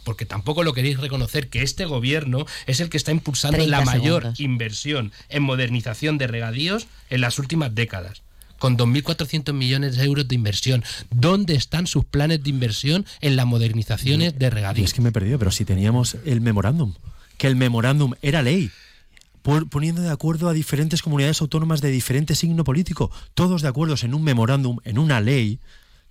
porque 0.03 0.25
tampoco 0.25 0.63
lo 0.63 0.73
queréis 0.73 0.99
reconocer 0.99 1.49
que 1.49 1.61
este 1.61 1.85
gobierno 1.85 2.45
es 2.65 2.79
el 2.79 2.89
que 2.89 2.97
está 2.97 3.11
impulsando 3.11 3.65
la 3.67 3.81
mayor 3.81 4.33
inversión 4.37 5.11
en 5.29 5.43
modernización 5.43 6.17
de 6.17 6.27
regadíos 6.27 6.87
en 7.09 7.21
las 7.21 7.37
últimas 7.39 7.73
décadas 7.75 8.23
con 8.57 8.77
2.400 8.77 9.53
millones 9.53 9.97
de 9.97 10.05
euros 10.05 10.27
de 10.27 10.35
inversión. 10.35 10.83
¿Dónde 11.11 11.55
están 11.55 11.87
sus 11.87 12.05
planes 12.05 12.41
de 12.41 12.49
inversión 12.49 13.05
en 13.19 13.35
las 13.35 13.45
modernizaciones 13.45 14.39
de 14.39 14.49
regadíos? 14.49 14.87
es 14.87 14.93
que 14.93 15.01
me 15.01 15.09
he 15.09 15.11
perdido, 15.11 15.37
pero 15.37 15.51
si 15.51 15.65
teníamos 15.65 16.17
el 16.25 16.41
memorándum, 16.41 16.93
que 17.37 17.47
el 17.47 17.57
memorándum 17.57 18.13
era 18.21 18.41
ley 18.41 18.71
poniendo 19.69 20.01
de 20.01 20.09
acuerdo 20.09 20.49
a 20.49 20.53
diferentes 20.53 21.01
comunidades 21.01 21.41
autónomas 21.41 21.81
de 21.81 21.91
diferente 21.91 22.35
signo 22.35 22.63
político, 22.63 23.11
todos 23.33 23.61
de 23.61 23.67
acuerdo 23.67 23.95
en 24.01 24.13
un 24.13 24.23
memorándum, 24.23 24.77
en 24.83 24.97
una 24.97 25.21
ley, 25.21 25.59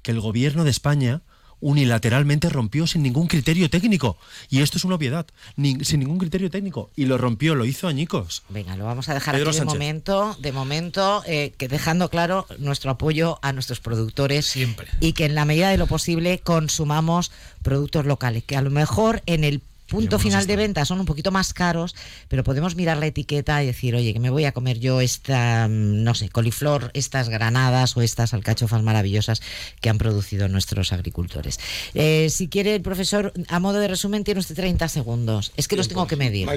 que 0.03 0.13
el 0.13 0.21
gobierno 0.21 0.65
de 0.65 0.71
España 0.71 1.23
unilateralmente 1.61 2.51
rompió 2.51 2.87
sin 2.87 3.03
ningún 3.03 3.27
criterio 3.27 3.71
técnico. 3.71 4.19
Y 4.51 4.61
esto 4.61 4.77
es 4.77 4.85
una 4.85 4.97
obviedad, 4.97 5.27
sin 5.57 6.01
ningún 6.01 6.19
criterio 6.19 6.51
técnico. 6.51 6.91
Y 6.95 7.07
lo 7.07 7.17
rompió, 7.17 7.55
lo 7.55 7.65
hizo 7.65 7.89
añicos. 7.89 8.43
Venga, 8.51 8.77
lo 8.77 8.85
vamos 8.85 9.09
a 9.09 9.15
dejar 9.15 9.37
aquí 9.37 9.51
de 9.51 9.65
momento, 9.65 10.37
de 10.41 10.53
momento, 10.53 11.23
eh, 11.27 11.55
que 11.57 11.69
dejando 11.69 12.11
claro 12.11 12.47
nuestro 12.59 12.91
apoyo 12.91 13.39
a 13.41 13.53
nuestros 13.53 13.81
productores. 13.81 14.47
Siempre. 14.47 14.89
Y 15.01 15.15
que 15.15 15.25
en 15.25 15.35
la 15.35 15.47
medida 15.47 15.71
de 15.71 15.79
lo 15.79 15.87
posible 15.87 16.39
consumamos 16.39 17.33
productos 17.63 18.05
locales, 18.05 18.45
que 18.45 18.57
a 18.57 18.63
lo 18.63 18.71
mejor 18.71 19.23
en 19.25 19.43
el 19.43 19.63
punto 19.95 20.19
final 20.19 20.47
de 20.47 20.57
venta 20.57 20.85
son 20.85 21.01
un 21.01 21.07
poquito 21.07 21.31
más 21.31 21.55
caros, 21.55 21.95
pero 22.29 22.45
podemos 22.45 22.77
mirar 22.77 22.99
la 22.99 23.07
etiqueta 23.07 23.63
y 23.63 23.67
decir, 23.67 23.95
oye, 23.95 24.13
que 24.13 24.21
me 24.21 24.31
voy 24.31 24.45
a 24.45 24.53
comer 24.53 24.81
yo 24.81 25.01
esta, 25.01 25.69
mm, 25.69 26.03
no 26.03 26.15
sé, 26.15 26.29
coliflor, 26.29 26.91
estas 26.95 27.29
granadas 27.29 27.97
o 27.97 28.03
estas 28.03 28.35
alcachofas 28.35 28.83
maravillosas 28.83 29.41
que 29.81 29.89
han 29.89 29.99
producido 29.99 30.49
nuestros 30.49 30.93
agricultores. 30.93 31.61
Eh, 31.95 32.29
si 32.31 32.49
quiere 32.49 32.75
el 32.75 32.83
profesor, 32.83 33.33
a 33.49 33.61
modo 33.61 33.79
de 33.79 33.89
resumen, 33.89 34.25
tiene 34.25 34.41
usted 34.41 34.55
30 34.55 34.89
segundos. 34.89 35.53
Es 35.57 35.69
que 35.69 35.77
los 35.77 35.89
tengo 35.89 36.07
que 36.07 36.17
medir. 36.17 36.49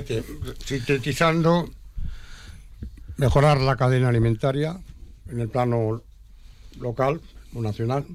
sintetizando, 0.66 1.70
mejorar 3.18 3.60
la 3.62 3.76
cadena 3.76 4.10
alimentaria 4.10 4.80
en 5.30 5.40
el 5.40 5.50
plano 5.50 6.02
local 6.80 7.22
o 7.54 7.62
nacional 7.62 8.06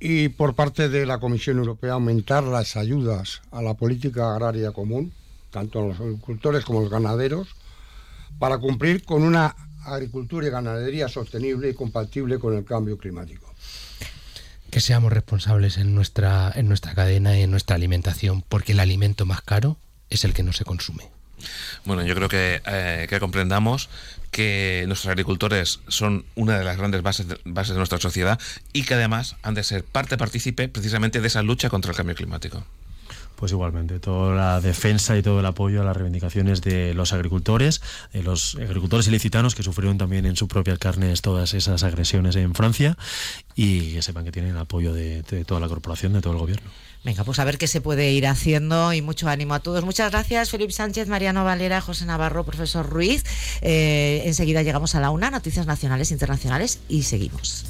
y 0.00 0.30
por 0.30 0.54
parte 0.54 0.88
de 0.88 1.04
la 1.04 1.18
Comisión 1.18 1.58
Europea 1.58 1.92
aumentar 1.92 2.42
las 2.42 2.76
ayudas 2.76 3.42
a 3.52 3.60
la 3.60 3.74
política 3.74 4.32
agraria 4.32 4.72
común, 4.72 5.12
tanto 5.50 5.80
a 5.80 5.86
los 5.88 6.00
agricultores 6.00 6.64
como 6.64 6.78
a 6.80 6.82
los 6.82 6.90
ganaderos, 6.90 7.48
para 8.38 8.56
cumplir 8.58 9.04
con 9.04 9.22
una 9.22 9.54
agricultura 9.84 10.46
y 10.46 10.50
ganadería 10.50 11.08
sostenible 11.08 11.68
y 11.68 11.74
compatible 11.74 12.38
con 12.38 12.56
el 12.56 12.64
cambio 12.64 12.96
climático. 12.96 13.52
Que 14.70 14.80
seamos 14.80 15.12
responsables 15.12 15.76
en 15.76 15.94
nuestra, 15.94 16.50
en 16.54 16.68
nuestra 16.68 16.94
cadena 16.94 17.38
y 17.38 17.42
en 17.42 17.50
nuestra 17.50 17.76
alimentación, 17.76 18.42
porque 18.48 18.72
el 18.72 18.80
alimento 18.80 19.26
más 19.26 19.42
caro 19.42 19.76
es 20.08 20.24
el 20.24 20.32
que 20.32 20.42
no 20.42 20.52
se 20.52 20.64
consume. 20.64 21.10
Bueno, 21.84 22.04
yo 22.04 22.14
creo 22.14 22.28
que, 22.28 22.62
eh, 22.66 23.06
que 23.08 23.20
comprendamos 23.20 23.88
que 24.30 24.84
nuestros 24.86 25.10
agricultores 25.10 25.80
son 25.88 26.24
una 26.34 26.58
de 26.58 26.64
las 26.64 26.76
grandes 26.76 27.02
bases 27.02 27.28
de, 27.28 27.38
bases 27.44 27.74
de 27.74 27.78
nuestra 27.78 27.98
sociedad 27.98 28.38
y 28.72 28.84
que 28.84 28.94
además 28.94 29.36
han 29.42 29.54
de 29.54 29.64
ser 29.64 29.84
parte 29.84 30.16
partícipe 30.16 30.68
precisamente 30.68 31.20
de 31.20 31.26
esa 31.26 31.42
lucha 31.42 31.70
contra 31.70 31.90
el 31.90 31.96
cambio 31.96 32.14
climático. 32.14 32.64
Pues 33.36 33.52
igualmente, 33.52 34.00
toda 34.00 34.34
la 34.34 34.60
defensa 34.60 35.16
y 35.16 35.22
todo 35.22 35.40
el 35.40 35.46
apoyo 35.46 35.80
a 35.80 35.84
las 35.84 35.96
reivindicaciones 35.96 36.60
de 36.60 36.92
los 36.92 37.14
agricultores, 37.14 37.80
de 38.12 38.22
los 38.22 38.56
agricultores 38.56 39.08
ilicitanos 39.08 39.54
que 39.54 39.62
sufrieron 39.62 39.96
también 39.96 40.26
en 40.26 40.36
sus 40.36 40.46
propias 40.46 40.78
carnes 40.78 41.22
todas 41.22 41.54
esas 41.54 41.82
agresiones 41.82 42.36
en 42.36 42.54
Francia 42.54 42.98
y 43.56 43.94
que 43.94 44.02
sepan 44.02 44.26
que 44.26 44.32
tienen 44.32 44.50
el 44.50 44.58
apoyo 44.58 44.92
de 44.92 45.22
toda 45.46 45.58
la 45.58 45.68
corporación, 45.68 46.12
de 46.12 46.20
todo 46.20 46.34
el 46.34 46.38
gobierno. 46.38 46.70
Venga, 47.02 47.24
pues 47.24 47.38
a 47.38 47.44
ver 47.44 47.56
qué 47.56 47.66
se 47.66 47.80
puede 47.80 48.12
ir 48.12 48.26
haciendo 48.26 48.92
y 48.92 49.00
mucho 49.00 49.28
ánimo 49.28 49.54
a 49.54 49.60
todos. 49.60 49.84
Muchas 49.84 50.10
gracias, 50.10 50.50
Felipe 50.50 50.72
Sánchez, 50.72 51.08
Mariano 51.08 51.44
Valera, 51.44 51.80
José 51.80 52.04
Navarro, 52.04 52.44
profesor 52.44 52.88
Ruiz. 52.88 53.24
Eh, 53.62 54.22
enseguida 54.26 54.62
llegamos 54.62 54.94
a 54.94 55.00
la 55.00 55.10
una, 55.10 55.30
noticias 55.30 55.66
nacionales, 55.66 56.10
internacionales 56.10 56.80
y 56.88 57.04
seguimos. 57.04 57.64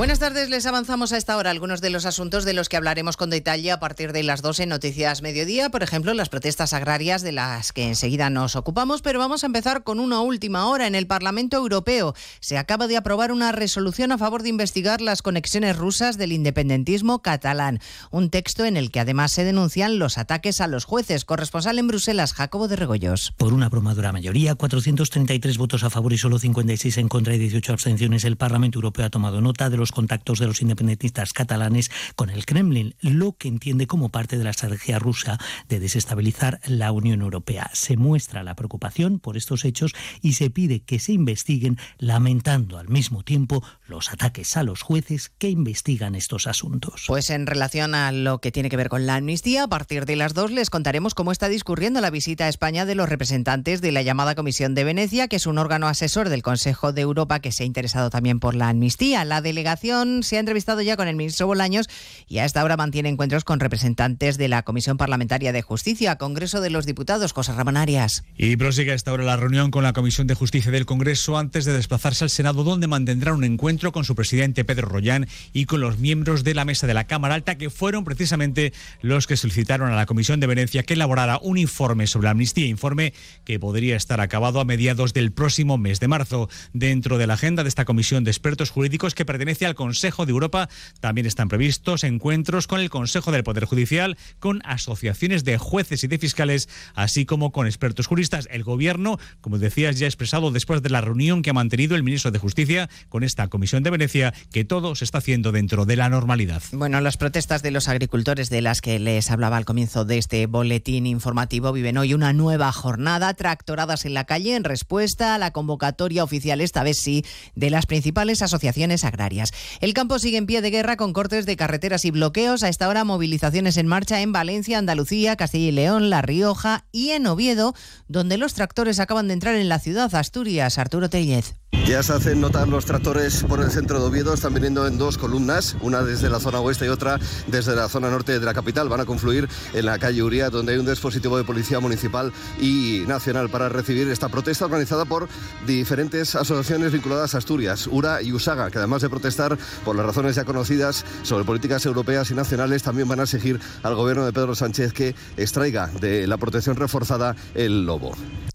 Buenas 0.00 0.18
tardes, 0.18 0.48
les 0.48 0.64
avanzamos 0.64 1.12
a 1.12 1.18
esta 1.18 1.36
hora 1.36 1.50
algunos 1.50 1.82
de 1.82 1.90
los 1.90 2.06
asuntos 2.06 2.46
de 2.46 2.54
los 2.54 2.70
que 2.70 2.78
hablaremos 2.78 3.18
con 3.18 3.28
detalle 3.28 3.70
a 3.70 3.80
partir 3.80 4.14
de 4.14 4.22
las 4.22 4.40
12 4.40 4.64
Noticias 4.64 5.20
Mediodía, 5.20 5.68
por 5.68 5.82
ejemplo, 5.82 6.14
las 6.14 6.30
protestas 6.30 6.72
agrarias 6.72 7.20
de 7.20 7.32
las 7.32 7.74
que 7.74 7.86
enseguida 7.86 8.30
nos 8.30 8.56
ocupamos, 8.56 9.02
pero 9.02 9.18
vamos 9.18 9.42
a 9.42 9.46
empezar 9.46 9.82
con 9.82 10.00
una 10.00 10.22
última 10.22 10.64
hora. 10.68 10.86
En 10.86 10.94
el 10.94 11.06
Parlamento 11.06 11.58
Europeo 11.58 12.14
se 12.40 12.56
acaba 12.56 12.86
de 12.86 12.96
aprobar 12.96 13.30
una 13.30 13.52
resolución 13.52 14.10
a 14.10 14.16
favor 14.16 14.42
de 14.42 14.48
investigar 14.48 15.02
las 15.02 15.20
conexiones 15.20 15.76
rusas 15.76 16.16
del 16.16 16.32
independentismo 16.32 17.20
catalán, 17.20 17.78
un 18.10 18.30
texto 18.30 18.64
en 18.64 18.78
el 18.78 18.90
que 18.90 19.00
además 19.00 19.32
se 19.32 19.44
denuncian 19.44 19.98
los 19.98 20.16
ataques 20.16 20.62
a 20.62 20.66
los 20.66 20.86
jueces. 20.86 21.26
Corresponsal 21.26 21.78
en 21.78 21.88
Bruselas, 21.88 22.32
Jacobo 22.32 22.68
de 22.68 22.76
Regoyos. 22.76 23.34
Por 23.36 23.52
una 23.52 23.66
abrumadora 23.66 24.12
mayoría, 24.12 24.54
433 24.54 25.58
votos 25.58 25.84
a 25.84 25.90
favor 25.90 26.14
y 26.14 26.16
solo 26.16 26.38
56 26.38 26.96
en 26.96 27.08
contra 27.08 27.34
y 27.34 27.38
18 27.38 27.74
abstenciones, 27.74 28.24
el 28.24 28.38
Parlamento 28.38 28.78
Europeo 28.78 29.04
ha 29.04 29.10
tomado 29.10 29.42
nota 29.42 29.68
de 29.68 29.76
los 29.76 29.89
contactos 29.92 30.38
de 30.38 30.46
los 30.46 30.62
independentistas 30.62 31.32
catalanes 31.32 31.90
con 32.16 32.30
el 32.30 32.46
Kremlin, 32.46 32.94
lo 33.00 33.32
que 33.32 33.48
entiende 33.48 33.86
como 33.86 34.10
parte 34.10 34.38
de 34.38 34.44
la 34.44 34.50
estrategia 34.50 34.98
rusa 34.98 35.38
de 35.68 35.80
desestabilizar 35.80 36.60
la 36.66 36.92
Unión 36.92 37.22
Europea. 37.22 37.70
Se 37.72 37.96
muestra 37.96 38.42
la 38.42 38.54
preocupación 38.54 39.18
por 39.18 39.36
estos 39.36 39.64
hechos 39.64 39.92
y 40.20 40.34
se 40.34 40.50
pide 40.50 40.80
que 40.80 40.98
se 40.98 41.12
investiguen, 41.12 41.78
lamentando 41.98 42.78
al 42.78 42.88
mismo 42.88 43.22
tiempo 43.22 43.64
los 43.86 44.10
ataques 44.10 44.56
a 44.56 44.62
los 44.62 44.82
jueces 44.82 45.32
que 45.38 45.48
investigan 45.48 46.14
estos 46.14 46.46
asuntos. 46.46 47.04
Pues 47.06 47.30
en 47.30 47.46
relación 47.46 47.94
a 47.94 48.12
lo 48.12 48.40
que 48.40 48.52
tiene 48.52 48.68
que 48.68 48.76
ver 48.76 48.88
con 48.88 49.06
la 49.06 49.16
amnistía, 49.16 49.64
a 49.64 49.68
partir 49.68 50.06
de 50.06 50.16
las 50.16 50.34
dos 50.34 50.50
les 50.50 50.70
contaremos 50.70 51.14
cómo 51.14 51.32
está 51.32 51.48
discurriendo 51.48 52.00
la 52.00 52.10
visita 52.10 52.44
a 52.44 52.48
España 52.48 52.84
de 52.84 52.94
los 52.94 53.08
representantes 53.08 53.80
de 53.80 53.92
la 53.92 54.02
llamada 54.02 54.34
Comisión 54.34 54.74
de 54.74 54.84
Venecia, 54.84 55.28
que 55.28 55.36
es 55.36 55.46
un 55.46 55.58
órgano 55.58 55.88
asesor 55.88 56.28
del 56.28 56.42
Consejo 56.42 56.92
de 56.92 57.00
Europa 57.02 57.40
que 57.40 57.52
se 57.52 57.62
ha 57.62 57.66
interesado 57.66 58.10
también 58.10 58.40
por 58.40 58.54
la 58.54 58.68
amnistía. 58.68 59.24
La 59.24 59.40
delegación 59.40 59.69
se 59.76 60.36
ha 60.36 60.40
entrevistado 60.40 60.82
ya 60.82 60.96
con 60.96 61.06
el 61.06 61.16
ministro 61.16 61.46
Bolaños 61.46 61.88
y 62.26 62.38
a 62.38 62.44
esta 62.44 62.64
hora 62.64 62.76
mantiene 62.76 63.08
encuentros 63.08 63.44
con 63.44 63.60
representantes 63.60 64.36
de 64.36 64.48
la 64.48 64.62
Comisión 64.62 64.96
Parlamentaria 64.96 65.52
de 65.52 65.62
Justicia, 65.62 66.16
Congreso 66.16 66.60
de 66.60 66.70
los 66.70 66.86
Diputados, 66.86 67.32
José 67.32 67.52
Ramón 67.52 67.76
Arias. 67.76 68.24
Y 68.36 68.56
prosigue 68.56 68.92
a 68.92 68.94
esta 68.94 69.12
hora 69.12 69.24
la 69.24 69.36
reunión 69.36 69.70
con 69.70 69.84
la 69.84 69.92
Comisión 69.92 70.26
de 70.26 70.34
Justicia 70.34 70.72
del 70.72 70.86
Congreso 70.86 71.38
antes 71.38 71.64
de 71.64 71.72
desplazarse 71.72 72.24
al 72.24 72.30
Senado, 72.30 72.64
donde 72.64 72.88
mantendrá 72.88 73.32
un 73.32 73.44
encuentro 73.44 73.92
con 73.92 74.04
su 74.04 74.14
presidente 74.14 74.64
Pedro 74.64 74.88
Rollán 74.88 75.28
y 75.52 75.66
con 75.66 75.80
los 75.80 75.98
miembros 75.98 76.42
de 76.42 76.54
la 76.54 76.64
mesa 76.64 76.86
de 76.86 76.94
la 76.94 77.06
Cámara 77.06 77.34
Alta, 77.34 77.56
que 77.56 77.70
fueron 77.70 78.04
precisamente 78.04 78.72
los 79.02 79.26
que 79.26 79.36
solicitaron 79.36 79.92
a 79.92 79.96
la 79.96 80.06
Comisión 80.06 80.40
de 80.40 80.46
Venecia 80.46 80.82
que 80.82 80.94
elaborara 80.94 81.38
un 81.42 81.58
informe 81.58 82.06
sobre 82.06 82.24
la 82.24 82.30
amnistía, 82.32 82.66
informe 82.66 83.14
que 83.44 83.58
podría 83.58 83.96
estar 83.96 84.20
acabado 84.20 84.60
a 84.60 84.64
mediados 84.64 85.14
del 85.14 85.32
próximo 85.32 85.78
mes 85.78 86.00
de 86.00 86.08
marzo. 86.08 86.48
Dentro 86.72 87.18
de 87.18 87.26
la 87.26 87.34
agenda 87.34 87.62
de 87.62 87.68
esta 87.68 87.84
comisión 87.84 88.24
de 88.24 88.30
expertos 88.30 88.70
jurídicos 88.70 89.14
que 89.14 89.24
pertenece 89.24 89.59
al 89.66 89.74
Consejo 89.74 90.26
de 90.26 90.32
Europa 90.32 90.68
también 91.00 91.26
están 91.26 91.48
previstos 91.48 92.04
encuentros 92.04 92.66
con 92.66 92.80
el 92.80 92.90
Consejo 92.90 93.32
del 93.32 93.44
Poder 93.44 93.64
Judicial, 93.64 94.16
con 94.38 94.60
asociaciones 94.64 95.44
de 95.44 95.58
jueces 95.58 96.04
y 96.04 96.08
de 96.08 96.18
fiscales, 96.18 96.68
así 96.94 97.26
como 97.26 97.52
con 97.52 97.66
expertos 97.66 98.06
juristas. 98.06 98.48
El 98.50 98.64
Gobierno, 98.64 99.18
como 99.40 99.58
decías, 99.58 99.98
ya 99.98 100.06
ha 100.06 100.08
expresado 100.08 100.50
después 100.50 100.82
de 100.82 100.90
la 100.90 101.00
reunión 101.00 101.42
que 101.42 101.50
ha 101.50 101.54
mantenido 101.54 101.96
el 101.96 102.02
ministro 102.02 102.30
de 102.30 102.38
Justicia 102.38 102.88
con 103.08 103.24
esta 103.24 103.48
Comisión 103.48 103.82
de 103.82 103.90
Venecia 103.90 104.34
que 104.52 104.64
todo 104.64 104.94
se 104.94 105.04
está 105.04 105.18
haciendo 105.18 105.52
dentro 105.52 105.86
de 105.86 105.96
la 105.96 106.08
normalidad. 106.08 106.62
Bueno, 106.72 107.00
las 107.00 107.16
protestas 107.16 107.62
de 107.62 107.70
los 107.70 107.88
agricultores 107.88 108.50
de 108.50 108.62
las 108.62 108.80
que 108.80 108.98
les 108.98 109.30
hablaba 109.30 109.56
al 109.56 109.64
comienzo 109.64 110.04
de 110.04 110.18
este 110.18 110.46
boletín 110.46 111.06
informativo 111.06 111.72
viven 111.72 111.98
hoy 111.98 112.14
una 112.14 112.32
nueva 112.32 112.72
jornada, 112.72 113.34
tractoradas 113.34 114.04
en 114.04 114.14
la 114.14 114.24
calle 114.24 114.56
en 114.56 114.64
respuesta 114.64 115.34
a 115.34 115.38
la 115.38 115.52
convocatoria 115.52 116.24
oficial, 116.24 116.60
esta 116.60 116.82
vez 116.82 116.98
sí, 117.00 117.24
de 117.54 117.70
las 117.70 117.86
principales 117.86 118.42
asociaciones 118.42 119.04
agrarias. 119.04 119.49
El 119.80 119.94
campo 119.94 120.18
sigue 120.18 120.38
en 120.38 120.46
pie 120.46 120.62
de 120.62 120.70
guerra 120.70 120.96
con 120.96 121.12
cortes 121.12 121.46
de 121.46 121.56
carreteras 121.56 122.04
y 122.04 122.10
bloqueos. 122.10 122.62
A 122.62 122.68
esta 122.68 122.88
hora 122.88 123.04
movilizaciones 123.04 123.76
en 123.76 123.86
marcha 123.86 124.20
en 124.20 124.32
Valencia, 124.32 124.78
Andalucía, 124.78 125.36
Castilla 125.36 125.68
y 125.68 125.72
León, 125.72 126.10
La 126.10 126.22
Rioja 126.22 126.84
y 126.92 127.10
en 127.10 127.26
Oviedo, 127.26 127.74
donde 128.08 128.38
los 128.38 128.54
tractores 128.54 129.00
acaban 129.00 129.28
de 129.28 129.34
entrar 129.34 129.54
en 129.54 129.68
la 129.68 129.78
ciudad 129.78 130.14
Asturias. 130.14 130.78
Arturo 130.78 131.10
Tellez. 131.10 131.59
Ya 131.90 132.04
se 132.04 132.12
hacen 132.12 132.40
notar 132.40 132.68
los 132.68 132.84
tractores 132.84 133.42
por 133.42 133.60
el 133.60 133.68
centro 133.68 133.98
de 133.98 134.06
Oviedo, 134.06 134.32
están 134.32 134.54
viniendo 134.54 134.86
en 134.86 134.96
dos 134.96 135.18
columnas, 135.18 135.76
una 135.80 136.02
desde 136.02 136.30
la 136.30 136.38
zona 136.38 136.60
oeste 136.60 136.86
y 136.86 136.88
otra 136.88 137.18
desde 137.48 137.74
la 137.74 137.88
zona 137.88 138.08
norte 138.10 138.38
de 138.38 138.46
la 138.46 138.54
capital. 138.54 138.88
Van 138.88 139.00
a 139.00 139.04
confluir 139.04 139.48
en 139.72 139.86
la 139.86 139.98
calle 139.98 140.22
Uría, 140.22 140.50
donde 140.50 140.72
hay 140.72 140.78
un 140.78 140.86
dispositivo 140.86 141.36
de 141.36 141.42
policía 141.42 141.80
municipal 141.80 142.32
y 142.60 143.02
nacional 143.08 143.50
para 143.50 143.68
recibir 143.68 144.08
esta 144.08 144.28
protesta 144.28 144.66
organizada 144.66 145.04
por 145.04 145.28
diferentes 145.66 146.36
asociaciones 146.36 146.92
vinculadas 146.92 147.34
a 147.34 147.38
Asturias, 147.38 147.88
URA 147.88 148.22
y 148.22 148.32
USAGA, 148.32 148.70
que 148.70 148.78
además 148.78 149.02
de 149.02 149.10
protestar 149.10 149.58
por 149.84 149.96
las 149.96 150.06
razones 150.06 150.36
ya 150.36 150.44
conocidas 150.44 151.04
sobre 151.24 151.44
políticas 151.44 151.84
europeas 151.86 152.30
y 152.30 152.34
nacionales, 152.34 152.84
también 152.84 153.08
van 153.08 153.18
a 153.18 153.24
exigir 153.24 153.58
al 153.82 153.96
gobierno 153.96 154.24
de 154.24 154.32
Pedro 154.32 154.54
Sánchez 154.54 154.92
que 154.92 155.16
extraiga 155.36 155.88
de 156.00 156.28
la 156.28 156.36
protección 156.36 156.76
reforzada 156.76 157.34
el 157.56 157.84
lobo. 157.84 158.12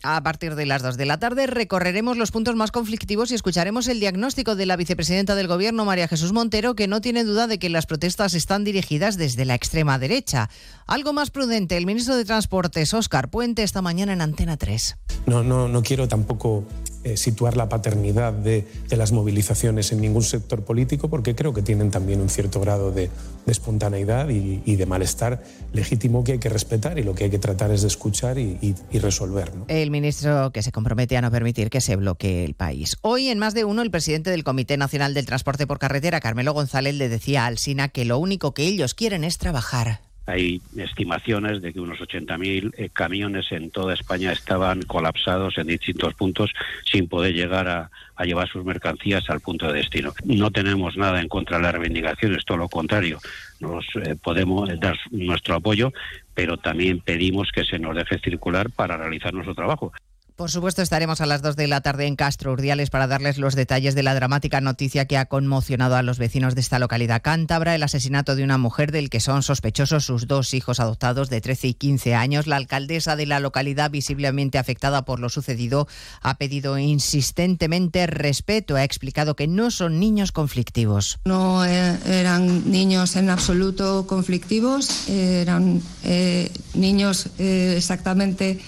A 0.08 0.22
partir 0.22 0.54
de 0.54 0.68
las 0.68 0.84
2 0.84 0.98
de 0.98 1.06
la 1.06 1.18
tarde 1.18 1.48
recorreremos 1.48 2.16
los 2.16 2.30
puntos 2.30 2.56
más 2.56 2.72
conflictivos 2.72 3.32
y 3.32 3.36
escucharemos 3.36 3.88
el 3.88 4.00
diagnóstico 4.00 4.56
de 4.56 4.68
la 4.68 4.76
vicepresidenta 4.76 5.34
del 5.34 5.48
Gobierno, 5.48 5.84
María 5.84 6.08
Jesús 6.08 6.32
Montero, 6.32 6.76
que 6.76 6.88
no 6.88 7.02
tiene 7.02 7.24
duda 7.24 7.48
de 7.48 7.58
que 7.58 7.70
las 7.70 7.88
protestas 7.88 8.36
están 8.36 8.64
dirigidas 8.64 9.18
desde 9.18 9.46
la 9.46 9.56
extrema 9.56 9.98
derecha. 9.98 10.52
Algo 10.86 11.12
más 11.12 11.32
prudente, 11.32 11.76
el 11.76 11.88
ministro 11.88 12.16
de 12.16 12.24
Transportes, 12.24 12.94
Óscar 12.94 13.32
Puente, 13.32 13.64
esta 13.64 13.82
mañana 13.82 14.14
en 14.14 14.22
Antena 14.22 14.58
3. 14.58 14.96
No, 15.26 15.44
no, 15.44 15.68
no 15.68 15.82
quiero 15.82 16.08
tampoco 16.08 16.66
eh, 17.06 17.18
situar 17.18 17.56
la 17.56 17.70
paternidad 17.70 18.34
de, 18.34 18.66
de, 18.90 18.98
las 18.98 19.12
movilizaciones 19.12 19.92
en 19.92 20.02
ningún 20.02 20.24
sector 20.24 20.64
político, 20.64 21.08
porque 21.08 21.36
creo 21.36 21.54
que 21.54 21.62
tienen 21.62 21.92
también 21.92 22.20
un 22.20 22.30
cierto 22.30 22.60
grado 22.60 22.92
de, 22.92 23.12
de 23.46 23.52
espontaneidad 23.52 24.30
y, 24.30 24.64
y, 24.66 24.76
de 24.76 24.88
malestar 24.88 25.44
legítimo 25.72 26.24
que 26.24 26.32
hay 26.32 26.40
que 26.40 26.50
respetar 26.50 26.98
y 26.98 27.04
lo 27.04 27.14
que 27.14 27.26
hay 27.26 27.30
que 27.30 27.38
tratar 27.38 27.70
es 27.70 27.84
de 27.84 27.90
escuchar 27.90 28.40
y, 28.40 28.58
y, 28.60 28.74
y 28.92 28.98
resolver. 28.98 29.56
¿no? 29.56 29.66
El 29.68 29.92
ministro 29.92 30.50
que 30.52 30.64
se 30.64 30.72
compromete 30.72 31.16
a 31.16 31.22
no 31.22 31.30
permitir 31.30 31.70
que 31.70 31.80
se 31.80 31.96
bloquee 31.96 32.44
el 32.44 32.56
país. 32.56 32.98
Hoy, 33.04 33.28
en 33.28 33.38
más 33.38 33.54
de 33.54 33.66
uno, 33.66 33.84
el 33.84 33.92
presidente 33.92 34.32
del 34.32 34.44
Comité 34.44 34.76
Nacional 34.76 35.14
del 35.14 35.28
Transporte 35.28 35.68
por 35.68 35.78
Carretera, 35.78 36.20
Carmelo 36.20 36.54
González, 36.54 36.96
le 36.96 37.08
decía 37.08 37.46
al 37.46 37.60
SINA 37.60 37.90
que 37.90 38.06
lo 38.06 38.18
único 38.18 38.56
que 38.56 38.64
ellos 38.64 38.96
quieren 38.96 39.24
es 39.24 39.38
trabajar. 39.38 40.02
Hay 40.28 40.62
estimaciones 40.76 41.62
de 41.62 41.72
que 41.72 41.80
unos 41.80 42.00
80.000 42.00 42.74
eh, 42.78 42.90
camiones 42.92 43.52
en 43.52 43.70
toda 43.70 43.94
España 43.94 44.32
estaban 44.32 44.82
colapsados 44.84 45.58
en 45.58 45.68
distintos 45.68 46.14
puntos 46.16 46.52
sin 46.92 47.08
poder 47.08 47.34
llegar 47.34 47.68
a, 47.68 47.92
llevar 48.24 48.48
sus 48.48 48.66
mercancías 48.66 49.30
al 49.30 49.42
punto 49.42 49.68
de 49.68 49.80
destino. 49.80 50.14
No 50.24 50.50
tenemos 50.50 50.98
nada 50.98 51.22
en 51.22 51.28
contra 51.28 51.58
de 51.58 51.64
las 51.64 51.74
reivindicaciones, 51.74 52.46
todo 52.46 52.58
lo 52.58 52.70
contrario. 52.70 53.20
Nos 53.60 53.86
eh, 54.04 54.16
podemos 54.22 54.70
dar 54.80 54.98
nuestro 55.12 55.56
apoyo, 55.56 55.94
pero 56.34 56.58
también 56.58 57.02
pedimos 57.02 57.52
que 57.52 57.64
se 57.64 57.78
nos 57.78 57.96
deje 57.96 58.20
circular 58.20 58.70
para 58.72 58.98
realizar 58.98 59.34
nuestro 59.34 59.54
trabajo. 59.54 59.92
Por 60.36 60.52
supuesto, 60.52 60.82
estaremos 60.82 61.22
a 61.22 61.26
las 61.26 61.42
2 61.42 61.56
de 61.56 61.70
la 61.70 61.80
tarde 61.80 62.08
en 62.08 62.18
Castro 62.18 62.52
Urdiales 62.52 62.90
para 62.90 63.08
darles 63.08 63.38
los 63.38 63.56
detalles 63.56 63.96
de 63.96 64.04
la 64.04 64.14
dramática 64.14 64.60
noticia 64.60 65.06
que 65.06 65.18
ha 65.18 65.28
conmocionado 65.28 65.96
a 65.96 66.02
los 66.02 66.18
vecinos 66.18 66.56
de 66.56 66.62
esta 66.62 66.78
localidad 66.78 67.22
cántabra, 67.22 67.74
el 67.74 67.84
asesinato 67.84 68.36
de 68.36 68.44
una 68.44 68.58
mujer 68.58 68.92
del 68.92 69.10
que 69.10 69.22
son 69.22 69.44
sospechosos 69.44 70.04
sus 70.04 70.28
dos 70.28 70.54
hijos 70.54 70.82
adoptados 70.82 71.30
de 71.30 71.40
13 71.40 71.70
y 71.70 71.74
15 71.76 72.16
años. 72.16 72.48
La 72.48 72.58
alcaldesa 72.58 73.16
de 73.16 73.26
la 73.28 73.40
localidad, 73.40 73.92
visiblemente 73.92 74.58
afectada 74.58 75.06
por 75.06 75.22
lo 75.22 75.30
sucedido, 75.30 75.88
ha 76.22 76.38
pedido 76.38 76.78
insistentemente 76.78 78.06
respeto. 78.06 78.76
Ha 78.76 78.84
explicado 78.84 79.38
que 79.38 79.48
no 79.48 79.72
son 79.72 80.02
niños 80.02 80.34
conflictivos. 80.34 81.18
No 81.24 81.64
eh, 81.64 81.98
eran 82.08 82.70
niños 82.70 83.16
en 83.16 83.30
absoluto 83.30 84.06
conflictivos, 84.06 85.08
eran 85.08 85.82
eh, 86.04 86.52
niños 86.74 87.30
eh, 87.40 87.76
exactamente 87.78 88.60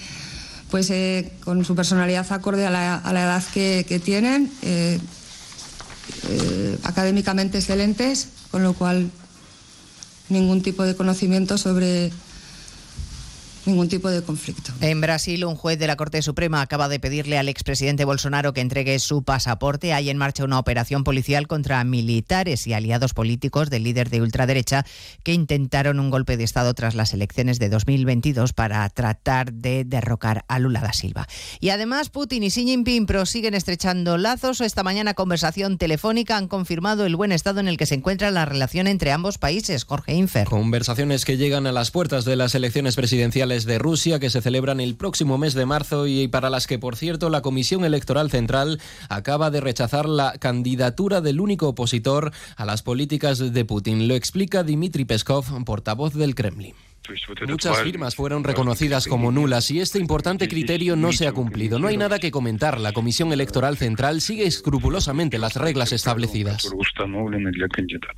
pues 0.70 0.90
eh, 0.90 1.32
con 1.44 1.64
su 1.64 1.76
personalidad 1.76 2.32
acorde 2.32 2.66
a 2.66 2.70
la, 2.70 2.96
a 2.96 3.14
la 3.14 3.24
edad 3.24 3.44
que, 3.54 3.86
que 3.88 4.00
tienen, 4.00 4.52
eh, 4.62 5.00
eh, 6.30 6.78
académicamente 6.84 7.58
excelentes, 7.58 8.30
con 8.52 8.64
lo 8.64 8.74
cual 8.74 9.10
ningún 10.30 10.62
tipo 10.62 10.84
de 10.84 10.96
conocimiento 10.96 11.58
sobre 11.58 12.12
ningún 13.68 13.90
tipo 13.90 14.10
de 14.10 14.22
conflicto. 14.22 14.72
En 14.82 15.02
Brasil, 15.02 15.46
un 15.46 15.56
juez 15.56 15.78
de 15.78 15.88
la 15.88 15.96
Corte 15.96 16.22
Suprema 16.22 16.62
acaba 16.62 16.90
de 16.90 17.00
pedirle 17.00 17.38
al 17.38 17.50
expresidente 17.50 18.06
Bolsonaro 18.06 18.54
que 18.54 18.62
entregue 18.62 18.98
su 19.00 19.24
pasaporte. 19.24 19.94
Hay 19.94 20.10
en 20.10 20.18
marcha 20.18 20.44
una 20.44 20.60
operación 20.60 21.04
policial 21.04 21.48
contra 21.48 21.84
militares 21.84 22.66
y 22.68 22.74
aliados 22.74 23.14
políticos 23.14 23.70
del 23.70 23.84
líder 23.84 24.10
de 24.10 24.22
ultraderecha 24.22 24.86
que 25.24 25.34
intentaron 25.34 26.00
un 26.00 26.10
golpe 26.10 26.38
de 26.38 26.44
Estado 26.44 26.74
tras 26.74 26.96
las 26.96 27.14
elecciones 27.14 27.60
de 27.60 27.70
2022 27.70 28.54
para 28.54 28.88
tratar 28.90 29.54
de 29.54 29.84
derrocar 29.86 30.46
a 30.48 30.60
Lula 30.60 30.82
da 30.82 30.94
Silva. 30.94 31.28
Y 31.60 31.70
además, 31.70 32.10
Putin 32.10 32.44
y 32.44 32.50
Xi 32.50 32.66
Jinping 32.66 33.06
prosiguen 33.06 33.54
estrechando 33.54 34.18
lazos. 34.18 34.62
Esta 34.62 34.84
mañana, 34.84 35.14
conversación 35.14 35.78
telefónica 35.78 36.38
han 36.38 36.48
confirmado 36.48 37.06
el 37.06 37.16
buen 37.16 37.32
estado 37.32 37.60
en 37.60 37.68
el 37.68 37.78
que 37.78 37.86
se 37.86 37.96
encuentra 37.96 38.32
la 38.32 38.46
relación 38.46 38.88
entre 38.88 39.12
ambos 39.12 39.38
países. 39.38 39.84
Jorge 39.84 40.14
Infer. 40.14 40.48
Conversaciones 40.48 41.26
que 41.26 41.38
llegan 41.38 41.68
a 41.68 41.72
las 41.72 41.92
puertas 41.92 42.26
de 42.26 42.36
las 42.36 42.56
elecciones 42.56 42.96
presidenciales 42.96 43.57
de 43.66 43.80
Rusia 43.80 44.20
que 44.20 44.30
se 44.30 44.42
celebran 44.42 44.80
el 44.80 44.96
próximo 44.96 45.38
mes 45.38 45.54
de 45.54 45.66
marzo 45.66 46.08
y 46.08 46.28
para 46.28 46.50
las 46.50 46.68
que, 46.68 46.80
por 46.80 46.96
cierto, 46.96 47.30
la 47.30 47.42
Comisión 47.42 47.86
Electoral 47.86 48.32
Central 48.32 48.80
acaba 49.10 49.52
de 49.52 49.62
rechazar 49.62 50.08
la 50.08 50.34
candidatura 50.38 51.22
del 51.22 51.42
único 51.42 51.70
opositor 51.70 52.32
a 52.56 52.66
las 52.66 52.84
políticas 52.84 53.40
de 53.40 53.66
Putin. 53.66 54.08
Lo 54.08 54.16
explica 54.16 54.64
Dmitry 54.64 55.06
Peskov, 55.06 55.64
portavoz 55.66 56.14
del 56.14 56.36
Kremlin. 56.36 56.87
Muchas 57.48 57.82
firmas 57.84 58.16
fueron 58.16 58.44
reconocidas 58.44 59.08
como 59.08 59.32
nulas 59.32 59.72
y 59.72 59.80
este 59.80 59.98
importante 60.00 60.48
criterio 60.48 60.96
no 60.96 61.14
se 61.14 61.28
ha 61.28 61.32
cumplido. 61.32 61.80
No 61.80 61.88
hay 61.88 61.98
nada 61.98 62.20
que 62.20 62.32
comentar. 62.32 62.80
La 62.80 62.92
Comisión 62.92 63.32
Electoral 63.32 63.78
Central 63.78 64.20
sigue 64.22 64.46
escrupulosamente 64.46 65.38
las 65.38 65.56
reglas 65.56 65.94
establecidas. 65.94 66.70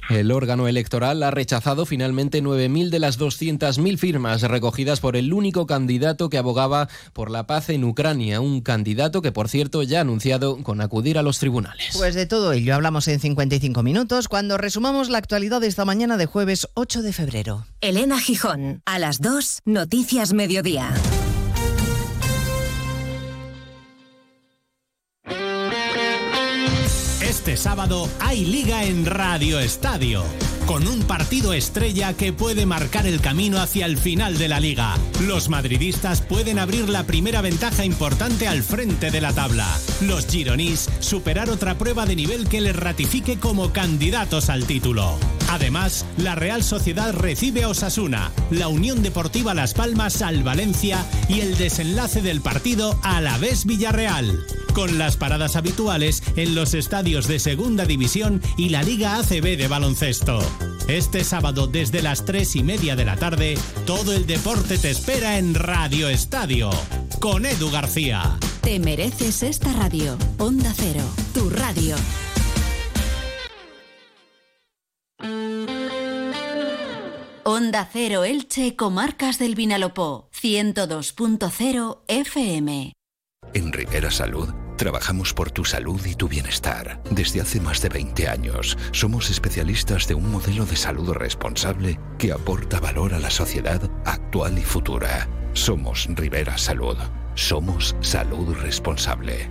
El 0.10 0.32
órgano 0.32 0.68
electoral 0.68 1.24
ha 1.24 1.32
rechazado 1.32 1.86
finalmente 1.86 2.42
9.000 2.42 2.90
de 2.90 3.00
las 3.00 3.20
200.000 3.20 3.98
firmas 3.98 4.42
recogidas 4.42 5.00
por 5.00 5.16
el 5.16 5.34
único 5.34 5.68
candidato 5.68 6.30
que 6.30 6.38
abogaba 6.38 6.90
por 7.14 7.30
la 7.30 7.46
paz 7.46 7.70
en 7.70 7.84
Ucrania, 7.84 8.42
un 8.42 8.62
candidato 8.62 9.22
que, 9.22 9.32
por 9.32 9.50
cierto, 9.50 9.84
ya 9.84 10.00
ha 10.00 10.02
anunciado 10.02 10.64
con 10.64 10.82
acudir 10.82 11.18
a 11.18 11.24
los 11.24 11.40
tribunales. 11.40 11.96
Pues 11.98 12.16
de 12.16 12.26
todo 12.26 12.54
ello 12.54 12.76
hablamos 12.76 13.08
en 13.08 13.20
55 13.20 13.84
minutos 13.84 14.28
cuando 14.28 14.58
resumamos 14.58 15.10
la 15.10 15.18
actualidad 15.20 15.62
de 15.62 15.68
esta 15.68 15.86
mañana 15.86 16.18
de 16.18 16.26
jueves 16.26 16.68
8 16.74 17.02
de 17.02 17.14
febrero. 17.14 17.66
Elena 17.82 18.20
Gijón, 18.20 18.69
a 18.86 19.00
las 19.00 19.22
2, 19.22 19.62
Noticias 19.66 20.34
Mediodía. 20.34 20.94
Este 27.22 27.58
sábado 27.58 28.10
hay 28.20 28.46
liga 28.46 28.84
en 28.84 29.06
Radio 29.06 29.60
Estadio, 29.60 30.24
con 30.70 30.88
un 30.88 31.02
partido 31.02 31.54
estrella 31.54 32.14
que 32.14 32.32
puede 32.32 32.68
marcar 32.68 33.08
el 33.08 33.22
camino 33.22 33.60
hacia 33.60 33.88
el 33.88 33.98
final 33.98 34.38
de 34.38 34.48
la 34.48 34.60
liga. 34.60 34.96
Los 35.26 35.50
madridistas 35.50 36.22
pueden 36.22 36.60
abrir 36.60 36.90
la 36.90 37.08
primera 37.08 37.42
ventaja 37.42 37.86
importante 37.86 38.48
al 38.48 38.62
frente 38.62 39.10
de 39.10 39.20
la 39.20 39.34
tabla. 39.34 39.68
Los 40.02 40.28
gironís 40.28 40.88
superar 41.00 41.50
otra 41.50 41.80
prueba 41.80 42.06
de 42.06 42.16
nivel 42.16 42.48
que 42.48 42.62
les 42.62 42.76
ratifique 42.76 43.40
como 43.40 43.74
candidatos 43.74 44.52
al 44.52 44.66
título. 44.66 45.18
Además, 45.50 46.06
la 46.18 46.36
Real 46.36 46.64
Sociedad 46.64 47.14
recibe 47.14 47.64
a 47.64 47.70
Osasuna, 47.70 48.32
la 48.52 48.68
Unión 48.68 49.02
Deportiva 49.02 49.56
Las 49.56 49.74
Palmas 49.74 50.22
al 50.22 50.44
Valencia 50.44 51.04
y 51.28 51.40
el 51.40 51.58
desenlace 51.58 52.22
del 52.22 52.42
partido 52.42 53.00
a 53.02 53.22
la 53.22 53.40
vez 53.40 53.66
Villarreal. 53.66 54.46
Con 54.76 55.00
las 55.00 55.18
paradas 55.18 55.56
habituales 55.56 56.22
en 56.36 56.54
los 56.54 56.76
estadios 56.76 57.28
de 57.28 57.40
Segunda 57.40 57.86
División 57.86 58.40
y 58.56 58.70
la 58.70 58.84
Liga 58.84 59.18
ACB 59.18 59.58
de 59.58 59.68
baloncesto. 59.68 60.40
Este 60.88 61.24
sábado 61.24 61.68
desde 61.68 62.02
las 62.02 62.26
3 62.26 62.56
y 62.56 62.64
media 62.64 62.96
de 62.96 63.06
la 63.06 63.16
tarde, 63.16 63.58
todo 63.86 64.14
el 64.14 64.26
deporte 64.26 64.78
te 64.78 64.90
espera 64.90 65.38
en 65.38 65.54
Radio 65.54 66.10
Estadio. 66.10 66.72
Con 67.20 67.46
Edu 67.46 67.70
García. 67.70 68.38
Te 68.62 68.80
mereces 68.80 69.44
esta 69.44 69.72
radio. 69.74 70.18
Onda 70.38 70.74
Cero, 70.76 71.04
tu 71.34 71.50
radio. 71.50 71.96
Onda 77.44 77.90
Cero 77.92 78.24
Elche, 78.24 78.76
Comarcas 78.76 79.40
del 79.40 79.56
Vinalopó, 79.56 80.30
102.0 80.40 82.00
FM. 82.08 82.94
En 83.54 83.74
Rivera 83.74 84.12
Salud 84.12 84.50
trabajamos 84.80 85.34
por 85.34 85.52
tu 85.52 85.66
salud 85.66 86.04
y 86.06 86.16
tu 86.16 86.30
bienestar. 86.30 87.04
Desde 87.12 87.42
hace 87.42 87.60
más 87.60 87.82
de 87.82 87.90
20 87.90 88.30
años 88.30 88.78
somos 88.92 89.30
especialistas 89.30 90.08
de 90.08 90.16
un 90.16 90.32
modelo 90.32 90.66
de 90.66 90.78
salud 90.78 91.12
responsable 91.12 92.00
que 92.18 92.32
aporta 92.32 92.80
valor 92.80 93.14
a 93.14 93.20
la 93.20 93.30
sociedad 93.30 93.82
actual 94.06 94.58
y 94.58 94.64
futura. 94.64 95.28
Somos 95.54 96.08
Rivera 96.10 96.58
Salud. 96.58 96.98
Somos 97.36 97.96
salud 98.00 98.56
responsable. 98.56 99.50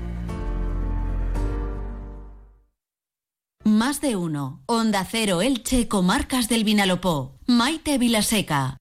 Más 3.64 4.00
de 4.00 4.16
uno. 4.16 4.62
Onda 4.64 5.04
Cero 5.04 5.42
Elche, 5.42 5.88
Comarcas 5.88 6.48
del 6.48 6.64
Vinalopó. 6.64 7.38
Maite 7.46 7.98
Vilaseca. 7.98 8.78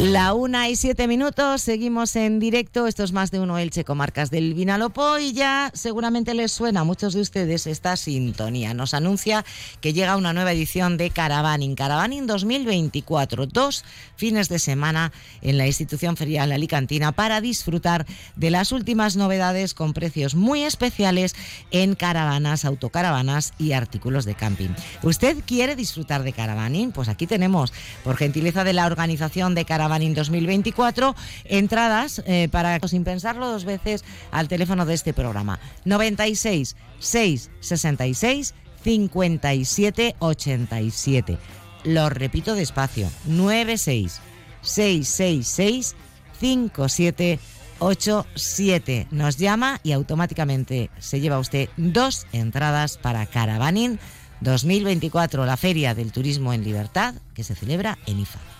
La 0.00 0.32
una 0.32 0.70
y 0.70 0.76
siete 0.76 1.06
minutos, 1.06 1.60
seguimos 1.60 2.16
en 2.16 2.40
directo. 2.40 2.86
Esto 2.86 3.04
es 3.04 3.12
más 3.12 3.30
de 3.30 3.38
uno 3.38 3.58
Elche 3.58 3.84
Comarcas 3.84 4.30
del 4.30 4.54
Vinalopó 4.54 5.18
y 5.18 5.34
ya 5.34 5.70
seguramente 5.74 6.32
les 6.32 6.52
suena 6.52 6.80
a 6.80 6.84
muchos 6.84 7.12
de 7.12 7.20
ustedes 7.20 7.66
esta 7.66 7.98
sintonía. 7.98 8.72
Nos 8.72 8.94
anuncia 8.94 9.44
que 9.82 9.92
llega 9.92 10.16
una 10.16 10.32
nueva 10.32 10.52
edición 10.52 10.96
de 10.96 11.10
Caravaning, 11.10 11.74
Caravaning 11.74 12.26
2024. 12.26 13.44
Dos 13.44 13.84
fines 14.16 14.48
de 14.48 14.58
semana 14.58 15.12
en 15.42 15.58
la 15.58 15.66
institución 15.66 16.16
ferial 16.16 16.50
alicantina 16.50 17.12
para 17.12 17.42
disfrutar 17.42 18.06
de 18.36 18.50
las 18.50 18.72
últimas 18.72 19.16
novedades 19.16 19.74
con 19.74 19.92
precios 19.92 20.34
muy 20.34 20.62
especiales 20.62 21.36
en 21.72 21.94
caravanas, 21.94 22.64
autocaravanas 22.64 23.52
y 23.58 23.72
artículos 23.72 24.24
de 24.24 24.34
camping. 24.34 24.70
¿Usted 25.02 25.36
quiere 25.44 25.76
disfrutar 25.76 26.22
de 26.22 26.32
Caravaning? 26.32 26.90
Pues 26.90 27.10
aquí 27.10 27.26
tenemos, 27.26 27.74
por 28.02 28.16
gentileza 28.16 28.64
de 28.64 28.72
la 28.72 28.86
organización 28.86 29.54
de 29.54 29.66
Caravaning, 29.66 29.89
en 29.96 30.14
2024. 30.14 31.14
Entradas 31.44 32.22
eh, 32.26 32.48
para, 32.50 32.78
sin 32.86 33.04
pensarlo 33.04 33.50
dos 33.50 33.64
veces, 33.64 34.04
al 34.30 34.48
teléfono 34.48 34.86
de 34.86 34.94
este 34.94 35.12
programa. 35.12 35.58
96 35.84 36.76
666 36.98 38.54
57 38.82 40.16
87. 40.18 41.38
Lo 41.84 42.08
repito 42.08 42.54
despacio. 42.54 43.10
96 43.26 44.20
666 44.62 45.96
57 46.38 47.38
87. 47.80 49.08
Nos 49.10 49.36
llama 49.36 49.80
y 49.82 49.92
automáticamente 49.92 50.90
se 50.98 51.20
lleva 51.20 51.38
usted 51.38 51.68
dos 51.76 52.26
entradas 52.32 52.98
para 52.98 53.26
Caravaning 53.26 53.98
2024, 54.40 55.44
la 55.44 55.56
Feria 55.56 55.94
del 55.94 56.12
Turismo 56.12 56.52
en 56.52 56.64
Libertad, 56.64 57.14
que 57.34 57.44
se 57.44 57.54
celebra 57.54 57.98
en 58.06 58.20
IFA. 58.20 58.59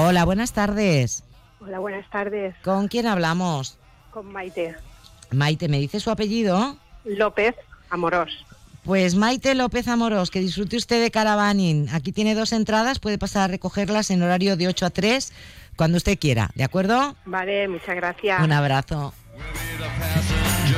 Hola, 0.00 0.24
buenas 0.24 0.52
tardes. 0.52 1.24
Hola, 1.60 1.80
buenas 1.80 2.08
tardes. 2.08 2.54
¿Con 2.62 2.86
quién 2.86 3.08
hablamos? 3.08 3.78
Con 4.12 4.32
Maite. 4.32 4.76
Maite, 5.32 5.68
¿me 5.68 5.80
dice 5.80 5.98
su 5.98 6.08
apellido? 6.08 6.76
López 7.04 7.56
Amorós. 7.90 8.46
Pues 8.84 9.16
Maite 9.16 9.56
López 9.56 9.88
Amorós, 9.88 10.30
que 10.30 10.38
disfrute 10.38 10.76
usted 10.76 11.02
de 11.02 11.10
Caravaning. 11.10 11.88
Aquí 11.92 12.12
tiene 12.12 12.36
dos 12.36 12.52
entradas, 12.52 13.00
puede 13.00 13.18
pasar 13.18 13.42
a 13.42 13.48
recogerlas 13.48 14.12
en 14.12 14.22
horario 14.22 14.56
de 14.56 14.68
8 14.68 14.86
a 14.86 14.90
3, 14.90 15.32
cuando 15.74 15.96
usted 15.96 16.16
quiera, 16.16 16.50
¿de 16.54 16.62
acuerdo? 16.62 17.16
Vale, 17.24 17.66
muchas 17.66 17.96
gracias. 17.96 18.40
Un 18.40 18.52
abrazo. 18.52 19.12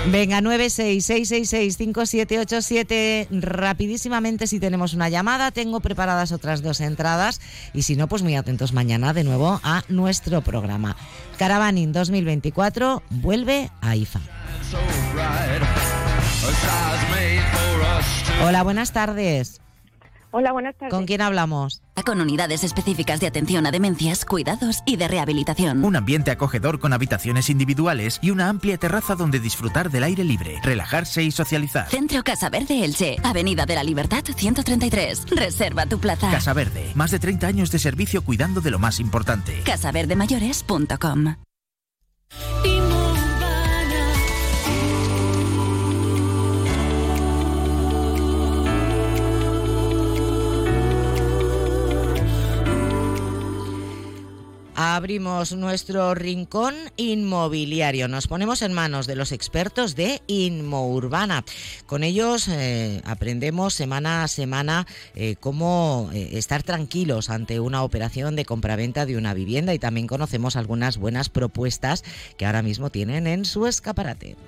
Venga, 0.07 0.40
966665787. 0.40 3.28
Rapidísimamente, 3.30 4.46
si 4.46 4.59
tenemos 4.59 4.94
una 4.94 5.11
llamada, 5.11 5.51
tengo 5.51 5.80
preparadas 5.80 6.32
otras 6.32 6.62
dos 6.62 6.80
entradas. 6.80 7.42
Y 7.74 7.82
si 7.82 7.96
no, 7.96 8.09
pues 8.09 8.22
muy 8.22 8.34
atentos 8.34 8.72
mañana 8.72 9.12
de 9.12 9.24
nuevo 9.24 9.61
a 9.62 9.82
nuestro 9.88 10.40
programa. 10.40 10.96
Caravaning 11.38 11.92
2024 11.92 13.03
vuelve 13.11 13.70
a 13.80 13.96
IFA. 13.96 14.20
Hola, 18.42 18.62
buenas 18.62 18.92
tardes. 18.92 19.61
Hola, 20.32 20.52
buenas 20.52 20.76
tardes. 20.76 20.94
¿Con 20.94 21.06
quién 21.06 21.20
hablamos? 21.20 21.82
Con 22.06 22.20
unidades 22.20 22.64
específicas 22.64 23.20
de 23.20 23.26
atención 23.26 23.66
a 23.66 23.70
demencias, 23.70 24.24
cuidados 24.24 24.82
y 24.86 24.96
de 24.96 25.08
rehabilitación. 25.08 25.84
Un 25.84 25.96
ambiente 25.96 26.30
acogedor 26.30 26.78
con 26.78 26.92
habitaciones 26.92 27.50
individuales 27.50 28.18
y 28.22 28.30
una 28.30 28.48
amplia 28.48 28.78
terraza 28.78 29.16
donde 29.16 29.40
disfrutar 29.40 29.90
del 29.90 30.04
aire 30.04 30.24
libre, 30.24 30.58
relajarse 30.62 31.22
y 31.22 31.30
socializar. 31.30 31.88
Centro 31.88 32.22
Casa 32.22 32.48
Verde 32.48 32.84
Elche, 32.84 33.16
Avenida 33.22 33.66
de 33.66 33.74
la 33.74 33.84
Libertad 33.84 34.24
133. 34.24 35.26
Reserva 35.30 35.86
tu 35.86 35.98
plaza. 35.98 36.30
Casa 36.30 36.52
Verde, 36.54 36.92
más 36.94 37.10
de 37.10 37.18
30 37.18 37.46
años 37.46 37.70
de 37.70 37.78
servicio 37.78 38.22
cuidando 38.22 38.60
de 38.60 38.70
lo 38.70 38.78
más 38.78 39.00
importante. 39.00 39.60
Casaverdemayores.com 39.64 41.36
Abrimos 54.82 55.52
nuestro 55.52 56.14
rincón 56.14 56.74
inmobiliario. 56.96 58.08
Nos 58.08 58.26
ponemos 58.26 58.62
en 58.62 58.72
manos 58.72 59.06
de 59.06 59.14
los 59.14 59.30
expertos 59.30 59.94
de 59.94 60.22
Inmourbana. 60.26 61.44
Con 61.84 62.02
ellos 62.02 62.48
eh, 62.48 63.02
aprendemos 63.04 63.74
semana 63.74 64.24
a 64.24 64.28
semana 64.28 64.86
eh, 65.14 65.36
cómo 65.38 66.08
eh, 66.14 66.30
estar 66.38 66.62
tranquilos 66.62 67.28
ante 67.28 67.60
una 67.60 67.82
operación 67.82 68.36
de 68.36 68.46
compraventa 68.46 69.04
de 69.04 69.18
una 69.18 69.34
vivienda 69.34 69.74
y 69.74 69.78
también 69.78 70.06
conocemos 70.06 70.56
algunas 70.56 70.96
buenas 70.96 71.28
propuestas 71.28 72.02
que 72.38 72.46
ahora 72.46 72.62
mismo 72.62 72.88
tienen 72.88 73.26
en 73.26 73.44
su 73.44 73.66
escaparate. 73.66 74.38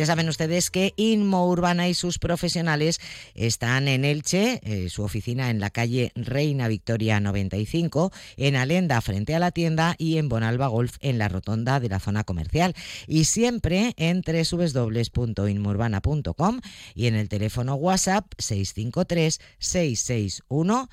Ya 0.00 0.06
saben 0.06 0.30
ustedes 0.30 0.70
que 0.70 0.94
Inmo 0.96 1.46
Urbana 1.46 1.86
y 1.86 1.92
sus 1.92 2.18
profesionales 2.18 2.98
están 3.34 3.86
en 3.86 4.06
Elche, 4.06 4.58
eh, 4.62 4.88
su 4.88 5.02
oficina 5.02 5.50
en 5.50 5.60
la 5.60 5.68
calle 5.68 6.10
Reina 6.14 6.68
Victoria 6.68 7.20
95, 7.20 8.10
en 8.38 8.56
Alenda 8.56 8.98
frente 9.02 9.34
a 9.34 9.38
la 9.38 9.50
tienda 9.50 9.96
y 9.98 10.16
en 10.16 10.30
Bonalba 10.30 10.68
Golf 10.68 10.96
en 11.00 11.18
la 11.18 11.28
rotonda 11.28 11.80
de 11.80 11.90
la 11.90 12.00
zona 12.00 12.24
comercial. 12.24 12.74
Y 13.06 13.24
siempre 13.24 13.92
en 13.98 14.22
www.inmourbana.com 14.22 16.60
y 16.94 17.06
en 17.06 17.14
el 17.14 17.28
teléfono 17.28 17.74
WhatsApp 17.74 18.24
653 18.38 19.38
661 19.58 20.88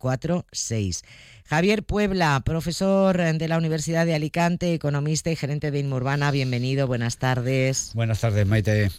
646. 0.00 1.04
Javier 1.50 1.82
Puebla, 1.82 2.40
profesor 2.44 3.16
de 3.16 3.48
la 3.48 3.58
Universidad 3.58 4.06
de 4.06 4.14
Alicante, 4.14 4.72
economista 4.72 5.32
y 5.32 5.36
gerente 5.36 5.72
de 5.72 5.80
Inmurbana, 5.80 6.30
bienvenido, 6.30 6.86
buenas 6.86 7.16
tardes. 7.16 7.90
Buenas 7.92 8.20
tardes, 8.20 8.46
Maite. 8.46 8.92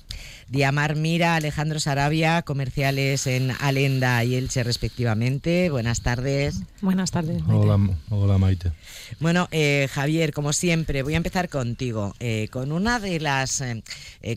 Diamar 0.50 0.98
Mira, 0.98 1.36
Alejandro 1.36 1.80
Sarabia, 1.80 2.42
comerciales 2.42 3.26
en 3.26 3.52
Alenda 3.62 4.22
y 4.26 4.36
Elche 4.36 4.66
respectivamente, 4.66 5.70
buenas 5.70 6.02
tardes. 6.02 6.64
Buenas 6.82 7.12
tardes. 7.12 7.42
Maite. 7.42 7.54
Hola, 7.54 7.80
hola 8.10 8.38
Maite. 8.38 8.74
Bueno, 9.22 9.48
eh, 9.52 9.88
Javier, 9.90 10.34
como 10.34 10.52
siempre, 10.52 11.04
voy 11.04 11.14
a 11.14 11.18
empezar 11.18 11.48
contigo, 11.48 12.14
eh, 12.20 12.50
con 12.52 12.74
una 12.74 13.00
de 13.00 13.22
las 13.22 13.62
eh, 13.62 13.82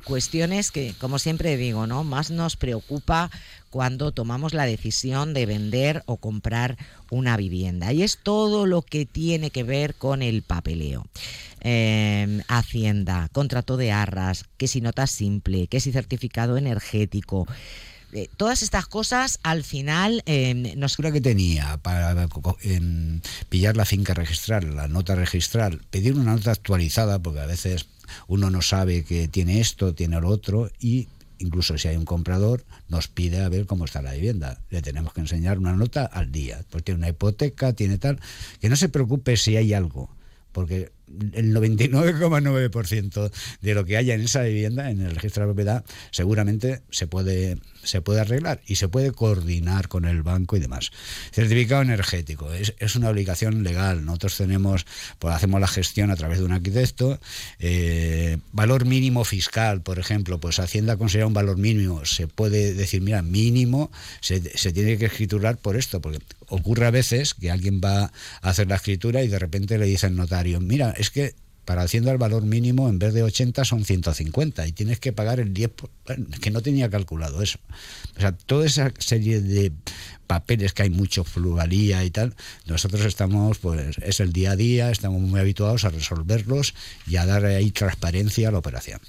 cuestiones 0.05 0.71
que, 0.71 0.95
como 1.01 1.19
siempre 1.19 1.57
digo, 1.57 1.89
¿no? 1.89 2.05
más 2.05 2.31
nos 2.31 2.55
preocupa 2.55 3.29
cuando 3.75 4.13
tomamos 4.13 4.55
la 4.55 4.67
decisión 4.67 5.35
de 5.35 5.47
vender 5.47 6.05
o 6.07 6.19
comprar 6.19 6.79
una 7.11 7.37
vivienda. 7.37 7.93
Y 7.93 8.05
es 8.05 8.19
todo 8.23 8.67
lo 8.67 8.83
que 8.83 9.05
tiene 9.05 9.51
que 9.51 9.65
ver 9.65 9.97
con 9.97 10.23
el 10.23 10.43
papeleo. 10.43 11.09
Em, 11.61 12.43
hacienda, 12.47 13.29
contrato 13.33 13.77
de 13.77 13.91
arras, 13.91 14.45
que 14.59 14.69
si 14.69 14.81
nota 14.81 15.09
simple, 15.09 15.67
que 15.67 15.81
si 15.81 15.91
certificado 15.91 16.57
energético. 16.57 17.49
Eh, 18.13 18.29
todas 18.37 18.63
estas 18.63 18.87
cosas 18.87 19.41
al 19.43 19.65
final 19.65 20.23
eh, 20.27 20.55
nos... 20.77 20.97
que 20.97 21.21
tenía 21.21 21.77
para 21.79 22.29
pillar 23.49 23.77
la 23.77 23.85
finca 23.85 24.15
registral, 24.15 24.77
la 24.77 24.87
nota 24.87 25.17
registral, 25.17 25.81
pedir 25.91 26.15
una 26.15 26.37
nota 26.37 26.53
actualizada, 26.53 27.19
porque 27.19 27.41
a 27.41 27.47
veces 27.47 27.87
uno 28.29 28.51
no 28.51 28.63
sabe 28.63 29.03
que 29.03 29.27
tiene 29.27 29.59
esto, 29.59 29.95
tiene 29.95 30.21
lo 30.21 30.29
otro, 30.29 30.71
y 30.79 31.09
incluso 31.45 31.77
si 31.79 31.89
hay 31.89 31.97
un 31.97 32.05
comprador, 32.05 32.65
nos 32.89 33.09
pide 33.09 33.43
a 33.43 33.49
ver 33.49 33.67
cómo 33.67 33.85
está 33.85 34.03
la 34.03 34.13
vivienda. 34.13 34.61
Le 34.71 34.83
tenemos 34.83 35.13
que 35.13 35.21
enseñar 35.21 35.59
una 35.59 35.75
nota 35.75 36.05
al 36.05 36.33
día, 36.33 36.65
porque 36.71 36.85
tiene 36.85 36.99
una 36.99 37.09
hipoteca, 37.09 37.73
tiene 37.73 37.99
tal, 37.99 38.21
que 38.61 38.69
no 38.69 38.77
se 38.77 38.89
preocupe 38.89 39.37
si 39.37 39.57
hay 39.57 39.75
algo, 39.75 40.11
porque 40.53 40.93
el 41.33 41.55
99,9% 41.55 43.31
de 43.61 43.75
lo 43.75 43.85
que 43.85 43.97
haya 43.97 44.15
en 44.15 44.23
esa 44.23 44.43
vivienda, 44.43 44.91
en 44.91 45.01
el 45.01 45.15
registro 45.15 45.43
de 45.43 45.47
la 45.47 45.55
propiedad, 45.55 45.85
seguramente 46.11 46.83
se 46.91 47.07
puede, 47.07 47.59
se 47.83 48.01
puede 48.01 48.21
arreglar 48.21 48.61
y 48.67 48.77
se 48.77 48.89
puede 48.89 49.13
coordinar 49.13 49.89
con 49.89 50.05
el 50.05 50.23
banco 50.23 50.57
y 50.57 50.61
demás. 50.61 50.91
Certificado 51.33 51.83
energético 51.83 52.53
es, 52.53 52.75
es 52.79 52.97
una 52.97 53.11
obligación 53.11 53.63
legal. 53.63 54.05
Nosotros 54.05 54.37
tenemos, 54.37 54.87
pues 55.19 55.35
hacemos 55.35 55.61
la 55.61 55.69
gestión 55.69 56.11
a 56.11 56.17
través 56.17 56.39
de 56.39 56.45
un 56.45 56.53
arquitecto. 56.53 57.21
Eh, 57.59 58.39
valor 58.53 58.87
mínimo 58.87 59.25
fiscal, 59.25 59.83
por 59.83 59.99
ejemplo, 59.99 60.39
pues 60.39 60.59
Hacienda 60.59 60.97
considera 60.97 61.27
un 61.27 61.35
valor 61.35 61.59
mínimo. 61.59 62.05
Se 62.05 62.29
puede 62.29 62.75
decir, 62.75 63.01
mira, 63.03 63.23
mínimo 63.23 63.91
se, 64.21 64.41
se 64.57 64.73
tiene 64.73 64.99
que 64.99 65.07
escriturar 65.07 65.57
por 65.59 65.77
esto, 65.77 66.01
porque 66.01 66.19
ocurre 66.49 66.87
a 66.87 66.91
veces 66.91 67.35
que 67.35 67.51
alguien 67.51 67.81
va 67.83 68.05
a 68.43 68.49
hacer 68.49 68.69
la 68.69 68.77
escritura 68.77 69.23
y 69.23 69.29
de 69.29 69.39
repente 69.39 69.79
le 69.79 69.87
dice 69.87 70.07
al 70.07 70.17
notario, 70.17 70.61
mira, 70.61 70.91
es 70.97 71.11
que 71.11 71.35
para 71.65 71.83
Hacienda 71.83 72.13
el 72.13 72.19
valor 72.19 72.43
mínimo 72.43 72.89
en 72.89 72.99
vez 72.99 73.15
de 73.15 73.23
80 73.23 73.65
son 73.65 73.85
150 73.85 74.67
y 74.67 74.73
tienes 74.73 75.01
que 75.01 75.13
pagar 75.13 75.41
el 75.41 75.53
10, 75.53 75.71
que 76.41 76.51
no 76.51 76.61
tenía 76.61 76.91
calculado 76.91 77.43
eso. 77.43 77.59
O 78.17 78.21
sea, 78.21 78.33
toda 78.33 78.67
esa 78.67 78.93
serie 78.99 79.41
de 79.41 79.73
papeles 80.27 80.73
que 80.73 80.83
hay 80.83 80.91
mucho 80.91 81.25
fluvalía 81.25 82.05
y 82.05 82.11
tal, 82.11 82.35
nosotros 82.67 83.05
estamos, 83.05 83.59
pues 83.59 83.99
es 83.99 84.21
el 84.21 84.33
día 84.33 84.53
a 84.53 84.57
día, 84.57 84.91
estamos 84.91 85.21
muy 85.21 85.39
habituados 85.41 85.85
a 85.85 85.91
resolverlos 85.91 86.75
y 87.07 87.17
a 87.17 87.27
dar 87.27 87.45
ahí 87.45 87.71
transparencia 87.71 88.49
a 88.49 88.53
la 88.53 88.59
operación. 88.59 89.01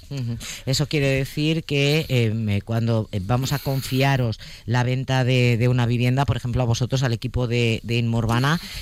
Eso 0.66 0.86
quiere 0.86 1.08
decir 1.08 1.64
que 1.64 2.06
em, 2.08 2.60
cuando 2.60 3.08
vamos 3.22 3.52
a 3.52 3.58
confiaros 3.58 4.38
la 4.66 4.84
venta 4.84 5.24
de, 5.24 5.66
una 5.68 5.86
vivienda, 5.86 6.26
por 6.26 6.36
ejemplo, 6.36 6.62
a 6.62 6.66
vosotros, 6.66 7.02
al 7.02 7.12
equipo 7.12 7.46
de, 7.48 7.80
de 7.82 8.06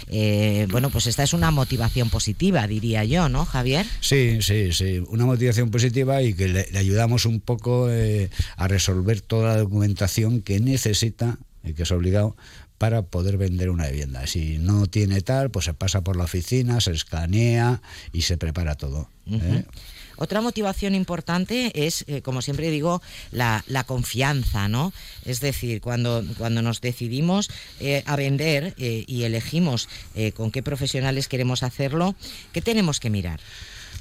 eh, 0.09 0.67
bueno, 0.71 0.91
pues 0.91 1.07
esta 1.07 1.23
es 1.23 1.33
una 1.33 1.51
motivación 1.51 2.11
positiva, 2.11 2.67
diría 2.67 3.05
yo, 3.05 3.29
¿no, 3.29 3.45
Javier? 3.45 3.64
Sí, 4.01 4.39
sí, 4.43 4.73
sí, 4.73 5.03
una 5.09 5.27
motivación 5.27 5.71
positiva 5.71 6.23
y 6.23 6.35
que 6.35 6.49
le, 6.49 6.79
ayudamos 6.79 7.27
un 7.27 7.41
poco 7.41 7.91
eh, 7.91 8.31
a 8.57 8.69
resolver 8.69 9.21
toda 9.21 9.55
la 9.55 9.59
documentación 9.59 10.41
que 10.41 10.61
necesita 10.61 11.39
que 11.73 11.85
es 11.85 11.91
obligado 11.93 12.37
para 12.79 13.03
poder 13.03 13.39
vender 13.39 13.71
una 13.71 13.89
vivienda. 13.89 14.27
Si 14.27 14.59
no 14.59 14.87
tiene 14.87 15.21
tal, 15.23 15.51
pues 15.51 15.65
se 15.65 15.75
pasa 15.75 16.03
por 16.03 16.17
la 16.17 16.25
oficina, 16.25 16.81
se 16.81 16.91
escanea 16.91 17.81
y 18.13 18.23
se 18.23 18.37
prepara 18.37 18.75
todo. 18.75 19.09
¿eh? 19.31 19.65
Otra 20.17 20.41
motivación 20.41 20.95
importante 20.95 21.87
es, 21.87 22.05
eh, 22.07 22.23
como 22.23 22.43
siempre 22.43 22.71
digo, 22.71 23.03
la, 23.31 23.63
confianza, 23.87 24.69
¿no? 24.69 24.93
Es 25.25 25.41
decir, 25.41 25.81
cuando, 25.81 26.25
cuando 26.39 26.63
nos 26.63 26.81
decidimos 26.81 27.51
eh, 27.81 28.03
a 28.07 28.17
vender 28.17 28.75
y 28.79 29.25
elegimos 29.25 29.89
con 30.35 30.51
qué 30.51 30.63
profesionales 30.63 31.29
queremos 31.29 31.63
hacerlo, 31.63 32.15
¿qué 32.53 32.63
tenemos 32.63 33.01
que 33.01 33.11
mirar? 33.11 33.41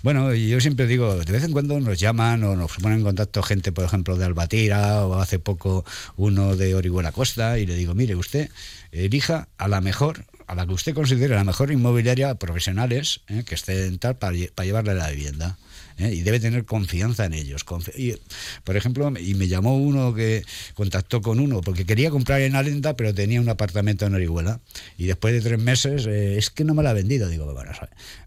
Bueno, 0.03 0.33
yo 0.33 0.59
siempre 0.59 0.85
digo, 0.85 1.15
de 1.15 1.31
vez 1.31 1.45
en 1.45 1.53
cuando 1.53 1.79
nos 1.79 1.97
llaman 1.97 2.43
o 2.43 2.57
nos 2.57 2.73
ponen 2.73 2.97
en 2.99 3.03
contacto 3.05 3.41
gente, 3.41 3.71
por 3.71 3.85
ejemplo, 3.85 4.17
de 4.17 4.25
Albatira 4.25 5.05
o 5.05 5.15
hace 5.15 5.39
poco 5.39 5.85
uno 6.17 6.57
de 6.57 6.75
Orihuela 6.75 7.13
Costa 7.13 7.57
y 7.57 7.65
le 7.65 7.75
digo, 7.75 7.93
mire, 7.93 8.17
usted 8.17 8.49
elija 8.91 9.47
a 9.57 9.69
la 9.69 9.79
mejor, 9.79 10.25
a 10.45 10.55
la 10.55 10.67
que 10.67 10.73
usted 10.73 10.93
considere 10.93 11.35
la 11.35 11.45
mejor 11.45 11.71
inmobiliaria 11.71 12.35
profesionales 12.35 13.21
eh, 13.29 13.43
que 13.45 13.55
estén 13.55 13.97
tal 13.97 14.17
para, 14.17 14.35
para 14.53 14.65
llevarle 14.65 14.93
la 14.93 15.09
vivienda. 15.09 15.57
¿Eh? 15.97 16.13
y 16.13 16.21
debe 16.21 16.39
tener 16.39 16.65
confianza 16.65 17.25
en 17.25 17.33
ellos. 17.33 17.63
por 18.63 18.77
ejemplo, 18.77 19.11
y 19.19 19.33
me 19.35 19.47
llamó 19.47 19.77
uno 19.77 20.13
que 20.13 20.43
contactó 20.73 21.21
con 21.21 21.39
uno 21.39 21.61
porque 21.61 21.85
quería 21.85 22.09
comprar 22.09 22.41
en 22.41 22.55
Alenda, 22.55 22.95
pero 22.95 23.13
tenía 23.13 23.41
un 23.41 23.49
apartamento 23.49 24.05
en 24.05 24.15
Orihuela. 24.15 24.59
Y 24.97 25.05
después 25.05 25.33
de 25.33 25.41
tres 25.41 25.59
meses, 25.59 26.05
eh, 26.07 26.37
es 26.37 26.49
que 26.49 26.63
no 26.63 26.73
me 26.73 26.83
la 26.83 26.91
ha 26.91 26.93
vendido. 26.93 27.27
Digo, 27.29 27.51
bueno, 27.53 27.71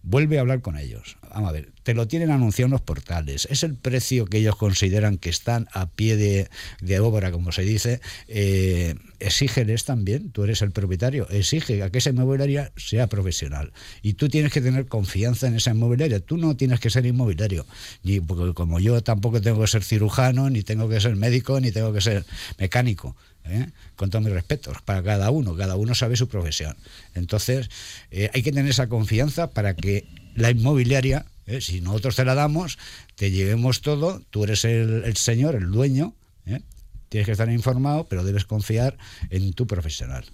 vuelve 0.02 0.38
a 0.38 0.40
hablar 0.40 0.60
con 0.60 0.78
ellos. 0.78 1.16
Vamos 1.30 1.50
a 1.50 1.52
ver, 1.52 1.70
te 1.86 1.94
lo 1.94 2.08
tienen 2.08 2.32
anunciado 2.32 2.66
en 2.66 2.72
los 2.72 2.80
portales. 2.80 3.46
Es 3.48 3.62
el 3.62 3.76
precio 3.76 4.24
que 4.24 4.38
ellos 4.38 4.56
consideran 4.56 5.18
que 5.18 5.30
están 5.30 5.68
a 5.72 5.88
pie 5.88 6.16
de, 6.16 6.98
obra, 6.98 7.30
como 7.30 7.52
se 7.52 7.62
dice. 7.62 8.00
Eh, 8.26 8.96
exígeles 9.20 9.84
también, 9.84 10.32
tú 10.32 10.42
eres 10.42 10.62
el 10.62 10.72
propietario, 10.72 11.28
exige 11.30 11.84
a 11.84 11.90
que 11.90 11.98
esa 11.98 12.10
inmobiliaria 12.10 12.72
sea 12.76 13.06
profesional. 13.06 13.72
Y 14.02 14.14
tú 14.14 14.28
tienes 14.28 14.52
que 14.52 14.60
tener 14.60 14.86
confianza 14.88 15.46
en 15.46 15.54
esa 15.54 15.70
inmobiliaria. 15.70 16.18
Tú 16.18 16.38
no 16.38 16.56
tienes 16.56 16.80
que 16.80 16.90
ser 16.90 17.06
inmobiliario. 17.06 17.64
Ni, 18.02 18.18
porque 18.18 18.52
como 18.52 18.80
yo 18.80 19.00
tampoco 19.04 19.40
tengo 19.40 19.60
que 19.60 19.68
ser 19.68 19.84
cirujano, 19.84 20.50
ni 20.50 20.64
tengo 20.64 20.88
que 20.88 21.00
ser 21.00 21.14
médico, 21.14 21.60
ni 21.60 21.70
tengo 21.70 21.92
que 21.92 22.00
ser 22.00 22.24
mecánico. 22.58 23.14
¿eh? 23.44 23.68
con 23.94 24.10
todos 24.10 24.24
mis 24.24 24.34
respetos, 24.34 24.82
para 24.82 25.04
cada 25.04 25.30
uno, 25.30 25.54
cada 25.54 25.76
uno 25.76 25.94
sabe 25.94 26.16
su 26.16 26.26
profesión. 26.26 26.76
Entonces, 27.14 27.70
eh, 28.10 28.28
hay 28.34 28.42
que 28.42 28.50
tener 28.50 28.68
esa 28.68 28.88
confianza 28.88 29.50
para 29.50 29.74
que 29.74 30.04
la 30.34 30.50
inmobiliaria, 30.50 31.26
¿eh? 31.46 31.60
si 31.60 31.80
nosotros 31.80 32.16
te 32.16 32.24
la 32.24 32.34
damos, 32.34 32.78
te 33.14 33.30
llevemos 33.30 33.80
todo, 33.80 34.22
tú 34.30 34.44
eres 34.44 34.64
el, 34.64 35.16
señor, 35.16 35.54
el 35.54 35.70
dueño, 35.70 36.14
¿eh? 36.44 36.60
Tienes 37.08 37.26
que 37.26 37.32
estar 37.32 37.50
informado, 37.50 38.06
pero 38.08 38.24
debes 38.24 38.44
confiar 38.44 38.96
en 39.30 39.52
tu 39.52 39.66
profesional. 39.66 40.24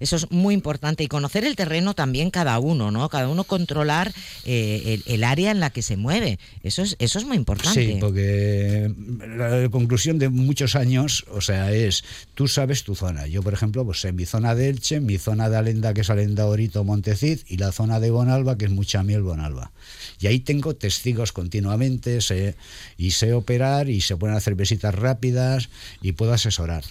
Eso 0.00 0.16
es 0.16 0.30
muy 0.30 0.54
importante 0.54 1.04
y 1.04 1.08
conocer 1.08 1.44
el 1.44 1.56
terreno 1.56 1.94
también 1.94 2.30
cada 2.30 2.58
uno, 2.58 2.90
¿no? 2.90 3.08
Cada 3.08 3.28
uno 3.28 3.44
controlar 3.44 4.12
eh, 4.44 5.00
el, 5.06 5.24
área 5.24 5.50
en 5.50 5.60
la 5.60 5.70
que 5.70 5.82
se 5.82 5.96
mueve. 5.96 6.38
Eso 6.62 6.82
es, 6.82 6.96
eso 6.98 7.18
es 7.18 7.24
muy 7.24 7.36
importante. 7.36 7.84
Sí, 7.84 7.96
porque 8.00 8.92
la 9.36 9.68
conclusión 9.70 10.18
de 10.18 10.28
muchos 10.28 10.76
años, 10.76 11.24
o 11.30 11.40
sea, 11.40 11.72
es 11.72 12.04
tú 12.34 12.48
sabes 12.48 12.84
tu 12.84 12.94
zona. 12.94 13.26
Yo, 13.26 13.42
por 13.42 13.54
ejemplo, 13.54 13.84
pues 13.84 14.04
en 14.04 14.16
mi 14.16 14.26
zona 14.26 14.54
de 14.54 14.68
Elche, 14.68 15.00
mi 15.00 15.18
zona 15.18 15.48
de 15.48 15.56
Alenda, 15.56 15.94
que 15.94 16.02
es 16.02 16.10
Alenda 16.10 16.46
Orito 16.46 16.84
Montecid, 16.84 17.40
y 17.48 17.56
la 17.56 17.72
zona 17.72 18.00
de 18.00 18.10
Bonalba, 18.10 18.58
que 18.58 18.66
es 18.66 18.70
Muchamiel 18.70 19.22
Bonalba. 19.22 19.72
Y 20.20 20.26
ahí 20.26 20.40
tengo 20.40 20.74
testigos 20.74 21.32
continuamente 21.32 22.20
sé, 22.20 22.54
y 22.96 23.12
sé 23.12 23.32
operar 23.32 23.88
y 23.88 24.00
se 24.00 24.16
pueden 24.16 24.36
hacer 24.36 24.54
visitas 24.54 24.94
rápidas 24.94 25.68
y 26.02 26.12
puedo 26.12 26.32
asesorar. 26.32 26.84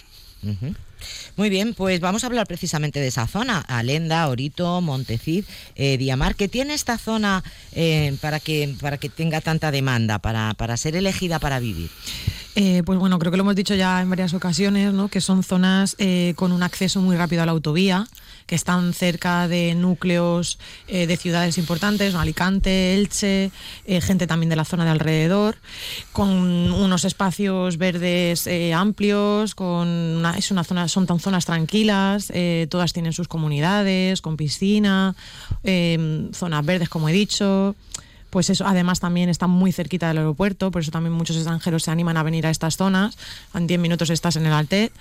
Muy 1.36 1.50
bien, 1.50 1.74
pues 1.74 2.00
vamos 2.00 2.22
a 2.22 2.26
hablar 2.26 2.46
precisamente 2.46 3.00
de 3.00 3.08
esa 3.08 3.26
zona, 3.26 3.60
Alenda, 3.60 4.28
Orito, 4.28 4.80
Montecid, 4.80 5.44
eh, 5.74 5.96
Diamar, 5.96 6.34
que 6.34 6.48
tiene 6.48 6.74
esta 6.74 6.98
zona 6.98 7.42
eh, 7.72 8.16
para, 8.20 8.40
que, 8.40 8.74
para 8.80 8.98
que 8.98 9.08
tenga 9.08 9.40
tanta 9.40 9.70
demanda, 9.70 10.18
para, 10.18 10.54
para 10.54 10.76
ser 10.76 10.96
elegida 10.96 11.38
para 11.38 11.60
vivir. 11.60 11.90
Eh, 12.56 12.82
pues 12.84 12.98
bueno, 12.98 13.18
creo 13.18 13.32
que 13.32 13.36
lo 13.36 13.42
hemos 13.42 13.56
dicho 13.56 13.74
ya 13.74 14.00
en 14.00 14.10
varias 14.10 14.32
ocasiones, 14.32 14.92
¿no? 14.92 15.08
que 15.08 15.20
son 15.20 15.42
zonas 15.42 15.96
eh, 15.98 16.34
con 16.36 16.52
un 16.52 16.62
acceso 16.62 17.00
muy 17.00 17.16
rápido 17.16 17.42
a 17.42 17.46
la 17.46 17.52
autovía, 17.52 18.06
que 18.46 18.54
están 18.54 18.92
cerca 18.92 19.48
de 19.48 19.74
núcleos 19.74 20.58
eh, 20.88 21.06
de 21.06 21.16
ciudades 21.16 21.58
importantes. 21.58 22.14
Alicante, 22.14 22.94
Elche, 22.94 23.50
eh, 23.86 24.00
gente 24.00 24.26
también 24.26 24.50
de 24.50 24.56
la 24.56 24.64
zona 24.64 24.84
de 24.84 24.90
alrededor, 24.90 25.56
con 26.12 26.28
unos 26.72 27.04
espacios 27.04 27.78
verdes 27.78 28.46
eh, 28.46 28.74
amplios, 28.74 29.54
con 29.54 29.88
una- 29.88 30.36
es 30.36 30.50
una 30.50 30.64
zona, 30.64 30.88
son 30.88 31.06
tan 31.06 31.20
zonas 31.20 31.46
tranquilas, 31.46 32.32
todas 32.68 32.92
tienen 32.92 33.12
sus 33.12 33.28
comunidades, 33.28 34.20
con 34.20 34.36
piscina, 34.36 35.14
eh, 35.62 36.28
zonas 36.32 36.64
verdes, 36.64 36.88
como 36.88 37.08
he 37.08 37.12
dicho. 37.12 37.74
Pues 38.30 38.50
eso, 38.50 38.66
además 38.66 38.98
también 38.98 39.28
está 39.28 39.46
muy 39.46 39.70
cerquita 39.70 40.08
del 40.08 40.18
aeropuerto, 40.18 40.72
por 40.72 40.82
eso 40.82 40.90
también 40.90 41.12
muchos 41.12 41.36
extranjeros 41.36 41.84
se 41.84 41.92
animan 41.92 42.16
a 42.16 42.24
venir 42.24 42.46
a 42.48 42.50
estas 42.50 42.76
zonas. 42.76 43.16
En 43.54 43.68
10 43.68 43.78
minutos 43.78 44.10
estás 44.10 44.34
en 44.34 44.44
el 44.46 44.52
Altet. 44.52 44.92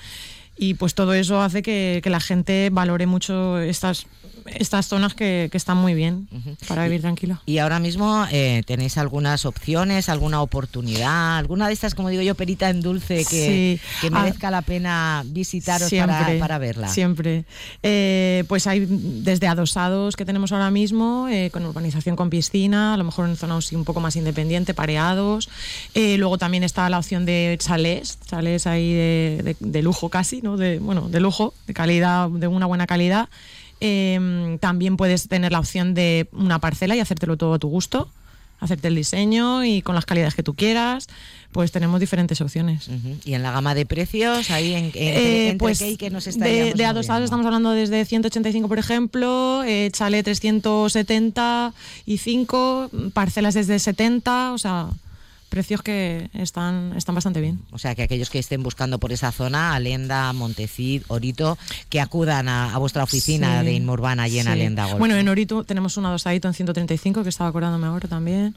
Y 0.55 0.75
pues 0.75 0.93
todo 0.93 1.13
eso 1.13 1.41
hace 1.41 1.61
que, 1.63 1.99
que 2.03 2.09
la 2.09 2.19
gente 2.19 2.69
valore 2.71 3.07
mucho 3.07 3.57
estas, 3.59 4.05
estas 4.45 4.87
zonas 4.87 5.15
que, 5.15 5.49
que 5.51 5.57
están 5.57 5.77
muy 5.77 5.95
bien 5.95 6.27
para 6.67 6.83
vivir 6.83 7.01
tranquilo. 7.01 7.41
Y 7.47 7.57
ahora 7.57 7.79
mismo 7.79 8.25
eh, 8.31 8.61
tenéis 8.67 8.97
algunas 8.99 9.45
opciones, 9.45 10.09
alguna 10.09 10.41
oportunidad, 10.43 11.37
alguna 11.37 11.67
de 11.67 11.73
estas, 11.73 11.95
como 11.95 12.09
digo 12.09 12.21
yo, 12.21 12.35
perita 12.35 12.69
en 12.69 12.81
dulce 12.81 13.25
que, 13.25 13.79
Sí. 13.79 13.79
que 14.01 14.07
Ah, 14.13 14.21
merezca 14.21 14.51
la 14.51 14.61
pena 14.61 15.23
visitaros 15.25 15.89
para, 15.91 16.37
para 16.39 16.57
verla. 16.59 16.87
Siempre. 16.87 17.45
Eh, 17.81 18.43
pues 18.47 18.67
hay 18.67 18.85
desde 18.87 19.47
adosados 19.47 20.15
que 20.15 20.23
tenemos 20.23 20.51
ahora 20.51 20.69
mismo, 20.69 21.27
eh, 21.29 21.49
con 21.51 21.65
urbanización 21.65 22.15
con 22.15 22.29
piscina, 22.29 22.93
a 22.93 22.97
lo 22.97 23.03
mejor 23.05 23.27
en 23.27 23.37
zonas 23.37 23.71
un 23.71 23.85
poco 23.85 24.01
más 24.01 24.15
independiente, 24.15 24.75
pareados. 24.75 25.49
Eh, 25.95 26.17
luego 26.19 26.37
también 26.37 26.63
está 26.63 26.87
la 26.89 26.99
opción 26.99 27.25
de 27.25 27.57
chalés, 27.59 28.19
chalés 28.29 28.67
ahí 28.67 28.93
de, 28.93 29.41
de- 29.43 29.55
de 29.59 29.81
lujo 29.81 30.09
casi, 30.09 30.41
¿no? 30.43 30.57
De, 30.57 30.77
bueno, 30.79 31.09
de 31.09 31.19
lujo, 31.19 31.53
de 31.65 31.73
calidad, 31.73 32.29
de 32.29 32.47
una 32.47 32.67
buena 32.67 32.85
calidad. 32.85 33.29
Eh, 33.81 34.57
también 34.59 34.97
puedes 34.97 35.27
tener 35.27 35.51
la 35.51 35.59
opción 35.59 35.93
de 35.93 36.27
una 36.31 36.57
parcela 36.59 36.95
y 36.95 36.99
hacértelo 36.99 37.37
todo 37.37 37.55
a 37.55 37.59
tu 37.59 37.69
gusto, 37.69 38.07
hacerte 38.59 38.89
el 38.89 38.95
diseño 38.95 39.65
y 39.65 39.81
con 39.81 39.95
las 39.95 40.05
calidades 40.05 40.35
que 40.35 40.43
tú 40.43 40.53
quieras. 40.53 41.07
Pues 41.51 41.71
tenemos 41.71 41.99
diferentes 41.99 42.39
opciones. 42.41 42.87
Y 43.25 43.33
en 43.33 43.41
la 43.43 43.51
gama 43.51 43.75
de 43.75 43.85
precios, 43.85 44.49
ahí 44.51 44.73
en, 44.73 44.85
entre, 44.85 45.01
Eh, 45.01 45.49
entre 45.49 45.59
pues 45.59 45.79
qué 45.79 45.91
y 45.91 45.97
qué 45.97 46.09
nos 46.09 46.23
de, 46.25 46.73
de 46.73 46.85
adosados 46.85 47.25
estamos 47.25 47.45
hablando 47.45 47.71
desde 47.71 48.05
185, 48.05 48.67
por 48.67 48.79
ejemplo, 48.79 49.63
eh, 49.63 49.89
chale 49.91 50.23
375, 50.23 52.89
parcelas 53.13 53.53
desde 53.53 53.77
70, 53.79 54.53
o 54.53 54.57
sea, 54.57 54.87
precios 55.53 55.83
que 55.83 56.31
están, 56.33 56.93
están 56.97 57.13
bastante 57.13 57.39
bien. 57.39 57.59
O 57.69 57.77
sea, 57.77 57.93
que 57.93 58.01
aquellos 58.01 58.31
que 58.31 58.39
estén 58.39 58.63
buscando 58.63 58.99
por 58.99 59.11
esa 59.11 59.31
zona, 59.31 59.75
Alenda, 59.75 60.33
Montecid, 60.33 61.03
Orito, 61.09 61.59
que 61.89 62.01
acudan 62.01 62.47
a, 62.49 62.73
a 62.73 62.79
vuestra 62.79 63.03
oficina 63.03 63.59
Sí, 63.59 63.65
de 63.67 63.73
Inmurbana 63.73 64.23
allí 64.23 64.39
en 64.39 64.45
sí. 64.45 64.49
Alenda. 64.51 64.85
Golf. 64.87 64.97
Bueno, 64.97 65.15
en 65.15 65.29
Orito 65.29 65.63
tenemos 65.63 65.95
un 65.97 66.07
adosadito 66.07 66.47
en 66.47 66.55
135, 66.55 67.21
que 67.21 67.29
estaba 67.29 67.51
acordándome 67.51 67.85
ahora 67.85 68.07
también. 68.09 68.55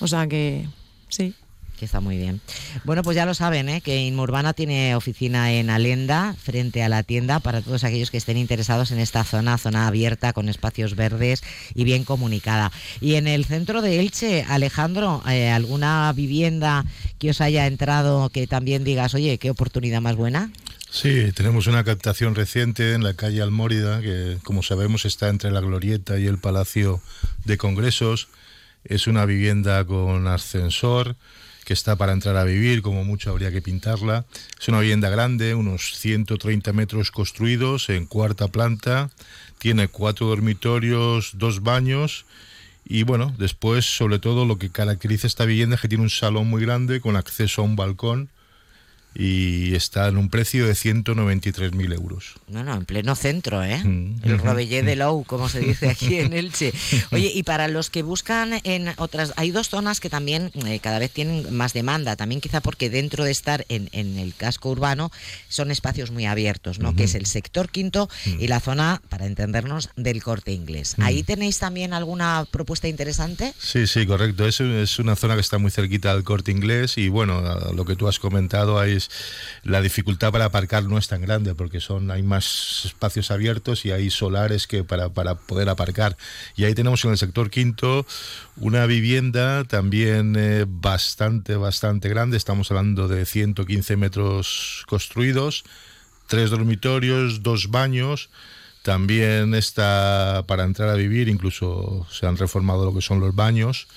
O 0.00 0.06
sea 0.06 0.26
que 0.26 0.68
sí. 1.08 1.34
Que 1.78 1.84
está 1.84 2.00
muy 2.00 2.16
bien. 2.16 2.40
Bueno, 2.84 3.02
pues 3.02 3.16
ya 3.16 3.26
lo 3.26 3.34
saben, 3.34 3.68
¿eh? 3.68 3.80
que 3.80 4.04
Inmurbana 4.04 4.52
tiene 4.52 4.94
oficina 4.94 5.52
en 5.52 5.70
Alenda, 5.70 6.34
frente 6.42 6.82
a 6.82 6.88
la 6.88 7.02
tienda, 7.02 7.40
para 7.40 7.62
todos 7.62 7.84
aquellos 7.84 8.10
que 8.10 8.16
estén 8.16 8.36
interesados 8.36 8.90
en 8.90 8.98
esta 8.98 9.24
zona, 9.24 9.58
zona 9.58 9.86
abierta, 9.86 10.32
con 10.32 10.48
espacios 10.48 10.96
verdes 10.96 11.42
y 11.74 11.84
bien 11.84 12.04
comunicada. 12.04 12.72
Y 13.00 13.14
en 13.14 13.26
el 13.26 13.44
centro 13.44 13.82
de 13.82 14.00
Elche, 14.00 14.44
Alejandro, 14.48 15.22
eh, 15.28 15.50
¿alguna 15.50 16.12
vivienda 16.14 16.84
que 17.18 17.30
os 17.30 17.40
haya 17.40 17.66
entrado 17.66 18.28
que 18.30 18.46
también 18.46 18.84
digas, 18.84 19.14
oye, 19.14 19.38
qué 19.38 19.50
oportunidad 19.50 20.00
más 20.00 20.16
buena? 20.16 20.50
Sí, 20.90 21.32
tenemos 21.32 21.66
una 21.66 21.82
captación 21.82 22.36
reciente 22.36 22.92
en 22.92 23.02
la 23.02 23.14
calle 23.14 23.42
Almórida, 23.42 24.00
que 24.00 24.38
como 24.44 24.62
sabemos 24.62 25.04
está 25.04 25.28
entre 25.28 25.50
la 25.50 25.60
Glorieta 25.60 26.20
y 26.20 26.26
el 26.26 26.38
Palacio 26.38 27.00
de 27.44 27.58
Congresos. 27.58 28.28
Es 28.84 29.08
una 29.08 29.24
vivienda 29.24 29.84
con 29.84 30.28
ascensor 30.28 31.16
que 31.64 31.72
está 31.72 31.96
para 31.96 32.12
entrar 32.12 32.36
a 32.36 32.44
vivir, 32.44 32.82
como 32.82 33.04
mucho 33.04 33.30
habría 33.30 33.50
que 33.50 33.62
pintarla. 33.62 34.24
Es 34.60 34.68
una 34.68 34.80
vivienda 34.80 35.10
grande, 35.10 35.54
unos 35.54 35.96
130 35.98 36.72
metros 36.72 37.10
construidos 37.10 37.88
en 37.88 38.06
cuarta 38.06 38.48
planta. 38.48 39.10
Tiene 39.58 39.88
cuatro 39.88 40.26
dormitorios, 40.26 41.32
dos 41.34 41.62
baños. 41.62 42.26
Y 42.84 43.02
bueno, 43.02 43.34
después, 43.38 43.86
sobre 43.86 44.18
todo, 44.18 44.44
lo 44.44 44.58
que 44.58 44.70
caracteriza 44.70 45.26
esta 45.26 45.46
vivienda 45.46 45.76
es 45.76 45.82
que 45.82 45.88
tiene 45.88 46.04
un 46.04 46.10
salón 46.10 46.48
muy 46.48 46.62
grande 46.62 47.00
con 47.00 47.16
acceso 47.16 47.62
a 47.62 47.64
un 47.64 47.76
balcón 47.76 48.28
y 49.14 49.74
está 49.74 50.08
en 50.08 50.16
un 50.16 50.28
precio 50.28 50.66
de 50.66 50.72
193.000 50.72 51.94
euros. 51.94 52.34
No, 52.48 52.64
no, 52.64 52.74
en 52.74 52.84
pleno 52.84 53.14
centro, 53.14 53.62
¿eh? 53.62 53.82
Mm. 53.82 54.16
El. 54.22 54.38
Robellé 54.38 54.82
de 54.82 54.96
Lou, 54.96 55.24
como 55.24 55.48
se 55.48 55.60
dice 55.60 55.88
aquí 55.88 56.18
en 56.18 56.32
Elche. 56.34 56.72
Oye, 57.12 57.30
y 57.32 57.44
para 57.44 57.68
los 57.68 57.90
que 57.90 58.02
buscan 58.02 58.60
en 58.64 58.92
otras, 58.96 59.32
hay 59.36 59.52
dos 59.52 59.68
zonas 59.68 60.00
que 60.00 60.10
también 60.10 60.50
eh, 60.66 60.80
cada 60.80 60.98
vez 60.98 61.12
tienen 61.12 61.54
más 61.54 61.72
demanda, 61.72 62.16
también 62.16 62.40
quizá 62.40 62.60
porque 62.60 62.90
dentro 62.90 63.24
de 63.24 63.30
estar 63.30 63.64
en, 63.68 63.88
en 63.92 64.18
el 64.18 64.34
casco 64.34 64.70
urbano 64.70 65.12
son 65.48 65.70
espacios 65.70 66.10
muy 66.10 66.26
abiertos, 66.26 66.80
¿no? 66.80 66.96
Que 66.96 67.04
es 67.04 67.14
el 67.14 67.26
sector 67.26 67.70
quinto 67.70 68.08
y 68.38 68.48
la 68.48 68.60
zona, 68.60 69.00
para 69.08 69.26
entendernos, 69.26 69.90
del 69.96 70.22
corte 70.22 70.52
inglés. 70.52 70.96
¿Ahí 70.98 71.22
tenéis 71.22 71.58
también 71.58 71.92
alguna 71.92 72.46
propuesta 72.50 72.88
interesante? 72.88 73.54
Sí, 73.58 73.86
sí, 73.86 74.06
correcto. 74.06 74.46
Es, 74.46 74.60
es 74.60 74.98
una 74.98 75.14
zona 75.14 75.34
que 75.34 75.40
está 75.40 75.58
muy 75.58 75.70
cerquita 75.70 76.14
del 76.14 76.24
corte 76.24 76.50
inglés 76.50 76.98
y 76.98 77.08
bueno, 77.08 77.40
lo 77.72 77.84
que 77.84 77.94
tú 77.94 78.08
has 78.08 78.18
comentado 78.18 78.78
ahí 78.78 78.98
es 79.04 79.64
la 79.64 79.80
dificultad 79.80 80.32
para 80.32 80.46
aparcar 80.46 80.84
no 80.84 80.98
es 80.98 81.08
tan 81.08 81.22
grande 81.22 81.54
porque 81.54 81.80
son 81.80 82.10
hay 82.10 82.22
más 82.22 82.82
espacios 82.84 83.30
abiertos 83.30 83.84
y 83.84 83.92
hay 83.92 84.10
solares 84.10 84.66
que 84.66 84.84
para, 84.84 85.08
para 85.08 85.36
poder 85.36 85.68
aparcar. 85.68 86.16
Y 86.56 86.64
ahí 86.64 86.74
tenemos 86.74 87.04
en 87.04 87.12
el 87.12 87.18
sector 87.18 87.50
quinto 87.50 88.06
una 88.56 88.86
vivienda 88.86 89.64
también 89.64 90.36
eh, 90.36 90.66
bastante, 90.68 91.56
bastante 91.56 92.08
grande. 92.08 92.36
Estamos 92.36 92.70
hablando 92.70 93.08
de 93.08 93.26
115 93.26 93.96
metros 93.96 94.84
construidos, 94.86 95.64
tres 96.26 96.50
dormitorios, 96.50 97.42
dos 97.42 97.70
baños. 97.70 98.30
También 98.82 99.54
está 99.54 100.44
para 100.46 100.64
entrar 100.64 100.90
a 100.90 100.94
vivir, 100.94 101.28
incluso 101.28 102.06
se 102.10 102.26
han 102.26 102.36
reformado 102.36 102.84
lo 102.84 102.94
que 102.94 103.00
son 103.00 103.18
los 103.18 103.34
baños. 103.34 103.88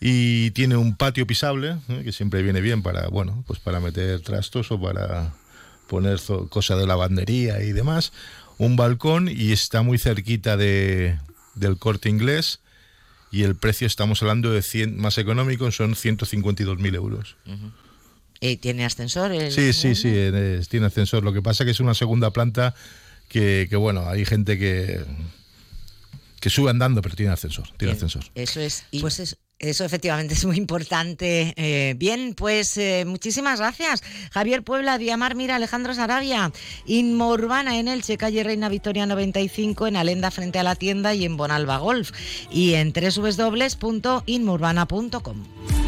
Y 0.00 0.50
tiene 0.50 0.76
un 0.76 0.96
patio 0.96 1.26
pisable, 1.26 1.76
¿eh? 1.88 2.02
que 2.04 2.12
siempre 2.12 2.42
viene 2.42 2.60
bien 2.60 2.82
para, 2.82 3.08
bueno, 3.08 3.42
pues 3.46 3.58
para 3.60 3.80
meter 3.80 4.20
trastos 4.20 4.70
o 4.70 4.80
para 4.80 5.32
poner 5.88 6.18
zo- 6.18 6.48
cosa 6.48 6.76
de 6.76 6.86
lavandería 6.86 7.62
y 7.62 7.72
demás. 7.72 8.12
Un 8.58 8.76
balcón 8.76 9.28
y 9.28 9.52
está 9.52 9.82
muy 9.82 9.98
cerquita 9.98 10.56
de, 10.56 11.18
del 11.54 11.78
corte 11.78 12.08
inglés. 12.08 12.60
Y 13.30 13.42
el 13.42 13.56
precio 13.56 13.86
estamos 13.86 14.22
hablando 14.22 14.52
de 14.52 14.62
100, 14.62 14.96
más 14.96 15.18
económico, 15.18 15.70
son 15.72 15.94
152.000 15.96 16.94
euros. 16.94 17.36
Eh, 18.40 18.56
¿Tiene 18.58 18.84
ascensor? 18.84 19.32
el- 19.32 19.50
Sí, 19.50 19.72
sí, 19.72 19.94
sí, 19.94 20.12
tiene 20.68 20.86
ascensor. 20.86 21.24
Lo 21.24 21.32
que 21.32 21.42
pasa 21.42 21.64
que 21.64 21.70
es 21.72 21.80
una 21.80 21.94
segunda 21.94 22.30
planta 22.30 22.74
que, 23.28 23.66
que, 23.68 23.74
bueno, 23.76 24.08
hay 24.08 24.24
gente 24.24 24.56
que, 24.58 25.00
que 26.40 26.50
sube 26.50 26.70
andando, 26.70 27.02
pero 27.02 27.16
tiene 27.16 27.32
ascensor. 27.32 27.64
Tiene 27.76 27.94
Bien, 27.94 27.96
ascensor. 28.04 28.24
Eso 28.36 28.60
es. 28.60 28.84
Y 28.92 29.00
pues 29.00 29.18
eso, 29.18 29.34
eso 29.58 29.84
efectivamente 29.84 30.34
es 30.34 30.44
muy 30.44 30.56
importante. 30.56 31.54
Eh, 31.56 31.94
bien, 31.96 32.34
pues 32.34 32.76
eh, 32.76 33.04
muchísimas 33.06 33.60
gracias. 33.60 34.02
Javier 34.32 34.62
Puebla, 34.62 34.98
Diamar 34.98 35.34
Mira, 35.34 35.56
Alejandro 35.56 35.94
Sarabia, 35.94 36.52
Inmo 36.86 37.30
Urbana 37.30 37.78
en 37.78 37.88
Elche, 37.88 38.16
calle 38.16 38.44
Reina 38.44 38.68
Victoria 38.68 39.06
95, 39.06 39.86
en 39.86 39.96
Alenda 39.96 40.30
frente 40.30 40.58
a 40.58 40.62
la 40.62 40.76
tienda 40.76 41.14
y 41.14 41.24
en 41.24 41.36
Bonalba 41.36 41.78
Golf. 41.78 42.12
Y 42.50 42.74
en 42.74 42.92
www.inmourbana.com. 42.92 45.83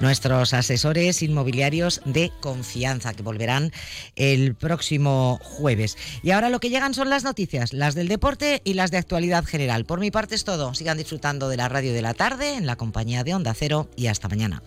Nuestros 0.00 0.54
asesores 0.54 1.22
inmobiliarios 1.22 2.00
de 2.06 2.32
confianza 2.40 3.12
que 3.12 3.22
volverán 3.22 3.70
el 4.16 4.54
próximo 4.54 5.38
jueves. 5.42 5.98
Y 6.22 6.30
ahora 6.30 6.48
lo 6.48 6.58
que 6.58 6.70
llegan 6.70 6.94
son 6.94 7.10
las 7.10 7.22
noticias, 7.22 7.74
las 7.74 7.94
del 7.94 8.08
deporte 8.08 8.62
y 8.64 8.74
las 8.74 8.90
de 8.90 8.96
actualidad 8.96 9.44
general. 9.44 9.84
Por 9.84 10.00
mi 10.00 10.10
parte 10.10 10.34
es 10.34 10.44
todo. 10.44 10.74
Sigan 10.74 10.96
disfrutando 10.96 11.48
de 11.48 11.58
la 11.58 11.68
radio 11.68 11.92
de 11.92 12.02
la 12.02 12.14
tarde 12.14 12.54
en 12.54 12.66
la 12.66 12.76
compañía 12.76 13.24
de 13.24 13.34
Onda 13.34 13.52
Cero 13.52 13.90
y 13.94 14.06
hasta 14.06 14.28
mañana. 14.28 14.62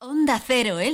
Onda 0.00 0.42
Cero, 0.44 0.80
¿eh? 0.80 0.88